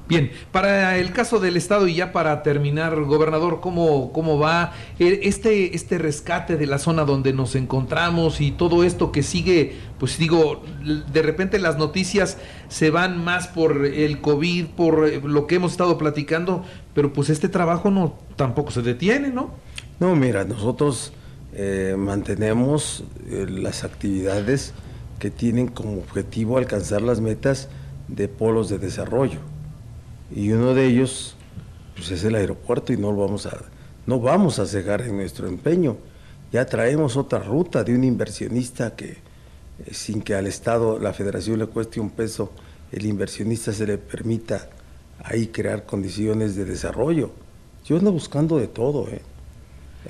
Bien, 0.08 0.30
para 0.52 0.96
el 0.96 1.12
caso 1.12 1.38
del 1.38 1.58
Estado 1.58 1.86
y 1.86 1.96
ya 1.96 2.12
para 2.12 2.42
terminar, 2.42 2.98
gobernador, 3.02 3.60
¿cómo, 3.60 4.10
cómo 4.10 4.38
va 4.38 4.72
eh, 4.98 5.20
este, 5.24 5.76
este 5.76 5.98
rescate 5.98 6.56
de 6.56 6.66
la 6.66 6.78
zona 6.78 7.04
donde 7.04 7.34
nos 7.34 7.54
encontramos 7.54 8.40
y 8.40 8.50
todo 8.50 8.84
esto 8.84 9.12
que 9.12 9.22
sigue? 9.22 9.76
Pues 9.98 10.16
digo, 10.16 10.62
de 11.12 11.20
repente 11.20 11.58
las 11.58 11.76
noticias 11.76 12.38
se 12.68 12.88
van 12.88 13.22
más 13.22 13.48
por 13.48 13.84
el 13.84 14.22
COVID, 14.22 14.68
por 14.68 15.06
eh, 15.06 15.20
lo 15.22 15.46
que 15.46 15.56
hemos 15.56 15.72
estado 15.72 15.98
platicando, 15.98 16.64
pero 16.94 17.12
pues 17.12 17.28
este 17.28 17.50
trabajo 17.50 17.90
no 17.90 18.14
tampoco 18.36 18.70
se 18.70 18.80
detiene, 18.80 19.28
¿no? 19.28 19.50
No, 20.00 20.16
mira, 20.16 20.44
nosotros 20.44 21.12
eh, 21.52 21.96
mantenemos 21.98 23.04
las 23.28 23.84
actividades 23.84 24.72
que 25.18 25.30
tienen 25.30 25.66
como 25.66 25.98
objetivo 25.98 26.56
alcanzar 26.56 27.02
las 27.02 27.20
metas 27.20 27.68
de 28.08 28.26
polos 28.28 28.70
de 28.70 28.78
desarrollo 28.78 29.57
y 30.34 30.50
uno 30.52 30.74
de 30.74 30.86
ellos 30.86 31.36
pues 31.96 32.10
es 32.10 32.24
el 32.24 32.34
aeropuerto 32.34 32.92
y 32.92 32.96
no 32.96 33.12
lo 33.12 33.18
vamos 33.18 33.46
a 33.46 33.58
no 34.06 34.20
vamos 34.20 34.58
a 34.58 34.66
cegar 34.66 35.02
en 35.02 35.18
nuestro 35.18 35.48
empeño. 35.48 35.98
Ya 36.50 36.64
traemos 36.64 37.18
otra 37.18 37.40
ruta 37.40 37.84
de 37.84 37.94
un 37.94 38.04
inversionista 38.04 38.96
que 38.96 39.18
eh, 39.84 39.92
sin 39.92 40.22
que 40.22 40.34
al 40.34 40.46
Estado, 40.46 40.98
la 40.98 41.12
Federación 41.12 41.58
le 41.58 41.66
cueste 41.66 42.00
un 42.00 42.08
peso, 42.08 42.50
el 42.90 43.04
inversionista 43.04 43.70
se 43.70 43.86
le 43.86 43.98
permita 43.98 44.70
ahí 45.22 45.48
crear 45.48 45.84
condiciones 45.84 46.56
de 46.56 46.64
desarrollo. 46.64 47.32
Yo 47.84 47.98
ando 47.98 48.10
buscando 48.10 48.56
de 48.56 48.66
todo, 48.66 49.08
¿eh? 49.08 49.20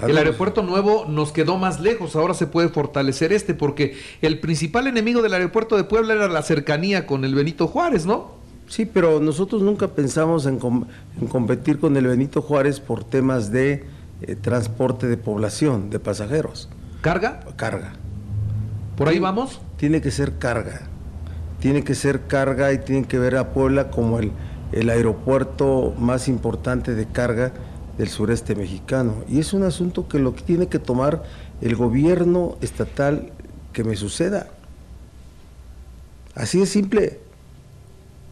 El 0.00 0.16
aeropuerto 0.16 0.62
nuevo 0.62 1.06
nos 1.08 1.32
quedó 1.32 1.56
más 1.56 1.80
lejos, 1.80 2.14
ahora 2.14 2.34
se 2.34 2.46
puede 2.46 2.68
fortalecer 2.68 3.32
este, 3.32 3.52
porque 3.52 3.96
el 4.22 4.38
principal 4.38 4.86
enemigo 4.86 5.22
del 5.22 5.34
aeropuerto 5.34 5.76
de 5.76 5.82
Puebla 5.82 6.14
era 6.14 6.28
la 6.28 6.42
cercanía 6.42 7.04
con 7.04 7.24
el 7.24 7.34
Benito 7.34 7.66
Juárez, 7.66 8.06
¿no? 8.06 8.38
Sí, 8.68 8.84
pero 8.84 9.18
nosotros 9.18 9.62
nunca 9.62 9.88
pensamos 9.88 10.44
en, 10.46 10.58
competir 11.28 11.80
con 11.80 11.96
el 11.96 12.06
Benito 12.06 12.42
Juárez 12.42 12.80
por 12.80 13.02
temas 13.02 13.50
de 13.50 13.86
eh, 14.20 14.36
transporte 14.36 15.06
de 15.06 15.16
población, 15.16 15.88
de 15.88 15.98
pasajeros. 15.98 16.68
¿Carga? 17.00 17.40
Carga. 17.56 17.94
¿Por 18.96 19.08
ahí 19.08 19.18
vamos? 19.18 19.60
Tiene 19.78 20.02
que 20.02 20.10
ser 20.10 20.36
carga. 20.38 20.82
Tiene 21.60 21.82
que 21.82 21.94
ser 21.94 22.26
carga 22.26 22.72
y 22.72 22.78
tiene 22.78 23.06
que 23.06 23.18
ver 23.18 23.36
a 23.36 23.54
Puebla 23.54 23.90
como 23.90 24.18
el, 24.18 24.32
el 24.72 24.90
aeropuerto 24.90 25.94
más 25.98 26.28
importante 26.28 26.94
de 26.94 27.06
carga 27.06 27.52
del 27.96 28.08
sureste 28.08 28.54
mexicano. 28.54 29.24
Y 29.28 29.40
es 29.40 29.54
un 29.54 29.62
asunto 29.62 30.08
que 30.08 30.18
lo 30.18 30.34
que 30.34 30.42
tiene 30.42 30.68
que 30.68 30.78
tomar 30.78 31.22
el 31.62 31.74
gobierno 31.74 32.58
estatal 32.60 33.32
que 33.72 33.82
me 33.82 33.96
suceda. 33.96 34.48
Así 36.34 36.60
es 36.60 36.68
simple 36.68 37.20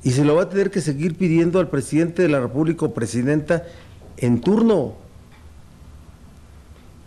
y 0.06 0.12
se 0.12 0.24
lo 0.24 0.36
va 0.36 0.42
a 0.42 0.48
tener 0.48 0.70
que 0.70 0.80
seguir 0.80 1.16
pidiendo 1.16 1.58
al 1.58 1.68
presidente 1.68 2.22
de 2.22 2.28
la 2.28 2.38
República 2.38 2.86
o 2.86 2.94
presidenta 2.94 3.64
en 4.18 4.40
turno. 4.40 4.94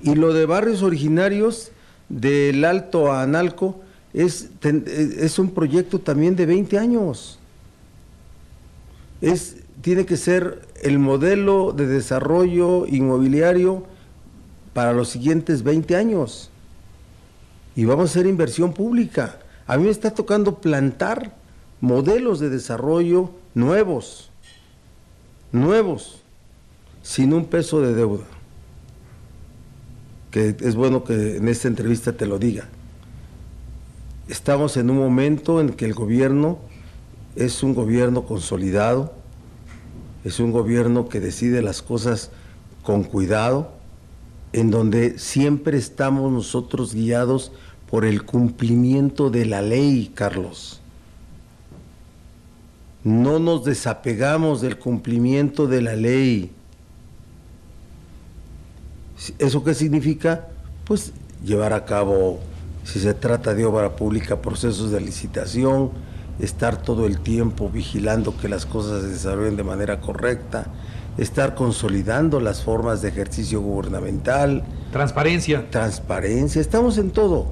Y 0.01 0.15
lo 0.15 0.33
de 0.33 0.45
barrios 0.45 0.83
originarios 0.83 1.71
del 2.09 2.65
Alto 2.65 3.09
a 3.09 3.21
Analco 3.21 3.79
es, 4.13 4.49
es 4.61 5.39
un 5.39 5.51
proyecto 5.51 5.99
también 5.99 6.35
de 6.35 6.45
20 6.45 6.77
años. 6.77 7.39
Es, 9.21 9.55
tiene 9.79 10.05
que 10.05 10.17
ser 10.17 10.67
el 10.83 10.99
modelo 10.99 11.71
de 11.71 11.87
desarrollo 11.87 12.85
inmobiliario 12.85 13.85
para 14.73 14.91
los 14.91 15.07
siguientes 15.07 15.63
20 15.63 15.95
años. 15.95 16.49
Y 17.77 17.85
vamos 17.85 18.09
a 18.09 18.11
hacer 18.11 18.25
inversión 18.25 18.73
pública. 18.73 19.39
A 19.67 19.77
mí 19.77 19.85
me 19.85 19.89
está 19.89 20.13
tocando 20.13 20.59
plantar 20.59 21.38
modelos 21.81 22.39
de 22.39 22.49
desarrollo 22.49 23.31
nuevos, 23.53 24.29
nuevos, 25.51 26.21
sin 27.01 27.33
un 27.33 27.45
peso 27.45 27.81
de 27.81 27.93
deuda. 27.93 28.25
Que 30.31 30.55
es 30.59 30.75
bueno 30.75 31.03
que 31.03 31.37
en 31.37 31.47
esta 31.47 31.67
entrevista 31.67 32.13
te 32.13 32.27
lo 32.27 32.37
diga. 32.37 32.67
Estamos 34.27 34.77
en 34.77 34.89
un 34.91 34.97
momento 34.97 35.59
en 35.59 35.69
que 35.69 35.85
el 35.85 35.93
gobierno 35.93 36.59
es 37.35 37.63
un 37.63 37.73
gobierno 37.73 38.25
consolidado, 38.25 39.13
es 40.23 40.39
un 40.39 40.51
gobierno 40.51 41.09
que 41.09 41.19
decide 41.19 41.61
las 41.61 41.81
cosas 41.81 42.29
con 42.83 43.03
cuidado, 43.03 43.71
en 44.53 44.69
donde 44.69 45.17
siempre 45.17 45.77
estamos 45.77 46.31
nosotros 46.31 46.93
guiados 46.93 47.51
por 47.89 48.05
el 48.05 48.23
cumplimiento 48.23 49.29
de 49.29 49.45
la 49.45 49.61
ley, 49.61 50.11
Carlos. 50.13 50.78
No 53.03 53.39
nos 53.39 53.63
desapegamos 53.63 54.61
del 54.61 54.77
cumplimiento 54.77 55.67
de 55.67 55.81
la 55.81 55.95
ley. 55.95 56.51
¿Eso 59.37 59.63
qué 59.63 59.73
significa? 59.73 60.47
Pues 60.85 61.13
llevar 61.43 61.73
a 61.73 61.85
cabo, 61.85 62.39
si 62.83 62.99
se 62.99 63.13
trata 63.13 63.53
de 63.53 63.65
obra 63.65 63.95
pública, 63.95 64.41
procesos 64.41 64.91
de 64.91 64.99
licitación, 64.99 65.91
estar 66.39 66.81
todo 66.81 67.05
el 67.05 67.19
tiempo 67.19 67.69
vigilando 67.69 68.37
que 68.37 68.49
las 68.49 68.65
cosas 68.65 69.01
se 69.01 69.09
desarrollen 69.09 69.55
de 69.55 69.63
manera 69.63 70.01
correcta, 70.01 70.67
estar 71.17 71.55
consolidando 71.55 72.39
las 72.39 72.63
formas 72.63 73.01
de 73.01 73.09
ejercicio 73.09 73.61
gubernamental. 73.61 74.63
Transparencia. 74.91 75.69
Transparencia, 75.69 76.61
estamos 76.61 76.97
en 76.97 77.11
todo. 77.11 77.47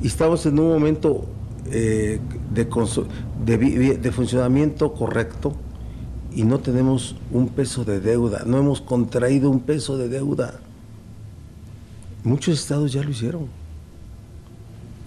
Y 0.00 0.08
estamos 0.08 0.44
en 0.46 0.58
un 0.58 0.68
momento 0.68 1.24
eh, 1.70 2.20
de, 2.54 3.98
de 3.98 4.12
funcionamiento 4.12 4.92
correcto 4.94 5.54
y 6.36 6.44
no 6.44 6.58
tenemos 6.58 7.16
un 7.32 7.48
peso 7.48 7.84
de 7.84 7.98
deuda, 8.00 8.42
no 8.44 8.58
hemos 8.58 8.82
contraído 8.82 9.50
un 9.50 9.60
peso 9.60 9.96
de 9.96 10.08
deuda. 10.10 10.60
Muchos 12.24 12.58
estados 12.60 12.92
ya 12.92 13.02
lo 13.02 13.10
hicieron. 13.10 13.46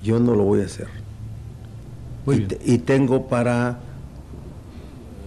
Yo 0.01 0.19
no 0.19 0.33
lo 0.33 0.43
voy 0.43 0.61
a 0.61 0.65
hacer. 0.65 0.87
y, 2.65 2.77
tengo 2.79 3.27
para, 3.27 3.79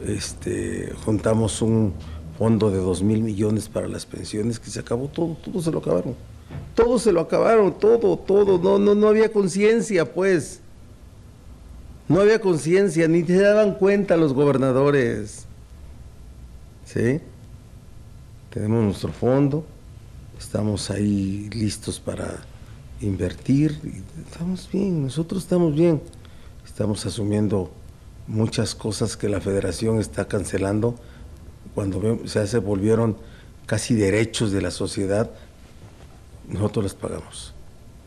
este, 0.06 0.92
juntamos 1.04 1.62
un 1.62 1.92
fondo 2.36 2.70
de 2.70 2.78
dos 2.78 3.02
mil 3.02 3.22
millones 3.22 3.68
para 3.68 3.86
las 3.86 4.06
pensiones 4.06 4.58
que 4.58 4.70
se 4.70 4.80
acabó 4.80 5.06
todo, 5.08 5.36
todo 5.44 5.62
se 5.62 5.70
lo 5.70 5.78
acabaron. 5.78 6.16
Todo 6.74 6.98
se 6.98 7.12
lo 7.12 7.20
acabaron, 7.20 7.78
todo, 7.78 8.16
todo. 8.16 8.58
No, 8.58 8.78
no, 8.78 8.94
no 8.94 9.08
había 9.08 9.30
conciencia, 9.30 10.12
pues. 10.12 10.61
No 12.12 12.20
había 12.20 12.40
conciencia, 12.40 13.08
ni 13.08 13.24
se 13.24 13.40
daban 13.40 13.74
cuenta 13.74 14.16
los 14.16 14.32
gobernadores. 14.32 15.46
¿Sí? 16.84 17.20
Tenemos 18.50 18.84
nuestro 18.84 19.12
fondo 19.12 19.64
estamos 20.42 20.90
ahí 20.90 21.48
listos 21.52 22.00
para 22.00 22.42
invertir, 23.00 23.80
estamos 24.28 24.68
bien, 24.70 25.04
nosotros 25.04 25.44
estamos 25.44 25.74
bien, 25.74 26.02
estamos 26.64 27.06
asumiendo 27.06 27.70
muchas 28.26 28.74
cosas 28.74 29.16
que 29.16 29.28
la 29.28 29.40
federación 29.40 30.00
está 30.00 30.26
cancelando 30.26 30.96
cuando 31.74 32.20
se, 32.26 32.44
se 32.46 32.58
volvieron 32.58 33.16
casi 33.66 33.94
derechos 33.94 34.50
de 34.50 34.62
la 34.62 34.72
sociedad, 34.72 35.30
nosotros 36.48 36.84
las 36.84 36.94
pagamos. 36.94 37.54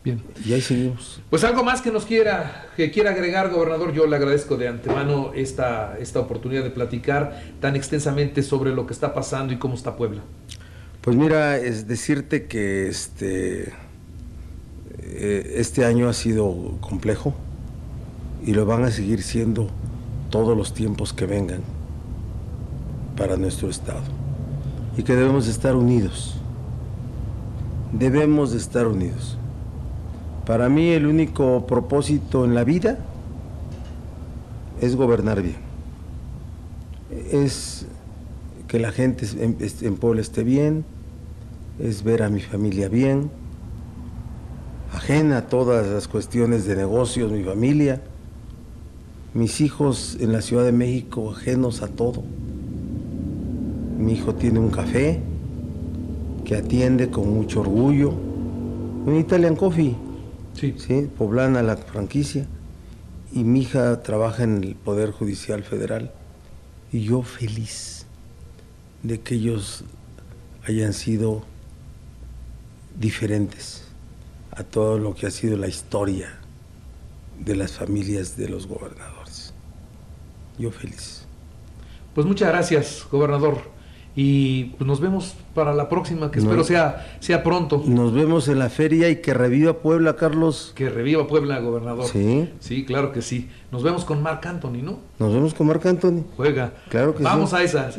Bien. 0.06 0.22
Y 0.44 0.52
ahí 0.52 0.60
seguimos. 0.60 1.20
Pues 1.30 1.42
algo 1.42 1.64
más 1.64 1.82
que 1.82 1.90
nos 1.90 2.04
quiera, 2.04 2.68
que 2.76 2.92
quiera 2.92 3.10
agregar, 3.10 3.50
gobernador, 3.50 3.92
yo 3.92 4.06
le 4.06 4.14
agradezco 4.14 4.56
de 4.56 4.68
antemano 4.68 5.32
esta, 5.34 5.98
esta 5.98 6.20
oportunidad 6.20 6.62
de 6.62 6.70
platicar 6.70 7.42
tan 7.60 7.74
extensamente 7.74 8.44
sobre 8.44 8.72
lo 8.72 8.86
que 8.86 8.92
está 8.92 9.12
pasando 9.12 9.52
y 9.52 9.56
cómo 9.56 9.74
está 9.74 9.96
Puebla. 9.96 10.22
Pues 11.00 11.16
mira, 11.16 11.56
es 11.56 11.88
decirte 11.88 12.46
que 12.46 12.86
este, 12.86 13.72
eh, 15.02 15.54
este 15.56 15.84
año 15.84 16.08
ha 16.08 16.12
sido 16.12 16.78
complejo 16.80 17.34
y 18.46 18.54
lo 18.54 18.64
van 18.64 18.84
a 18.84 18.92
seguir 18.92 19.24
siendo 19.24 19.70
todos 20.30 20.56
los 20.56 20.72
tiempos 20.72 21.12
que 21.12 21.26
vengan 21.26 21.62
para 23.16 23.36
nuestro 23.36 23.68
Estado. 23.68 24.04
Y 24.96 25.02
que 25.02 25.16
debemos 25.16 25.48
estar 25.48 25.74
unidos. 25.74 26.36
Debemos 27.92 28.52
de 28.52 28.58
estar 28.58 28.86
unidos. 28.86 29.36
Para 30.46 30.68
mí 30.68 30.90
el 30.90 31.06
único 31.06 31.66
propósito 31.66 32.44
en 32.44 32.54
la 32.54 32.62
vida 32.62 32.98
es 34.80 34.94
gobernar 34.94 35.42
bien. 35.42 35.56
Es 37.32 37.86
que 38.68 38.78
la 38.78 38.92
gente 38.92 39.26
en, 39.40 39.56
en 39.58 39.96
Puebla 39.96 40.20
esté 40.20 40.44
bien, 40.44 40.84
es 41.80 42.04
ver 42.04 42.22
a 42.22 42.28
mi 42.28 42.40
familia 42.40 42.88
bien, 42.88 43.28
ajena 44.94 45.38
a 45.38 45.46
todas 45.46 45.86
las 45.88 46.06
cuestiones 46.06 46.64
de 46.64 46.76
negocios, 46.76 47.32
mi 47.32 47.42
familia, 47.42 48.00
mis 49.34 49.60
hijos 49.60 50.16
en 50.20 50.32
la 50.32 50.42
Ciudad 50.42 50.64
de 50.64 50.72
México 50.72 51.32
ajenos 51.32 51.82
a 51.82 51.88
todo. 51.88 52.22
Mi 53.98 54.12
hijo 54.12 54.34
tiene 54.36 54.60
un 54.60 54.70
café 54.70 55.20
que 56.44 56.54
atiende 56.54 57.10
con 57.10 57.34
mucho 57.34 57.62
orgullo, 57.62 58.12
un 59.04 59.16
Italian 59.16 59.56
Coffee, 59.56 60.05
sí. 60.56 60.74
¿sí? 60.78 61.08
poblana 61.16 61.62
la 61.62 61.76
franquicia, 61.76 62.46
y 63.32 63.44
mi 63.44 63.62
hija 63.62 64.02
trabaja 64.02 64.44
en 64.44 64.62
el 64.64 64.74
Poder 64.74 65.10
Judicial 65.10 65.62
Federal, 65.62 66.12
y 66.92 67.02
yo 67.02 67.22
feliz 67.22 68.06
de 69.02 69.20
que 69.20 69.34
ellos 69.34 69.84
hayan 70.66 70.92
sido 70.92 71.44
diferentes 72.98 73.84
a 74.50 74.64
todo 74.64 74.98
lo 74.98 75.14
que 75.14 75.26
ha 75.26 75.30
sido 75.30 75.56
la 75.56 75.68
historia 75.68 76.38
de 77.38 77.56
las 77.56 77.72
familias 77.72 78.36
de 78.36 78.48
los 78.48 78.66
gobernadores. 78.66 79.52
Yo 80.58 80.70
feliz. 80.70 81.26
Pues 82.14 82.26
muchas 82.26 82.48
gracias, 82.48 83.06
gobernador. 83.10 83.75
Y 84.18 84.64
pues 84.78 84.88
nos 84.88 84.98
vemos 85.00 85.34
para 85.54 85.74
la 85.74 85.90
próxima, 85.90 86.30
que 86.30 86.38
espero 86.38 86.64
sea, 86.64 87.06
sea 87.20 87.42
pronto. 87.42 87.82
Nos 87.84 88.14
vemos 88.14 88.48
en 88.48 88.58
la 88.58 88.70
feria 88.70 89.10
y 89.10 89.16
que 89.16 89.34
reviva 89.34 89.74
Puebla, 89.74 90.16
Carlos. 90.16 90.72
Que 90.74 90.88
reviva 90.88 91.26
Puebla, 91.26 91.58
gobernador. 91.60 92.06
Sí. 92.06 92.48
Sí, 92.58 92.86
claro 92.86 93.12
que 93.12 93.20
sí. 93.20 93.50
Nos 93.70 93.82
vemos 93.82 94.06
con 94.06 94.22
Marc 94.22 94.46
Anthony, 94.46 94.80
¿no? 94.82 95.00
Nos 95.18 95.34
vemos 95.34 95.52
con 95.52 95.66
Marc 95.66 95.84
Anthony. 95.84 96.24
Juega. 96.34 96.72
Claro 96.88 97.14
que 97.14 97.22
Vamos 97.22 97.50
sí. 97.50 97.56
a 97.56 97.62
esa. 97.62 97.90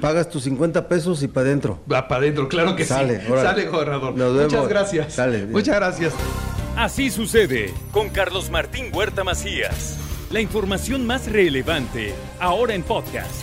Pagas 0.00 0.30
tus 0.30 0.44
50 0.44 0.86
pesos 0.86 1.20
y 1.24 1.28
para 1.28 1.48
adentro. 1.48 1.80
Va 1.92 2.06
para 2.06 2.20
adentro, 2.20 2.48
claro 2.48 2.76
que 2.76 2.84
Sale, 2.84 3.22
sí. 3.22 3.32
órale. 3.32 3.48
Sale, 3.48 3.66
gobernador. 3.68 4.14
Nos 4.16 4.32
Muchas 4.32 4.52
vemos. 4.52 4.68
gracias. 4.68 5.12
Sale. 5.14 5.46
Muchas 5.46 5.74
gracias. 5.74 6.12
Así 6.76 7.10
sucede 7.10 7.74
con 7.90 8.10
Carlos 8.10 8.48
Martín 8.48 8.86
Huerta 8.92 9.24
Macías. 9.24 9.98
La 10.30 10.40
información 10.40 11.04
más 11.04 11.30
relevante 11.30 12.14
ahora 12.38 12.74
en 12.74 12.84
podcast. 12.84 13.42